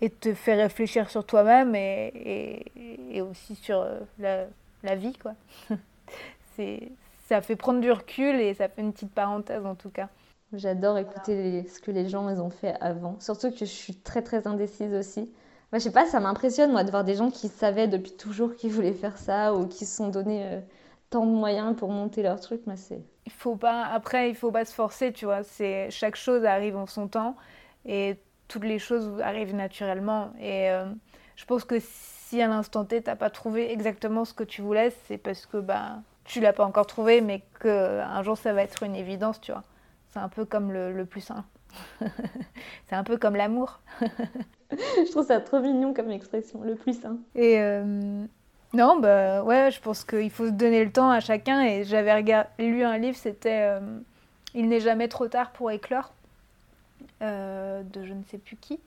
et 0.00 0.10
te 0.10 0.34
fait 0.34 0.54
réfléchir 0.54 1.08
sur 1.08 1.24
toi-même 1.24 1.74
et, 1.76 3.22
aussi 3.22 3.54
sur 3.54 3.86
euh, 4.20 4.46
la, 4.82 4.94
vie. 4.96 5.16
Quoi. 5.16 5.34
ça 7.28 7.40
fait 7.40 7.56
prendre 7.56 7.80
du 7.80 7.92
recul 7.92 8.40
et 8.40 8.54
ça 8.54 8.68
fait 8.68 8.82
une 8.82 8.92
petite 8.92 9.12
parenthèse 9.12 9.64
en 9.64 9.76
tout 9.76 9.90
cas. 9.90 10.08
J'adore 10.52 10.98
écouter 10.98 11.66
ce 11.68 11.80
que 11.80 11.92
les 11.92 12.08
gens 12.08 12.26
ont 12.26 12.50
fait 12.50 12.74
avant. 12.80 13.16
Surtout 13.20 13.50
que 13.50 13.58
je 13.58 13.64
suis 13.64 13.94
très 13.94 14.22
très 14.22 14.46
indécise 14.46 14.92
aussi. 14.94 15.30
Moi, 15.72 15.78
je 15.80 15.84
sais 15.84 15.92
pas, 15.92 16.06
ça 16.06 16.20
m'impressionne, 16.20 16.70
moi, 16.72 16.84
de 16.84 16.90
voir 16.90 17.04
des 17.04 17.14
gens 17.16 17.30
qui 17.30 17.48
savaient 17.48 17.88
depuis 17.88 18.12
toujours 18.12 18.54
qu'ils 18.54 18.70
voulaient 18.72 18.92
faire 18.92 19.18
ça 19.18 19.54
ou 19.54 19.66
qui 19.66 19.84
se 19.84 19.96
sont 19.96 20.08
donné 20.08 20.44
euh, 20.44 20.60
tant 21.10 21.26
de 21.26 21.32
moyens 21.32 21.76
pour 21.76 21.90
monter 21.90 22.22
leur 22.22 22.40
truc. 22.40 22.66
Moi, 22.66 22.76
c'est... 22.76 23.04
Il 23.26 23.32
faut 23.32 23.56
pas... 23.56 23.84
Après, 23.84 24.30
il 24.30 24.36
faut 24.36 24.52
pas 24.52 24.64
se 24.64 24.72
forcer, 24.72 25.12
tu 25.12 25.24
vois. 25.24 25.42
C'est... 25.42 25.90
Chaque 25.90 26.16
chose 26.16 26.44
arrive 26.44 26.76
en 26.76 26.86
son 26.86 27.08
temps 27.08 27.36
et 27.84 28.16
toutes 28.48 28.64
les 28.64 28.78
choses 28.78 29.20
arrivent 29.20 29.54
naturellement. 29.54 30.32
Et 30.38 30.70
euh, 30.70 30.86
je 31.36 31.44
pense 31.44 31.64
que 31.64 31.76
si 31.80 32.40
à 32.40 32.48
l'instant 32.48 32.84
T, 32.84 33.02
t'as 33.02 33.16
pas 33.16 33.30
trouvé 33.30 33.72
exactement 33.72 34.24
ce 34.24 34.34
que 34.34 34.44
tu 34.44 34.62
voulais, 34.62 34.92
c'est 35.06 35.18
parce 35.18 35.46
que 35.46 35.58
bah, 35.58 36.02
tu 36.24 36.40
l'as 36.40 36.52
pas 36.52 36.64
encore 36.64 36.86
trouvé, 36.86 37.20
mais 37.20 37.42
qu'un 37.60 38.22
jour, 38.22 38.38
ça 38.38 38.52
va 38.52 38.62
être 38.62 38.82
une 38.84 38.94
évidence, 38.96 39.40
tu 39.40 39.52
vois. 39.52 39.64
C'est 40.08 40.20
un 40.20 40.28
peu 40.28 40.44
comme 40.44 40.72
le, 40.72 40.92
le 40.92 41.06
plus 41.06 41.20
sain. 41.22 41.44
c'est 42.88 42.94
un 42.94 43.04
peu 43.04 43.16
comme 43.16 43.36
l'amour. 43.36 43.80
je 44.70 45.10
trouve 45.10 45.26
ça 45.26 45.40
trop 45.40 45.60
mignon 45.60 45.94
comme 45.94 46.10
expression, 46.10 46.62
le 46.62 46.74
plus 46.74 47.00
sain. 47.00 47.18
Et 47.34 47.60
euh, 47.60 48.24
non, 48.72 48.98
bah 48.98 49.42
ouais, 49.42 49.70
je 49.70 49.80
pense 49.80 50.04
qu'il 50.04 50.30
faut 50.30 50.46
se 50.46 50.52
donner 50.52 50.84
le 50.84 50.90
temps 50.90 51.10
à 51.10 51.20
chacun. 51.20 51.62
Et 51.62 51.84
j'avais 51.84 52.46
lu 52.58 52.82
un 52.82 52.98
livre, 52.98 53.16
c'était 53.16 53.62
euh, 53.62 53.80
Il 54.54 54.68
n'est 54.68 54.80
jamais 54.80 55.08
trop 55.08 55.28
tard 55.28 55.50
pour 55.50 55.70
éclore, 55.70 56.12
euh, 57.22 57.82
de 57.82 58.04
je 58.04 58.12
ne 58.12 58.22
sais 58.24 58.38
plus 58.38 58.56
qui. 58.56 58.80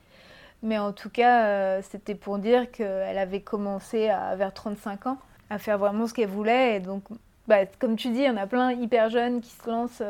Mais 0.62 0.78
en 0.78 0.92
tout 0.92 1.10
cas, 1.10 1.82
c'était 1.82 2.16
pour 2.16 2.38
dire 2.38 2.70
qu'elle 2.70 3.18
avait 3.18 3.40
commencé 3.40 4.10
à, 4.10 4.36
vers 4.36 4.54
35 4.54 5.08
ans 5.08 5.18
à 5.50 5.58
faire 5.58 5.78
vraiment 5.78 6.06
ce 6.06 6.14
qu'elle 6.14 6.28
voulait. 6.28 6.76
Et 6.76 6.80
donc, 6.82 7.04
bah, 7.48 7.66
comme 7.80 7.96
tu 7.96 8.10
dis, 8.10 8.20
il 8.20 8.26
y 8.26 8.30
en 8.30 8.36
a 8.36 8.46
plein 8.46 8.74
hyper 8.74 9.10
jeunes 9.10 9.40
qui 9.40 9.52
se 9.52 9.70
lancent 9.70 10.04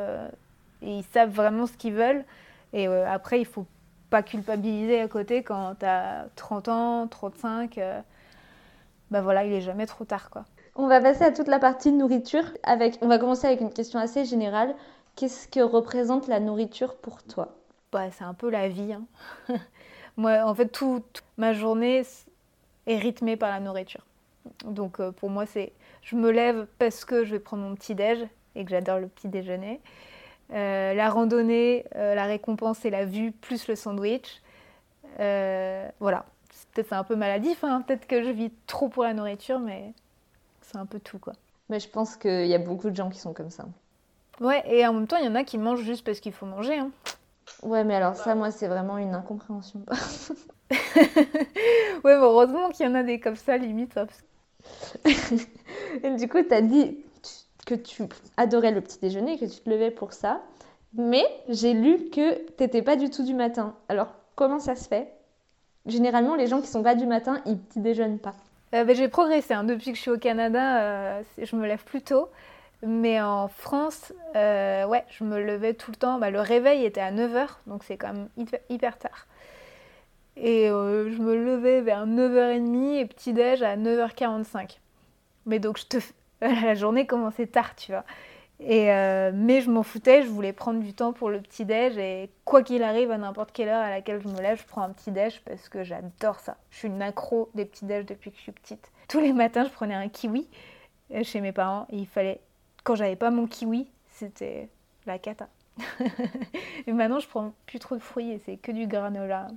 et 0.82 0.98
ils 0.98 1.04
savent 1.14 1.30
vraiment 1.30 1.68
ce 1.68 1.74
qu'ils 1.74 1.94
veulent. 1.94 2.26
Et 2.74 2.88
après, 2.88 3.40
il 3.40 3.46
faut 3.46 3.66
pas 4.10 4.24
culpabiliser 4.24 5.02
à 5.02 5.08
côté 5.08 5.44
quand 5.44 5.76
tu 5.80 5.86
as 5.86 6.26
30 6.36 6.68
ans, 6.68 7.08
35. 7.08 7.78
Euh, 7.78 8.00
bah 9.12 9.22
voilà, 9.22 9.46
il 9.46 9.54
est 9.54 9.62
jamais 9.62 9.86
trop 9.86 10.06
tard 10.06 10.30
quoi. 10.30 10.46
On 10.76 10.88
va 10.88 11.02
passer 11.02 11.24
à 11.24 11.32
toute 11.32 11.48
la 11.48 11.60
partie 11.60 11.92
nourriture. 11.92 12.44
Avec, 12.64 12.98
on 13.02 13.08
va 13.08 13.18
commencer 13.18 13.48
avec 13.48 13.62
une 13.62 13.74
question 13.74 14.00
assez 14.00 14.26
générale. 14.26 14.76
Qu'est-ce 15.16 15.48
que 15.48 15.60
représente 15.60 16.28
la 16.28 16.40
nourriture 16.40 16.96
pour 16.96 17.22
toi? 17.24 17.56
Bah, 17.92 18.10
C'est 18.12 18.24
un 18.24 18.34
peu 18.34 18.50
la 18.50 18.70
vie. 18.70 18.94
Hein. 18.94 19.04
moi, 20.18 20.44
en 20.46 20.56
fait, 20.56 20.68
toute 20.68 21.24
ma 21.38 21.54
journée 21.54 22.04
est 22.88 22.98
rythmée 22.98 23.36
par 23.36 23.50
la 23.50 23.60
nourriture. 23.60 24.06
Donc 24.66 25.00
euh, 25.00 25.12
pour 25.12 25.30
moi, 25.30 25.46
c'est 25.46 25.74
je 26.02 26.16
me 26.16 26.32
lève 26.32 26.66
parce 26.78 27.04
que 27.04 27.26
je 27.26 27.32
vais 27.32 27.40
prendre 27.40 27.64
mon 27.64 27.76
petit 27.76 27.94
déj 27.94 28.26
et 28.56 28.64
que 28.64 28.70
j'adore 28.72 29.00
le 29.00 29.08
petit 29.08 29.28
déjeuner. 29.28 29.82
Euh, 30.52 30.94
la 30.94 31.10
randonnée, 31.10 31.86
euh, 31.96 32.16
la 32.16 32.26
récompense 32.26 32.84
et 32.84 32.90
la 32.90 33.06
vue, 33.06 33.32
plus 33.32 33.68
le 33.68 33.76
sandwich. 33.76 34.42
Euh, 35.20 35.88
voilà. 36.00 36.26
Peut-être 36.74 36.90
c'est 36.90 36.96
un 36.96 37.04
peu 37.04 37.16
maladif, 37.16 37.64
hein. 37.64 37.84
peut-être 37.86 38.08
que 38.08 38.24
je 38.24 38.30
vis 38.30 38.52
trop 38.68 38.90
pour 38.90 39.04
la 39.04 39.14
nourriture, 39.14 39.60
mais 39.60 39.94
c'est 40.62 40.78
un 40.78 40.86
peu 40.86 41.00
tout 41.00 41.18
quoi. 41.18 41.34
Mais 41.70 41.80
je 41.80 41.90
pense 41.90 42.16
qu'il 42.16 42.48
y 42.48 42.54
a 42.54 42.60
beaucoup 42.60 42.90
de 42.90 42.96
gens 42.96 43.10
qui 43.10 43.20
sont 43.20 43.34
comme 43.34 43.50
ça. 43.50 43.66
Ouais, 44.40 44.64
et 44.68 44.86
en 44.88 44.94
même 44.94 45.08
temps, 45.08 45.18
il 45.18 45.26
y 45.26 45.28
en 45.28 45.36
a 45.36 45.44
qui 45.44 45.58
mangent 45.58 45.84
juste 45.84 46.06
parce 46.06 46.20
qu'il 46.20 46.32
faut 46.32 46.46
manger. 46.46 46.78
Hein. 46.78 46.92
Ouais, 47.64 47.84
mais 47.84 47.96
alors 47.96 48.16
ça, 48.16 48.36
moi, 48.36 48.52
c'est 48.52 48.68
vraiment 48.68 48.98
une 48.98 49.14
incompréhension. 49.14 49.82
ouais, 50.72 52.14
heureusement 52.14 52.70
qu'il 52.70 52.86
y 52.86 52.90
en 52.90 52.96
a 52.96 53.04
des 53.04 53.20
comme 53.20 53.36
ça, 53.36 53.58
limite. 53.58 53.98
Hein, 53.98 54.08
et 56.04 56.16
du 56.16 56.28
coup, 56.30 56.42
tu 56.42 56.54
as 56.54 56.62
dit 56.62 57.00
que 57.70 57.76
tu 57.76 58.04
adorais 58.38 58.72
le 58.72 58.82
petit 58.82 59.00
déjeuner, 59.00 59.38
que 59.38 59.46
tu 59.46 59.60
te 59.62 59.70
levais 59.70 59.92
pour 59.92 60.14
ça. 60.14 60.42
Mais 60.96 61.24
j'ai 61.50 61.74
lu 61.74 62.10
que 62.10 62.34
tu 62.34 62.54
n'étais 62.60 62.82
pas 62.82 62.96
du 62.96 63.12
tout 63.12 63.24
du 63.24 63.36
matin. 63.36 63.76
Alors, 63.90 64.08
comment 64.36 64.60
ça 64.60 64.76
se 64.76 64.88
fait? 64.88 65.14
Généralement, 65.86 66.36
les 66.36 66.48
gens 66.48 66.62
qui 66.62 66.68
sont 66.68 66.82
pas 66.82 66.96
du 66.96 67.06
matin, 67.06 67.42
ils 67.46 67.60
petit 67.60 67.80
déjeunent 67.80 68.18
pas. 68.18 68.34
Euh, 68.74 68.84
ben, 68.84 68.96
j'ai 68.96 69.08
progressé. 69.08 69.54
Hein. 69.54 69.64
Depuis 69.64 69.92
que 69.92 69.98
je 69.98 70.02
suis 70.02 70.10
au 70.10 70.18
Canada, 70.18 70.82
euh, 70.82 71.24
je 71.38 71.56
me 71.56 71.68
lève 71.68 71.84
plus 71.84 72.02
tôt. 72.02 72.30
Mais 72.82 73.22
en 73.22 73.50
France, 73.50 74.14
euh, 74.36 74.86
ouais, 74.86 75.06
je 75.10 75.24
me 75.24 75.40
levais 75.40 75.76
tout 75.76 75.92
le 75.92 75.98
temps. 75.98 76.18
Bah, 76.18 76.32
le 76.32 76.42
réveil 76.42 76.86
était 76.86 77.02
à 77.02 77.12
9h, 77.12 77.50
donc 77.68 77.84
c'est 77.84 77.98
quand 77.98 78.14
même 78.14 78.30
hyper, 78.70 78.98
tard. 78.98 79.28
Et 80.38 80.68
je 80.68 81.22
me 81.22 81.36
levais 81.36 81.82
vers 81.82 82.08
9h30 82.08 83.00
et 83.00 83.06
petit-déj 83.06 83.62
à 83.62 83.76
9h45. 83.76 84.80
Mais 85.46 85.60
donc 85.60 85.78
je 85.78 85.86
te, 85.86 85.98
la 86.42 86.76
journée 86.76 87.06
commençait 87.06 87.48
tard, 87.48 87.76
tu 87.76 87.92
vois. 87.92 88.06
Et 88.62 88.92
euh, 88.92 89.32
mais 89.34 89.62
je 89.62 89.72
m'en 89.72 89.84
foutais, 89.84 90.24
je 90.24 90.28
voulais 90.28 90.52
prendre 90.52 90.82
du 90.82 90.94
temps 90.94 91.14
pour 91.14 91.30
le 91.30 91.40
petit-déj 91.40 91.98
et 91.98 92.30
quoi 92.44 92.62
qu'il 92.62 92.84
arrive, 92.84 93.10
à 93.10 93.18
n'importe 93.18 93.54
quelle 93.54 93.70
heure 93.70 93.82
à 93.82 93.90
laquelle 93.90 94.22
je 94.22 94.28
me 94.28 94.42
lève, 94.42 94.60
je 94.60 94.68
prends 94.68 94.82
un 94.82 94.90
petit-déj 94.90 95.42
parce 95.46 95.70
que 95.70 95.84
j'adore 95.84 96.40
ça. 96.42 96.58
Je 96.70 96.80
suis 96.80 96.88
une 96.90 97.02
accro 97.02 97.50
des 97.56 97.64
petits-déj 97.64 98.06
depuis 98.06 98.32
que 98.32 98.38
je 98.38 98.42
suis 98.42 98.52
petite. 98.52 98.92
Tous 99.08 99.22
les 99.22 99.32
matins, 99.32 99.64
je 99.64 99.70
prenais 99.70 99.96
un 99.96 100.10
kiwi 100.10 100.48
euh, 101.12 101.24
chez 101.24 101.40
mes 101.40 101.54
parents 101.54 101.88
il 101.92 102.06
fallait, 102.06 102.42
quand 102.84 102.96
j'avais 102.96 103.16
pas 103.16 103.32
mon 103.32 103.48
kiwi, 103.48 103.88
c'était 104.10 104.68
la 105.06 105.20
cata. 105.20 105.48
et 106.88 106.92
maintenant, 106.92 107.20
je 107.20 107.28
prends 107.28 107.54
plus 107.66 107.80
trop 107.80 107.96
de 107.96 108.02
fruits 108.02 108.32
et 108.32 108.42
c'est 108.46 108.58
que 108.58 108.74
du 108.74 108.88
granola. 108.88 109.48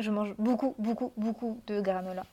Je 0.00 0.10
mange 0.10 0.34
beaucoup, 0.36 0.74
beaucoup, 0.78 1.12
beaucoup 1.16 1.60
de 1.68 1.80
granola. 1.80 2.24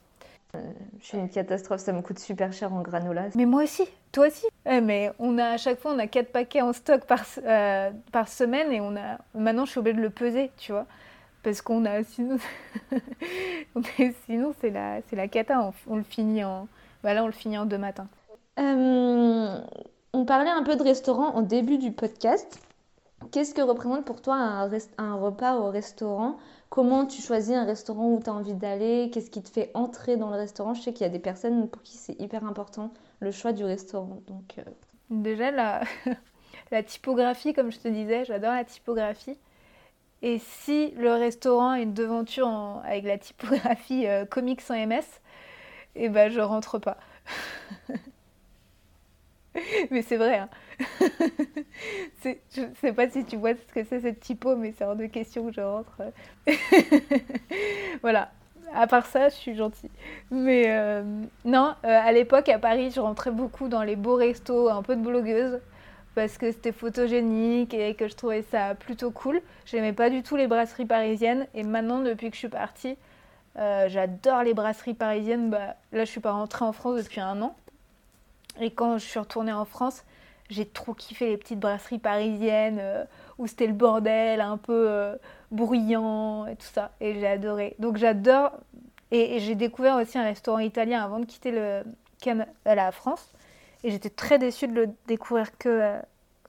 Euh, 0.54 0.60
je 1.00 1.06
suis 1.06 1.18
une 1.18 1.28
catastrophe, 1.28 1.80
ça 1.80 1.92
me 1.92 2.02
coûte 2.02 2.18
super 2.18 2.52
cher 2.52 2.72
en 2.72 2.82
granola. 2.82 3.26
Mais 3.34 3.46
moi 3.46 3.64
aussi, 3.64 3.84
toi 4.12 4.28
aussi. 4.28 4.46
Eh, 4.64 4.80
mais 4.80 5.12
on 5.18 5.38
a 5.38 5.50
à 5.50 5.56
chaque 5.56 5.78
fois 5.80 5.92
on 5.92 5.98
a 5.98 6.06
quatre 6.06 6.32
paquets 6.32 6.62
en 6.62 6.72
stock 6.72 7.04
par, 7.04 7.24
euh, 7.44 7.90
par 8.12 8.28
semaine 8.28 8.72
et 8.72 8.80
on 8.80 8.96
a 8.96 9.18
maintenant 9.34 9.64
je 9.64 9.72
suis 9.72 9.80
obligée 9.80 9.96
de 9.96 10.02
le 10.02 10.10
peser, 10.10 10.50
tu 10.56 10.72
vois, 10.72 10.86
parce 11.42 11.62
qu'on 11.62 11.84
a 11.84 12.02
sinon 12.04 12.38
sinon 14.26 14.54
c'est 14.60 14.70
la 14.70 15.00
c'est 15.08 15.16
la 15.16 15.28
cata, 15.28 15.72
on, 15.86 15.96
le 15.96 16.02
finit 16.02 16.44
en 16.44 16.68
voilà 17.02 17.22
on 17.24 17.26
le 17.26 17.32
finit 17.32 17.58
en 17.58 17.66
deux 17.66 17.78
matins. 17.78 18.08
Euh, 18.58 19.58
on 20.12 20.24
parlait 20.24 20.50
un 20.50 20.62
peu 20.62 20.76
de 20.76 20.82
restaurant 20.82 21.34
au 21.36 21.42
début 21.42 21.78
du 21.78 21.92
podcast. 21.92 22.60
Qu'est-ce 23.32 23.54
que 23.54 23.62
représente 23.62 24.04
pour 24.04 24.22
toi 24.22 24.36
un, 24.36 24.70
un 24.98 25.14
repas 25.14 25.56
au 25.56 25.70
restaurant 25.70 26.36
Comment 26.68 27.06
tu 27.06 27.22
choisis 27.22 27.54
un 27.54 27.64
restaurant 27.64 28.12
où 28.12 28.20
tu 28.22 28.28
as 28.28 28.32
envie 28.32 28.54
d'aller? 28.54 29.10
Qu'est-ce 29.12 29.30
qui 29.30 29.42
te 29.42 29.48
fait 29.48 29.70
entrer 29.74 30.16
dans 30.16 30.30
le 30.30 30.36
restaurant? 30.36 30.74
Je 30.74 30.82
sais 30.82 30.92
qu'il 30.92 31.02
y 31.02 31.08
a 31.08 31.12
des 31.12 31.18
personnes 31.18 31.68
pour 31.68 31.82
qui 31.82 31.96
c'est 31.96 32.20
hyper 32.20 32.44
important 32.44 32.92
le 33.20 33.30
choix 33.30 33.52
du 33.52 33.64
restaurant. 33.64 34.20
Donc, 34.26 34.58
euh. 34.58 34.62
Déjà, 35.10 35.50
la... 35.50 35.82
typographie, 36.82 37.52
comme 37.52 37.70
je 37.70 37.78
te 37.78 37.88
disais, 37.88 38.24
j'adore 38.24 38.52
la 38.52 38.64
typographie. 38.64 39.38
Et 40.22 40.38
si 40.38 40.90
le 40.92 41.12
restaurant 41.12 41.70
a 41.70 41.80
une 41.80 41.94
devanture 41.94 42.48
avec 42.84 43.04
la 43.04 43.18
typographie 43.18 44.06
euh, 44.06 44.24
comics 44.24 44.60
sans 44.60 44.74
MS, 44.74 45.04
eh 45.94 46.08
ben 46.08 46.30
je 46.30 46.40
rentre 46.40 46.78
pas. 46.78 46.96
mais 49.90 50.02
c'est 50.02 50.16
vrai. 50.16 50.38
Hein. 50.38 50.48
je 52.24 52.60
ne 52.60 52.74
sais 52.80 52.92
pas 52.92 53.08
si 53.08 53.24
tu 53.24 53.36
vois 53.36 53.54
ce 53.54 53.72
que 53.72 53.84
c'est 53.84 54.00
cette 54.00 54.20
typo, 54.20 54.56
mais 54.56 54.74
c'est 54.76 54.84
hors 54.84 54.96
de 54.96 55.06
question 55.06 55.46
que 55.46 55.52
je 55.52 55.60
rentre. 55.60 55.96
voilà. 58.02 58.30
À 58.74 58.86
part 58.86 59.06
ça, 59.06 59.28
je 59.28 59.34
suis 59.34 59.54
gentille. 59.54 59.90
Mais 60.30 60.64
euh, 60.68 61.02
non, 61.44 61.74
euh, 61.84 62.00
à 62.04 62.12
l'époque, 62.12 62.48
à 62.48 62.58
Paris, 62.58 62.90
je 62.90 63.00
rentrais 63.00 63.30
beaucoup 63.30 63.68
dans 63.68 63.82
les 63.82 63.96
beaux 63.96 64.16
restos, 64.16 64.68
un 64.68 64.82
peu 64.82 64.96
de 64.96 65.02
blogueuse, 65.02 65.60
parce 66.14 66.36
que 66.36 66.50
c'était 66.50 66.72
photogénique 66.72 67.74
et 67.74 67.94
que 67.94 68.08
je 68.08 68.14
trouvais 68.16 68.42
ça 68.42 68.74
plutôt 68.74 69.12
cool. 69.12 69.40
J'aimais 69.66 69.92
pas 69.92 70.10
du 70.10 70.22
tout 70.22 70.36
les 70.36 70.48
brasseries 70.48 70.84
parisiennes. 70.84 71.46
Et 71.54 71.62
maintenant, 71.62 72.00
depuis 72.00 72.28
que 72.28 72.34
je 72.34 72.40
suis 72.40 72.48
partie, 72.48 72.96
J'adore 73.86 74.42
les 74.42 74.52
brasseries 74.52 74.92
parisiennes. 74.92 75.48
Bah, 75.48 75.76
là, 75.92 76.04
je 76.04 76.10
suis 76.10 76.20
pas 76.20 76.32
rentrée 76.32 76.66
en 76.66 76.72
France 76.72 77.02
depuis 77.02 77.20
un 77.20 77.40
an. 77.40 77.56
Et 78.60 78.70
quand 78.70 78.98
je 78.98 79.04
suis 79.04 79.18
retournée 79.18 79.52
en 79.52 79.64
France, 79.64 80.04
j'ai 80.48 80.66
trop 80.66 80.94
kiffé 80.94 81.28
les 81.28 81.36
petites 81.36 81.58
brasseries 81.58 81.98
parisiennes 81.98 82.80
où 83.38 83.46
c'était 83.46 83.66
le 83.66 83.72
bordel, 83.72 84.40
un 84.40 84.56
peu 84.56 85.18
bruyant 85.50 86.46
et 86.46 86.56
tout 86.56 86.66
ça. 86.66 86.92
Et 87.00 87.14
j'ai 87.14 87.26
adoré. 87.26 87.74
Donc 87.78 87.96
j'adore. 87.96 88.52
Et, 89.10 89.38
j'ai 89.40 89.54
découvert 89.54 89.96
aussi 89.96 90.18
un 90.18 90.24
restaurant 90.24 90.58
italien 90.58 91.02
avant 91.02 91.20
de 91.20 91.26
quitter 91.26 91.50
le, 91.52 91.82
la 92.64 92.92
France. 92.92 93.32
Et 93.84 93.90
j'étais 93.90 94.10
très 94.10 94.38
déçue 94.38 94.68
de 94.68 94.74
le 94.74 94.88
découvrir 95.06 95.56
que 95.58 95.68
euh, 95.68 95.98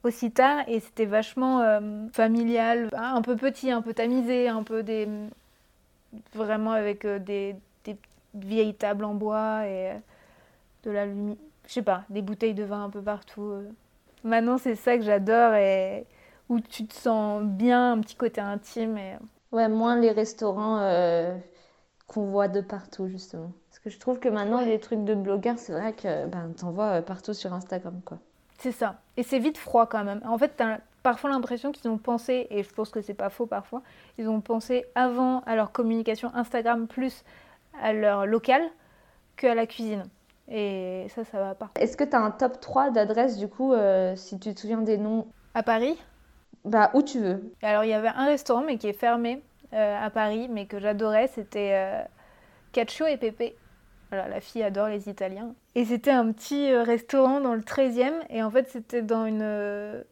aussi 0.04 0.32
tard. 0.32 0.64
Et 0.68 0.80
c'était 0.80 1.06
vachement 1.06 1.62
euh, 1.62 2.08
familial, 2.14 2.90
un 2.94 3.22
peu 3.22 3.36
petit, 3.36 3.72
un 3.72 3.82
peu 3.82 3.94
tamisé, 3.94 4.48
un 4.48 4.64
peu 4.64 4.84
des. 4.84 5.08
Vraiment 6.34 6.72
avec 6.72 7.06
euh, 7.06 7.20
des, 7.20 7.56
des, 7.84 7.98
vieilles 8.34 8.74
tables 8.74 9.06
en 9.06 9.14
bois 9.14 9.68
et 9.68 9.94
de 10.84 10.92
la 10.92 11.06
lumière. 11.06 11.38
Je 11.68 11.74
sais 11.74 11.82
pas, 11.82 12.04
des 12.10 12.22
bouteilles 12.22 12.54
de 12.54 12.64
vin 12.64 12.86
un 12.86 12.90
peu 12.90 13.02
partout. 13.02 13.54
Maintenant, 14.24 14.58
c'est 14.58 14.76
ça 14.76 14.98
que 14.98 15.04
j'adore 15.04 15.54
et 15.54 16.08
où 16.50 16.60
tu 16.60 16.88
te 16.88 16.94
sens 16.94 17.44
bien, 17.44 17.94
un 17.94 18.00
petit 18.00 18.16
côté 18.16 18.42
intime. 18.42 18.98
Et... 18.98 19.18
Ouais, 19.52 19.68
moins 19.68 20.00
les 20.00 20.12
restaurants 20.12 20.80
qu'on 22.08 22.26
voit 22.26 22.48
de 22.48 22.62
partout, 22.62 23.08
justement. 23.08 23.52
Parce 23.70 23.80
que 23.80 23.90
je 23.90 24.00
trouve 24.00 24.20
que 24.20 24.30
maintenant, 24.30 24.62
les 24.62 24.80
trucs 24.80 25.04
de 25.04 25.14
blogueurs, 25.14 25.60
c'est 25.60 25.74
vrai 25.74 25.94
que 25.94 26.26
ben, 26.26 26.52
t'en 26.58 26.72
vois 26.72 26.86
euh, 26.86 27.02
partout 27.02 27.34
sur 27.34 27.54
Instagram, 27.54 28.02
quoi. 28.04 28.18
C'est 28.58 28.72
ça. 28.72 28.96
Et 29.18 29.24
c'est 29.24 29.40
vite 29.40 29.58
froid 29.58 29.86
quand 29.86 30.04
même. 30.04 30.22
En 30.26 30.38
fait, 30.38 30.54
t'as 30.58 30.80
parfois 31.04 31.30
l'impression 31.30 31.72
qu'ils 31.72 31.90
ont 31.92 31.98
pensé, 31.98 32.48
et 32.50 32.64
je 32.64 32.74
pense 32.74 32.90
que 32.90 33.02
c'est 33.02 33.14
pas 33.14 33.30
faux 33.30 33.46
parfois, 33.46 33.84
ils 34.18 34.28
ont 34.28 34.42
pensé 34.42 34.86
avant 34.96 35.42
à 35.42 35.56
leur 35.56 35.72
communication 35.72 36.32
Instagram 36.34 36.88
plus 36.88 37.24
à 37.82 37.94
leur 37.94 38.26
local 38.26 38.64
qu'à 39.36 39.54
la 39.54 39.68
cuisine. 39.68 40.06
Et 40.50 41.08
ça, 41.10 41.24
ça 41.26 41.40
va 41.40 41.56
pas. 41.56 41.72
Est-ce 41.80 41.98
que 41.98 42.04
tu 42.04 42.16
as 42.16 42.22
un 42.22 42.32
top 42.32 42.60
3 42.60 42.92
d'adresses, 42.92 43.38
du 43.38 43.48
coup, 43.48 43.74
euh, 43.74 44.16
si 44.16 44.40
tu 44.40 44.54
te 44.54 44.60
souviens 44.60 44.82
des 44.82 44.98
noms? 44.98 45.28
À 45.54 45.64
Paris? 45.64 45.98
Bah, 46.64 46.92
où 46.94 47.02
tu 47.02 47.20
veux. 47.20 47.54
Alors, 47.62 47.84
il 47.84 47.90
y 47.90 47.94
avait 47.94 48.08
un 48.10 48.26
restaurant, 48.26 48.62
mais 48.62 48.78
qui 48.78 48.88
est 48.88 48.94
fermé 48.94 49.42
euh, 49.74 50.06
à 50.06 50.10
Paris, 50.10 50.48
mais 50.50 50.66
que 50.66 50.80
j'adorais, 50.80 51.28
c'était 51.28 51.72
euh, 51.74 52.02
Caccio 52.72 53.06
et 53.06 53.18
Pepe. 53.18 53.56
Voilà, 54.10 54.30
la 54.30 54.40
fille 54.40 54.64
adore 54.64 54.88
les 54.88 55.10
Italiens. 55.10 55.54
Et 55.76 55.84
c'était 55.84 56.12
un 56.12 56.32
petit 56.32 56.72
euh, 56.72 56.84
restaurant 56.84 57.42
dans 57.42 57.54
le 57.54 57.62
13e, 57.62 58.14
et 58.30 58.42
en 58.42 58.50
fait 58.50 58.70
c'était 58.70 59.02
dans, 59.02 59.26
une, 59.26 60.04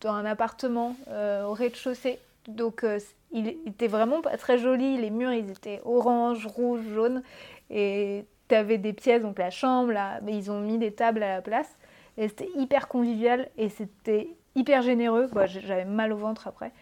dans 0.00 0.12
un 0.12 0.24
appartement 0.24 0.94
au 1.08 1.52
rez-de-chaussée. 1.52 2.20
Donc 2.46 2.86
il 3.32 3.48
était 3.66 3.88
vraiment 3.88 4.20
pas 4.22 4.36
très 4.36 4.58
joli, 4.58 4.96
les 4.96 5.10
murs 5.10 5.32
ils 5.32 5.50
étaient 5.50 5.80
orange, 5.84 6.46
rouge, 6.46 6.82
jaune, 6.94 7.22
et 7.70 8.24
tu 8.48 8.54
avais 8.54 8.78
des 8.78 8.92
pièces, 8.92 9.22
donc 9.22 9.38
la 9.38 9.50
chambre, 9.50 9.92
là, 9.92 10.20
ils 10.26 10.50
ont 10.50 10.60
mis 10.60 10.78
des 10.78 10.92
tables 10.92 11.22
à 11.22 11.36
la 11.36 11.42
place, 11.42 11.76
et 12.16 12.28
c'était 12.28 12.50
hyper 12.56 12.88
convivial, 12.88 13.48
et 13.56 13.68
c'était 13.68 14.28
hyper 14.54 14.82
généreux. 14.82 15.28
J'avais 15.46 15.84
mal 15.84 16.12
au 16.12 16.16
ventre 16.16 16.48
après. 16.48 16.72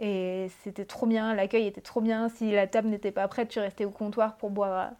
Et 0.00 0.46
c'était 0.62 0.84
trop 0.84 1.06
bien, 1.06 1.34
l'accueil 1.34 1.66
était 1.66 1.80
trop 1.80 2.00
bien. 2.00 2.28
Si 2.28 2.52
la 2.52 2.66
table 2.66 2.88
n'était 2.88 3.10
pas 3.10 3.26
prête, 3.26 3.48
tu 3.48 3.58
restais 3.58 3.84
au 3.84 3.90
comptoir 3.90 4.36
pour 4.36 4.50
boire 4.50 4.92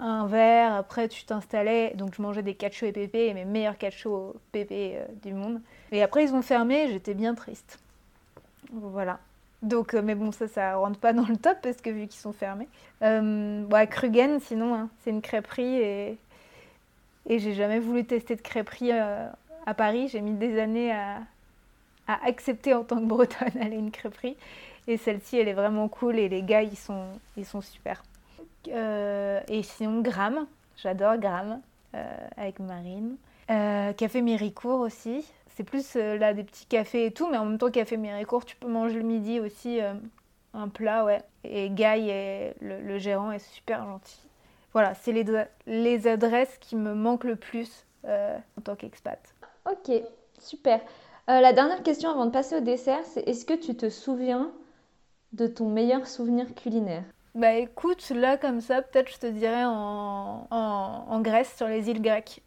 un 0.00 0.26
verre. 0.26 0.74
Après, 0.74 1.08
tu 1.08 1.24
t'installais. 1.24 1.94
Donc, 1.96 2.14
je 2.14 2.22
mangeais 2.22 2.42
des 2.42 2.54
cachos 2.54 2.86
et 2.86 2.92
pépés, 2.92 3.34
mes 3.34 3.44
meilleurs 3.44 3.78
cachos 3.78 4.36
pépés 4.52 4.92
euh, 4.96 5.06
du 5.22 5.32
monde. 5.32 5.60
Et 5.90 6.02
après, 6.02 6.24
ils 6.24 6.34
ont 6.34 6.42
fermé, 6.42 6.88
j'étais 6.88 7.14
bien 7.14 7.34
triste. 7.34 7.80
Voilà. 8.72 9.18
Donc, 9.62 9.94
euh, 9.94 10.02
mais 10.02 10.14
bon, 10.14 10.32
ça, 10.32 10.48
ça 10.48 10.76
rentre 10.76 10.98
pas 10.98 11.12
dans 11.12 11.26
le 11.26 11.36
top 11.36 11.58
parce 11.62 11.76
que 11.80 11.90
vu 11.90 12.06
qu'ils 12.06 12.20
sont 12.20 12.32
fermés. 12.32 12.68
Euh, 13.02 13.64
bah, 13.66 13.86
Krugen, 13.86 14.40
sinon, 14.40 14.74
hein, 14.74 14.88
c'est 15.02 15.10
une 15.10 15.22
crêperie 15.22 15.76
et, 15.76 16.18
j'ai 17.28 17.54
jamais 17.54 17.78
voulu 17.78 18.04
tester 18.04 18.34
de 18.34 18.40
crêperie 18.40 18.90
à 18.90 19.74
Paris. 19.76 20.08
J'ai 20.08 20.20
mis 20.20 20.32
des 20.32 20.58
années 20.58 20.90
à, 20.90 21.20
à 22.08 22.26
accepter 22.26 22.74
en 22.74 22.82
tant 22.82 22.96
que 22.96 23.06
bretonne 23.06 23.52
aller 23.60 23.76
une 23.76 23.90
crêperie. 23.90 24.36
Et 24.86 24.96
celle-ci, 24.96 25.38
elle 25.38 25.48
est 25.48 25.54
vraiment 25.54 25.88
cool 25.88 26.18
et 26.18 26.28
les 26.28 26.42
gars, 26.42 26.62
ils 26.62 26.76
sont, 26.76 27.04
ils 27.36 27.44
sont 27.44 27.60
super. 27.60 28.02
Euh, 28.68 29.40
et 29.48 29.62
sinon, 29.62 30.00
Gram, 30.00 30.46
j'adore 30.76 31.16
Gram 31.18 31.60
euh, 31.94 32.16
avec 32.36 32.58
Marine. 32.58 33.16
Euh, 33.50 33.92
café 33.92 34.22
Méricourt 34.22 34.80
aussi. 34.80 35.24
C'est 35.56 35.64
plus 35.64 35.94
là 35.94 36.32
des 36.32 36.44
petits 36.44 36.66
cafés 36.66 37.06
et 37.06 37.10
tout, 37.10 37.28
mais 37.28 37.36
en 37.36 37.44
même 37.44 37.58
temps, 37.58 37.70
Café 37.70 37.96
Méricourt, 37.96 38.44
tu 38.44 38.56
peux 38.56 38.68
manger 38.68 38.96
le 38.96 39.02
midi 39.02 39.40
aussi 39.40 39.80
un 40.54 40.68
plat, 40.68 41.04
ouais. 41.04 41.22
Et 41.44 41.68
Guy, 41.70 42.08
est, 42.08 42.54
le, 42.60 42.98
gérant, 42.98 43.30
est 43.30 43.40
super 43.40 43.84
gentil. 43.84 44.20
Voilà, 44.72 44.94
c'est 44.94 45.12
les, 45.12 45.24
les 45.66 46.06
adresses 46.06 46.56
qui 46.60 46.76
me 46.76 46.94
manquent 46.94 47.24
le 47.24 47.36
plus 47.36 47.84
en 48.04 48.60
tant 48.64 48.76
qu'expat. 48.76 49.18
Ok, 49.66 49.92
super. 50.38 50.80
Euh, 51.30 51.40
la 51.40 51.52
dernière 51.52 51.82
question 51.84 52.10
avant 52.10 52.26
de 52.26 52.30
passer 52.30 52.56
au 52.56 52.60
dessert, 52.60 53.04
c'est 53.04 53.20
est-ce 53.28 53.44
que 53.44 53.54
tu 53.54 53.76
te 53.76 53.88
souviens 53.88 54.50
de 55.32 55.46
ton 55.46 55.68
meilleur 55.68 56.08
souvenir 56.08 56.52
culinaire? 56.56 57.04
Bah 57.36 57.54
écoute, 57.54 58.08
là 58.10 58.36
comme 58.36 58.60
ça, 58.60 58.82
peut-être 58.82 59.12
je 59.12 59.18
te 59.18 59.26
dirais 59.26 59.64
en, 59.64 60.48
en, 60.50 61.20
Grèce, 61.20 61.54
sur 61.56 61.68
les 61.68 61.88
îles 61.88 62.02
grecques. 62.02 62.42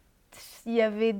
Il 0.66 0.74
y 0.74 0.82
avait 0.82 1.16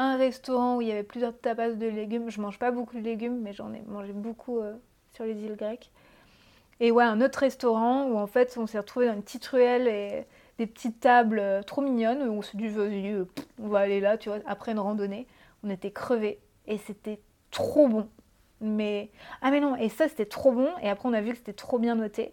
un 0.00 0.16
restaurant 0.16 0.76
où 0.76 0.80
il 0.80 0.88
y 0.88 0.92
avait 0.92 1.02
plusieurs 1.02 1.38
tapas 1.38 1.72
de 1.72 1.86
légumes. 1.86 2.30
Je 2.30 2.40
mange 2.40 2.58
pas 2.58 2.70
beaucoup 2.70 2.96
de 2.96 3.02
légumes, 3.02 3.38
mais 3.42 3.52
j'en 3.52 3.72
ai 3.74 3.82
mangé 3.86 4.14
beaucoup 4.14 4.58
euh, 4.58 4.74
sur 5.12 5.24
les 5.24 5.34
îles 5.44 5.56
grecques. 5.56 5.90
Et 6.80 6.90
ouais, 6.90 7.04
un 7.04 7.20
autre 7.20 7.40
restaurant 7.40 8.06
où 8.06 8.16
en 8.16 8.26
fait 8.26 8.56
on 8.56 8.66
s'est 8.66 8.78
retrouvé 8.78 9.06
dans 9.06 9.12
une 9.12 9.22
petite 9.22 9.44
ruelle 9.44 9.86
et 9.86 10.26
des 10.56 10.66
petites 10.66 11.00
tables 11.00 11.38
euh, 11.38 11.62
trop 11.62 11.82
mignonnes 11.82 12.22
où 12.22 12.32
on 12.32 12.42
s'est 12.42 12.56
dit, 12.56 12.70
on 13.62 13.68
va 13.68 13.80
aller 13.80 14.00
là, 14.00 14.16
tu 14.16 14.30
vois, 14.30 14.38
après 14.46 14.72
une 14.72 14.78
randonnée. 14.78 15.26
On 15.62 15.68
était 15.68 15.90
crevés 15.90 16.38
et 16.66 16.78
c'était 16.78 17.20
trop 17.50 17.86
bon. 17.86 18.08
Mais 18.62 19.10
ah 19.42 19.50
mais 19.50 19.60
non, 19.60 19.76
et 19.76 19.90
ça 19.90 20.08
c'était 20.08 20.24
trop 20.24 20.52
bon 20.52 20.68
et 20.82 20.88
après 20.88 21.08
on 21.08 21.12
a 21.12 21.20
vu 21.20 21.32
que 21.32 21.38
c'était 21.38 21.52
trop 21.52 21.78
bien 21.78 21.94
noté. 21.94 22.32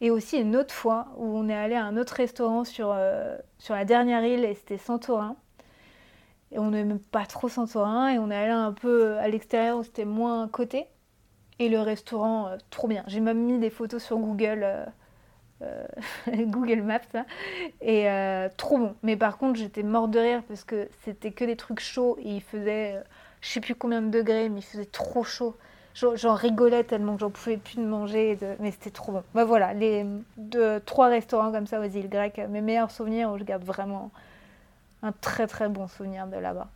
Et 0.00 0.10
aussi 0.10 0.38
une 0.38 0.56
autre 0.56 0.72
fois 0.72 1.08
où 1.18 1.26
on 1.36 1.48
est 1.50 1.54
allé 1.54 1.74
à 1.74 1.84
un 1.84 1.98
autre 1.98 2.14
restaurant 2.14 2.64
sur, 2.64 2.90
euh, 2.90 3.36
sur 3.58 3.74
la 3.74 3.84
dernière 3.84 4.24
île 4.24 4.44
et 4.46 4.54
c'était 4.54 4.78
Santorin. 4.78 5.36
Et 6.52 6.58
on 6.58 6.70
n'aimait 6.70 7.00
pas 7.10 7.26
trop 7.26 7.48
Santorin 7.48 8.08
et 8.08 8.18
on 8.18 8.30
est 8.30 8.36
allé 8.36 8.52
un 8.52 8.72
peu 8.72 9.16
à 9.18 9.28
l'extérieur 9.28 9.78
où 9.78 9.82
c'était 9.82 10.04
moins 10.04 10.48
côté. 10.48 10.86
Et 11.58 11.68
le 11.68 11.80
restaurant, 11.80 12.48
euh, 12.48 12.56
trop 12.70 12.86
bien. 12.86 13.02
J'ai 13.06 13.20
même 13.20 13.38
mis 13.38 13.58
des 13.58 13.70
photos 13.70 14.02
sur 14.02 14.18
Google, 14.18 14.66
euh, 15.62 15.86
Google 16.28 16.82
Maps, 16.82 17.24
et 17.80 18.06
trop 18.56 18.78
bon. 18.78 18.94
Mais 19.02 19.16
par 19.16 19.38
contre, 19.38 19.58
j'étais 19.58 19.82
mort 19.82 20.08
de 20.08 20.18
rire 20.18 20.42
parce 20.46 20.64
que 20.64 20.88
c'était 21.04 21.32
que 21.32 21.44
des 21.44 21.56
trucs 21.56 21.80
chauds 21.80 22.16
et 22.20 22.36
il 22.36 22.42
faisait 22.42 23.02
je 23.46 23.52
sais 23.52 23.60
plus 23.60 23.74
combien 23.74 24.02
de 24.02 24.10
degrés, 24.10 24.48
mais 24.48 24.60
il 24.60 24.64
faisait 24.64 24.84
trop 24.86 25.22
chaud. 25.22 25.54
J'en 25.94 26.34
rigolais 26.34 26.84
tellement 26.84 27.14
que 27.14 27.20
j'en 27.20 27.30
pouvais 27.30 27.56
plus 27.56 27.76
de 27.76 27.86
manger, 27.86 28.36
mais 28.60 28.70
c'était 28.70 28.90
trop 28.90 29.12
bon. 29.12 29.22
Bah 29.34 29.44
voilà, 29.44 29.72
les 29.72 30.04
deux, 30.36 30.80
trois 30.80 31.08
restaurants 31.08 31.52
comme 31.52 31.66
ça 31.66 31.80
aux 31.80 31.84
îles 31.84 32.10
grecques, 32.10 32.40
mes 32.50 32.60
meilleurs 32.60 32.90
souvenirs 32.90 33.30
où 33.32 33.38
je 33.38 33.44
garde 33.44 33.64
vraiment 33.64 34.10
un 35.02 35.12
très 35.12 35.46
très 35.46 35.68
bon 35.68 35.86
souvenir 35.86 36.26
de 36.26 36.36
là-bas. 36.36 36.68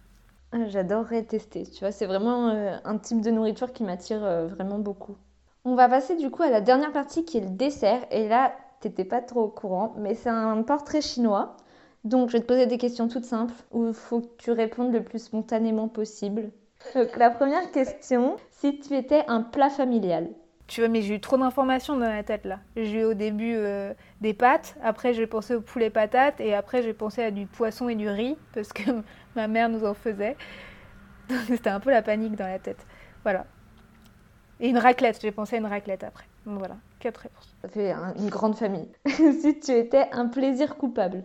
Ah, 0.52 0.66
j'adorerais 0.66 1.22
tester, 1.22 1.64
tu 1.64 1.80
vois, 1.80 1.92
c'est 1.92 2.06
vraiment 2.06 2.48
euh, 2.48 2.76
un 2.84 2.98
type 2.98 3.20
de 3.20 3.30
nourriture 3.30 3.72
qui 3.72 3.84
m'attire 3.84 4.24
euh, 4.24 4.48
vraiment 4.48 4.78
beaucoup. 4.78 5.16
On 5.64 5.74
va 5.74 5.88
passer 5.88 6.16
du 6.16 6.30
coup 6.30 6.42
à 6.42 6.50
la 6.50 6.60
dernière 6.60 6.92
partie 6.92 7.24
qui 7.24 7.38
est 7.38 7.42
le 7.42 7.50
dessert, 7.50 8.04
et 8.10 8.28
là, 8.28 8.52
t'étais 8.80 9.04
pas 9.04 9.20
trop 9.20 9.42
au 9.42 9.48
courant, 9.48 9.94
mais 9.96 10.14
c'est 10.14 10.30
un 10.30 10.62
portrait 10.62 11.02
chinois. 11.02 11.56
Donc, 12.02 12.30
je 12.30 12.32
vais 12.32 12.40
te 12.40 12.46
poser 12.46 12.66
des 12.66 12.78
questions 12.78 13.08
toutes 13.08 13.26
simples 13.26 13.54
où 13.70 13.86
il 13.86 13.94
faut 13.94 14.22
que 14.22 14.36
tu 14.38 14.50
répondes 14.50 14.92
le 14.92 15.04
plus 15.04 15.22
spontanément 15.22 15.86
possible. 15.86 16.50
Donc, 16.94 17.16
la 17.16 17.30
première 17.30 17.70
question, 17.70 18.36
si 18.50 18.80
tu 18.80 18.96
étais 18.96 19.22
un 19.28 19.42
plat 19.42 19.68
familial 19.68 20.30
Tu 20.70 20.82
vois, 20.82 20.88
mais 20.88 21.02
j'ai 21.02 21.16
eu 21.16 21.20
trop 21.20 21.36
d'informations 21.36 21.96
dans 21.96 22.08
la 22.08 22.22
tête 22.22 22.44
là. 22.44 22.60
J'ai 22.76 23.00
eu 23.00 23.04
au 23.04 23.14
début 23.14 23.56
euh, 23.56 23.92
des 24.20 24.34
pâtes, 24.34 24.76
après 24.84 25.14
j'ai 25.14 25.26
pensé 25.26 25.56
au 25.56 25.60
poulet 25.60 25.90
patate, 25.90 26.40
et 26.40 26.54
après 26.54 26.84
j'ai 26.84 26.94
pensé 26.94 27.24
à 27.24 27.32
du 27.32 27.46
poisson 27.46 27.88
et 27.88 27.96
du 27.96 28.08
riz, 28.08 28.36
parce 28.54 28.72
que 28.72 28.82
ma 29.34 29.48
mère 29.48 29.68
nous 29.68 29.84
en 29.84 29.94
faisait. 29.94 30.36
Donc, 31.28 31.40
c'était 31.48 31.70
un 31.70 31.80
peu 31.80 31.90
la 31.90 32.02
panique 32.02 32.36
dans 32.36 32.46
la 32.46 32.60
tête. 32.60 32.86
Voilà. 33.24 33.46
Et 34.60 34.68
une 34.68 34.78
raclette, 34.78 35.18
j'ai 35.20 35.32
pensé 35.32 35.56
à 35.56 35.58
une 35.58 35.66
raclette 35.66 36.04
après. 36.04 36.26
Donc 36.46 36.60
voilà, 36.60 36.76
quatre 37.00 37.18
réponses. 37.18 37.56
Ça 37.62 37.68
fait 37.68 37.90
une 37.90 38.30
grande 38.30 38.54
famille. 38.54 38.92
si 39.08 39.58
tu 39.58 39.72
étais 39.72 40.06
un 40.12 40.28
plaisir 40.28 40.76
coupable 40.76 41.24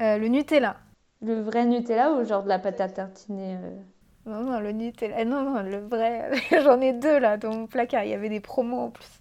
euh, 0.00 0.18
le 0.18 0.26
Nutella. 0.26 0.74
Le 1.20 1.40
vrai 1.40 1.66
Nutella 1.66 2.14
ou 2.14 2.24
genre 2.24 2.42
de 2.42 2.48
la 2.48 2.58
pâte 2.58 2.80
à 2.80 2.88
tartiner 2.88 3.58
euh 3.62 3.80
Non, 4.26 4.42
non, 4.42 4.60
le 4.60 4.72
Nutella. 4.72 5.24
Non, 5.24 5.42
non, 5.42 5.62
le 5.62 5.78
vrai. 5.78 6.30
J'en 6.62 6.80
ai 6.80 6.92
deux 6.92 7.18
là 7.18 7.36
dans 7.36 7.52
mon 7.54 7.66
placard. 7.66 8.04
Il 8.04 8.10
y 8.10 8.14
avait 8.14 8.28
des 8.28 8.40
promos 8.40 8.80
en 8.80 8.90
plus. 8.90 9.20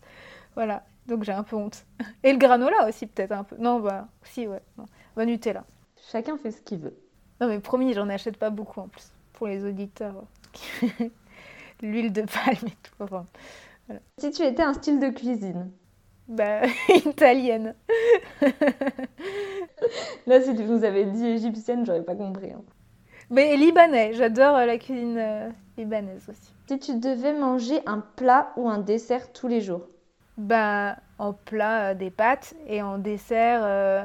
Voilà. 0.55 0.83
Donc 1.07 1.23
j'ai 1.23 1.31
un 1.31 1.43
peu 1.43 1.55
honte. 1.55 1.85
Et 2.23 2.31
le 2.31 2.37
granola 2.37 2.87
aussi, 2.87 3.07
peut-être 3.07 3.31
un 3.31 3.43
peu. 3.43 3.55
Non, 3.57 3.79
bah, 3.79 4.07
si, 4.23 4.47
ouais. 4.47 4.61
Bah, 5.15 5.25
Nutella. 5.25 5.65
Chacun 6.11 6.37
fait 6.37 6.51
ce 6.51 6.61
qu'il 6.61 6.79
veut. 6.79 6.97
Non, 7.39 7.47
mais 7.47 7.59
promis, 7.59 7.93
j'en 7.93 8.09
achète 8.09 8.37
pas 8.37 8.49
beaucoup 8.49 8.79
en 8.79 8.87
plus. 8.87 9.11
Pour 9.33 9.47
les 9.47 9.65
auditeurs. 9.65 10.23
L'huile 11.81 12.13
de 12.13 12.21
palme 12.21 12.67
et 12.67 12.77
tout. 12.83 13.07
Si 14.19 14.31
tu 14.31 14.43
étais 14.43 14.61
un 14.61 14.73
style 14.73 14.99
de 14.99 15.09
cuisine 15.09 15.71
Bah, 16.27 16.61
italienne. 17.05 17.75
Là, 20.27 20.41
si 20.41 20.53
vous 20.53 20.83
avez 20.83 21.05
dit 21.05 21.25
égyptienne, 21.25 21.85
j'aurais 21.85 22.03
pas 22.03 22.15
compris. 22.15 22.51
Hein. 22.51 22.63
Mais 23.31 23.55
libanais, 23.55 24.11
j'adore 24.11 24.57
la 24.57 24.77
cuisine 24.77 25.17
euh, 25.17 25.49
libanaise 25.77 26.27
aussi. 26.27 26.51
Si 26.67 26.79
tu 26.79 26.99
devais 26.99 27.31
manger 27.31 27.79
un 27.85 28.03
plat 28.17 28.51
ou 28.57 28.67
un 28.67 28.77
dessert 28.77 29.31
tous 29.31 29.47
les 29.47 29.61
jours? 29.61 29.87
Bah, 30.37 30.97
en 31.17 31.31
plat, 31.31 31.91
euh, 31.91 31.93
des 31.93 32.09
pâtes 32.09 32.53
et 32.67 32.81
en 32.81 32.97
dessert, 32.97 33.61
euh, 33.63 34.03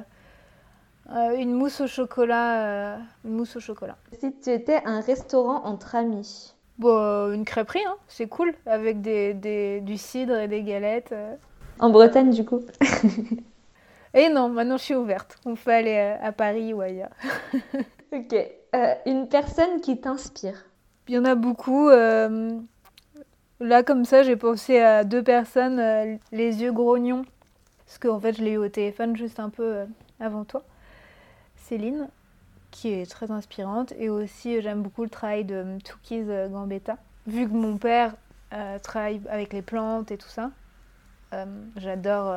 une 1.36 1.54
mousse 1.54 1.80
au 1.80 1.88
chocolat. 1.88 2.98
une 3.24 3.32
mousse 3.32 3.56
au 3.56 3.60
chocolat. 3.60 3.96
Si 4.12 4.32
tu 4.32 4.50
étais 4.50 4.80
un 4.84 5.00
restaurant 5.00 5.64
entre 5.64 5.96
amis? 5.96 6.54
Bon, 6.78 7.32
une 7.32 7.44
crêperie, 7.44 7.84
hein, 7.84 7.96
c'est 8.06 8.28
cool, 8.28 8.54
avec 8.64 9.00
des, 9.00 9.34
des, 9.34 9.80
du 9.80 9.96
cidre 9.96 10.36
et 10.36 10.46
des 10.46 10.62
galettes. 10.62 11.14
En 11.80 11.90
Bretagne, 11.90 12.30
du 12.30 12.44
coup 12.44 12.60
Et 14.14 14.28
non, 14.28 14.50
maintenant 14.50 14.76
je 14.76 14.84
suis 14.84 14.94
ouverte. 14.94 15.36
On 15.44 15.56
peut 15.56 15.72
aller 15.72 16.16
à 16.22 16.30
Paris 16.30 16.72
ou 16.72 16.80
ailleurs. 16.80 17.10
ok. 18.12 18.36
Euh, 18.74 18.94
une 19.06 19.28
personne 19.28 19.80
qui 19.80 20.00
t'inspire 20.00 20.64
Il 21.08 21.14
y 21.14 21.18
en 21.18 21.24
a 21.24 21.34
beaucoup. 21.34 21.88
Euh, 21.88 22.58
là, 23.60 23.82
comme 23.82 24.04
ça, 24.04 24.22
j'ai 24.22 24.36
pensé 24.36 24.80
à 24.80 25.04
deux 25.04 25.22
personnes, 25.22 25.78
euh, 25.78 26.16
les 26.32 26.62
yeux 26.62 26.72
grognons. 26.72 27.24
Parce 27.86 27.98
qu'en 27.98 28.18
fait, 28.18 28.36
je 28.36 28.42
l'ai 28.42 28.52
eu 28.52 28.56
au 28.56 28.68
téléphone 28.68 29.16
juste 29.16 29.38
un 29.38 29.48
peu 29.48 29.86
avant 30.18 30.44
toi. 30.44 30.62
Céline, 31.56 32.08
qui 32.72 32.88
est 32.92 33.08
très 33.08 33.30
inspirante. 33.30 33.92
Et 33.98 34.10
aussi, 34.10 34.60
j'aime 34.60 34.82
beaucoup 34.82 35.04
le 35.04 35.08
travail 35.08 35.44
de 35.44 35.78
Toukies 35.84 36.24
Gambetta. 36.50 36.96
Vu 37.28 37.48
que 37.48 37.54
mon 37.54 37.76
père 37.76 38.14
travaille 38.82 39.20
avec 39.30 39.52
les 39.52 39.62
plantes 39.62 40.10
et 40.10 40.18
tout 40.18 40.28
ça, 40.28 40.50
j'adore 41.76 42.34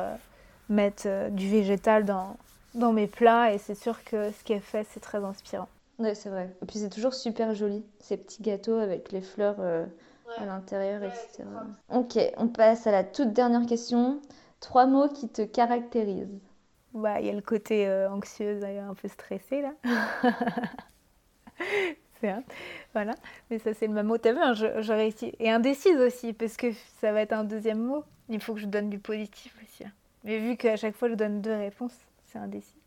mettre 0.68 1.30
du 1.30 1.48
végétal 1.48 2.04
dans, 2.04 2.36
dans 2.74 2.92
mes 2.92 3.08
plats 3.08 3.52
et 3.52 3.58
c'est 3.58 3.74
sûr 3.74 4.04
que 4.04 4.30
ce 4.30 4.52
est 4.52 4.60
fait, 4.60 4.86
c'est 4.92 5.00
très 5.00 5.24
inspirant. 5.24 5.68
Oui, 6.00 6.16
c'est 6.16 6.30
vrai. 6.30 6.50
Et 6.62 6.66
puis 6.66 6.78
c'est 6.78 6.88
toujours 6.88 7.12
super 7.12 7.54
joli, 7.54 7.84
ces 7.98 8.16
petits 8.16 8.42
gâteaux 8.42 8.78
avec 8.78 9.12
les 9.12 9.20
fleurs 9.20 9.56
euh, 9.58 9.84
à 10.38 10.46
l'intérieur, 10.46 11.02
etc. 11.02 11.44
Ok, 11.92 12.18
on 12.38 12.48
passe 12.48 12.86
à 12.86 12.90
la 12.90 13.04
toute 13.04 13.34
dernière 13.34 13.66
question. 13.66 14.20
Trois 14.60 14.86
mots 14.86 15.08
qui 15.08 15.28
te 15.28 15.42
caractérisent. 15.42 16.40
Bah, 16.94 17.20
il 17.20 17.26
y 17.26 17.28
a 17.28 17.34
le 17.34 17.42
côté 17.42 17.86
euh, 17.86 18.10
anxieuse, 18.10 18.64
un 18.64 18.94
peu 18.94 19.08
stressée 19.08 19.62
là. 19.62 19.74
c'est 22.20 22.34
voilà. 22.94 23.14
Mais 23.50 23.58
ça, 23.58 23.74
c'est 23.74 23.86
le 23.86 23.92
même 23.92 24.06
mot. 24.06 24.16
T'as 24.16 24.32
vu, 24.32 24.40
hein, 24.40 24.54
je, 24.54 24.92
réussis. 24.92 25.34
Et 25.38 25.50
indécise 25.50 25.98
aussi, 25.98 26.32
parce 26.32 26.56
que 26.56 26.72
ça 27.00 27.12
va 27.12 27.20
être 27.20 27.34
un 27.34 27.44
deuxième 27.44 27.78
mot. 27.78 28.04
Il 28.30 28.40
faut 28.40 28.54
que 28.54 28.60
je 28.60 28.66
donne 28.66 28.88
du 28.88 28.98
positif 28.98 29.54
aussi. 29.62 29.84
Hein. 29.84 29.92
Mais 30.24 30.38
vu 30.38 30.56
qu'à 30.56 30.76
chaque 30.76 30.96
fois 30.96 31.08
je 31.08 31.14
donne 31.14 31.42
deux 31.42 31.54
réponses, 31.54 31.96
c'est 32.24 32.38
indécis. 32.38 32.80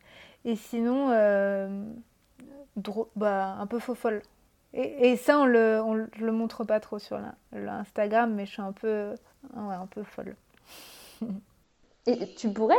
Et 0.46 0.56
sinon, 0.56 1.10
euh, 1.12 1.86
bah, 3.16 3.56
un 3.60 3.68
peu 3.68 3.80
faux 3.80 3.96
folle. 3.96 4.22
Et, 4.74 5.12
et, 5.12 5.18
ça, 5.18 5.40
on 5.40 5.46
le, 5.46 5.82
on 5.84 5.94
le 5.94 6.32
montre 6.32 6.64
pas 6.64 6.80
trop 6.80 7.00
sur 7.00 7.20
l'Instagram, 7.52 8.34
mais 8.34 8.46
je 8.46 8.54
suis 8.54 8.62
un 8.62 8.72
peu, 8.72 9.12
ouais, 9.56 9.76
un 9.76 9.86
peu 9.86 10.04
folle. 10.04 10.36
et 12.08 12.34
tu 12.36 12.50
pourrais 12.50 12.76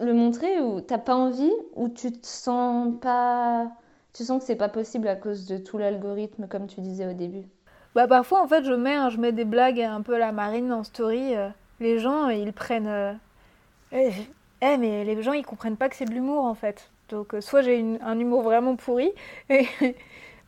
le 0.00 0.12
montrer 0.12 0.60
ou 0.60 0.80
t'as 0.80 0.98
pas 0.98 1.14
envie 1.14 1.52
ou 1.74 1.88
tu 1.88 2.12
te 2.12 2.26
sens 2.26 2.92
pas 3.00 3.70
tu 4.12 4.24
sens 4.24 4.40
que 4.40 4.46
c'est 4.46 4.56
pas 4.56 4.68
possible 4.68 5.08
à 5.08 5.16
cause 5.16 5.46
de 5.46 5.56
tout 5.56 5.78
l'algorithme 5.78 6.46
comme 6.48 6.66
tu 6.66 6.82
disais 6.82 7.06
au 7.06 7.14
début? 7.14 7.44
Bah 7.94 8.06
parfois 8.06 8.42
en 8.42 8.48
fait 8.48 8.64
je 8.64 8.74
mets 8.74 9.10
je 9.10 9.18
mets 9.18 9.32
des 9.32 9.46
blagues 9.46 9.80
un 9.80 10.02
peu 10.02 10.16
à 10.16 10.18
la 10.18 10.32
marine 10.32 10.70
en 10.70 10.84
story 10.84 11.34
euh, 11.34 11.48
les 11.80 11.98
gens 11.98 12.28
ils 12.28 12.52
prennent 12.52 12.88
euh, 12.88 13.14
eh, 13.92 14.10
eh, 14.60 14.76
mais 14.78 15.04
les 15.04 15.22
gens, 15.22 15.32
ils 15.32 15.44
comprennent 15.44 15.76
pas 15.76 15.88
que 15.88 15.96
c'est 15.96 16.04
de 16.04 16.12
l'humour, 16.12 16.44
en 16.44 16.54
fait. 16.54 16.90
Donc, 17.08 17.34
euh, 17.34 17.40
soit 17.40 17.62
j'ai 17.62 17.84
un 18.00 18.18
humour 18.18 18.42
vraiment 18.42 18.76
pourri, 18.76 19.12
mais 19.48 19.68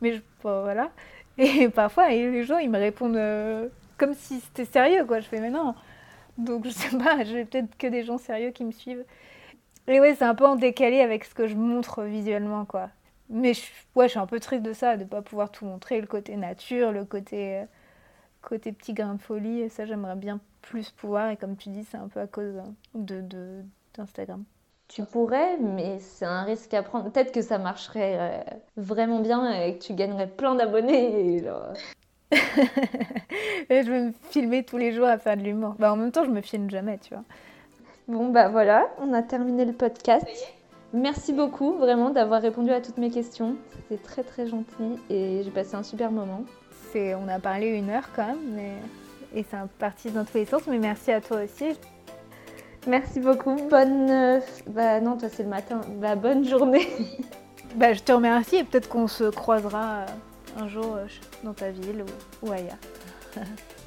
je, 0.03 0.19
voilà. 0.41 0.91
Et 1.37 1.69
parfois, 1.73 2.09
les 2.09 2.43
gens, 2.43 2.57
ils 2.57 2.69
me 2.69 2.77
répondent 2.77 3.15
euh, 3.15 3.69
comme 3.97 4.13
si 4.13 4.39
c'était 4.41 4.65
sérieux, 4.65 5.05
quoi. 5.05 5.19
Je 5.19 5.27
fais, 5.27 5.39
mais 5.39 5.49
non. 5.49 5.75
Donc, 6.37 6.65
je 6.65 6.71
sais 6.71 6.97
pas, 6.97 7.23
j'ai 7.23 7.45
peut-être 7.45 7.77
que 7.77 7.87
des 7.87 8.03
gens 8.03 8.17
sérieux 8.17 8.51
qui 8.51 8.63
me 8.65 8.71
suivent. 8.71 9.05
Et 9.87 9.99
ouais, 9.99 10.15
c'est 10.15 10.25
un 10.25 10.35
peu 10.35 10.45
en 10.45 10.55
décalé 10.55 11.01
avec 11.01 11.25
ce 11.25 11.33
que 11.33 11.47
je 11.47 11.55
montre 11.55 12.03
visuellement, 12.03 12.65
quoi. 12.65 12.89
Mais 13.29 13.53
je, 13.53 13.61
ouais, 13.95 14.07
je 14.07 14.11
suis 14.11 14.19
un 14.19 14.25
peu 14.27 14.39
triste 14.39 14.63
de 14.63 14.73
ça, 14.73 14.97
de 14.97 15.03
pas 15.03 15.21
pouvoir 15.21 15.51
tout 15.51 15.65
montrer, 15.65 16.01
le 16.01 16.07
côté 16.07 16.35
nature, 16.35 16.91
le 16.91 17.05
côté, 17.05 17.59
euh, 17.59 17.65
côté 18.41 18.71
petit 18.71 18.93
grain 18.93 19.15
de 19.15 19.21
folie. 19.21 19.61
Et 19.61 19.69
ça, 19.69 19.85
j'aimerais 19.85 20.15
bien 20.15 20.39
plus 20.61 20.91
pouvoir. 20.91 21.29
Et 21.29 21.37
comme 21.37 21.55
tu 21.57 21.69
dis, 21.69 21.83
c'est 21.85 21.97
un 21.97 22.07
peu 22.07 22.19
à 22.19 22.27
cause 22.27 22.55
de, 22.95 23.63
d'Instagram. 23.95 24.43
Tu 24.89 25.03
pourrais, 25.03 25.57
mais 25.57 25.99
c'est 25.99 26.25
un 26.25 26.41
risque 26.41 26.73
à 26.73 26.81
prendre. 26.81 27.11
Peut-être 27.11 27.31
que 27.31 27.43
ça 27.43 27.59
marcherait 27.59 28.17
euh, 28.19 28.39
vraiment 28.75 29.19
bien 29.19 29.53
et 29.61 29.77
que 29.77 29.83
tu 29.83 29.93
gagnerais 29.93 30.27
plein 30.27 30.55
d'abonnés. 30.55 31.43
Et 33.69 33.83
je 33.83 33.91
vais 33.91 34.01
me 34.01 34.11
filmer 34.31 34.63
tous 34.63 34.77
les 34.77 34.91
jours 34.91 35.05
à 35.05 35.19
faire 35.19 35.37
de 35.37 35.43
l'humour. 35.43 35.75
Bah, 35.77 35.93
en 35.93 35.95
même 35.95 36.11
temps, 36.11 36.25
je 36.25 36.31
me 36.31 36.41
filme 36.41 36.71
jamais, 36.71 36.97
tu 36.97 37.13
vois. 37.13 37.23
Bon, 38.07 38.29
bah 38.29 38.49
voilà, 38.49 38.89
on 38.99 39.13
a 39.13 39.21
terminé 39.21 39.63
le 39.63 39.73
podcast. 39.73 40.25
Merci 40.91 41.33
beaucoup 41.33 41.73
vraiment 41.73 42.09
d'avoir 42.09 42.41
répondu 42.41 42.71
à 42.71 42.81
toutes 42.81 42.97
mes 42.97 43.11
questions. 43.11 43.57
C'était 43.75 44.01
très 44.01 44.23
très 44.23 44.47
gentil 44.47 44.97
et 45.11 45.43
j'ai 45.43 45.51
passé 45.51 45.75
un 45.75 45.83
super 45.83 46.11
moment. 46.11 46.43
C'est, 46.91 47.13
on 47.13 47.27
a 47.27 47.37
parlé 47.37 47.67
une 47.67 47.91
heure 47.91 48.09
quand 48.15 48.25
même, 48.25 48.55
mais 48.55 48.71
et 49.35 49.43
c'est 49.43 49.57
parti 49.77 50.09
dans 50.09 50.25
tous 50.25 50.37
les 50.39 50.45
sens. 50.45 50.63
Mais 50.65 50.79
merci 50.79 51.11
à 51.11 51.21
toi 51.21 51.43
aussi. 51.43 51.77
Merci 52.89 53.19
beaucoup. 53.19 53.55
Bonne. 53.69 54.09
Euh, 54.09 54.39
bah 54.65 54.99
non, 54.99 55.15
toi 55.15 55.29
c'est 55.31 55.43
le 55.43 55.49
matin. 55.49 55.81
Bah 56.01 56.15
bonne 56.15 56.43
journée. 56.43 56.87
bah 57.75 57.93
je 57.93 58.01
te 58.01 58.11
remercie 58.11 58.55
et 58.55 58.63
peut-être 58.63 58.89
qu'on 58.89 59.07
se 59.07 59.25
croisera 59.25 59.99
euh, 59.99 60.05
un 60.63 60.67
jour 60.67 60.95
euh, 60.95 61.05
dans 61.43 61.53
ta 61.53 61.69
ville 61.69 62.03
ou, 62.41 62.47
ou 62.47 62.51
ailleurs. 62.51 62.79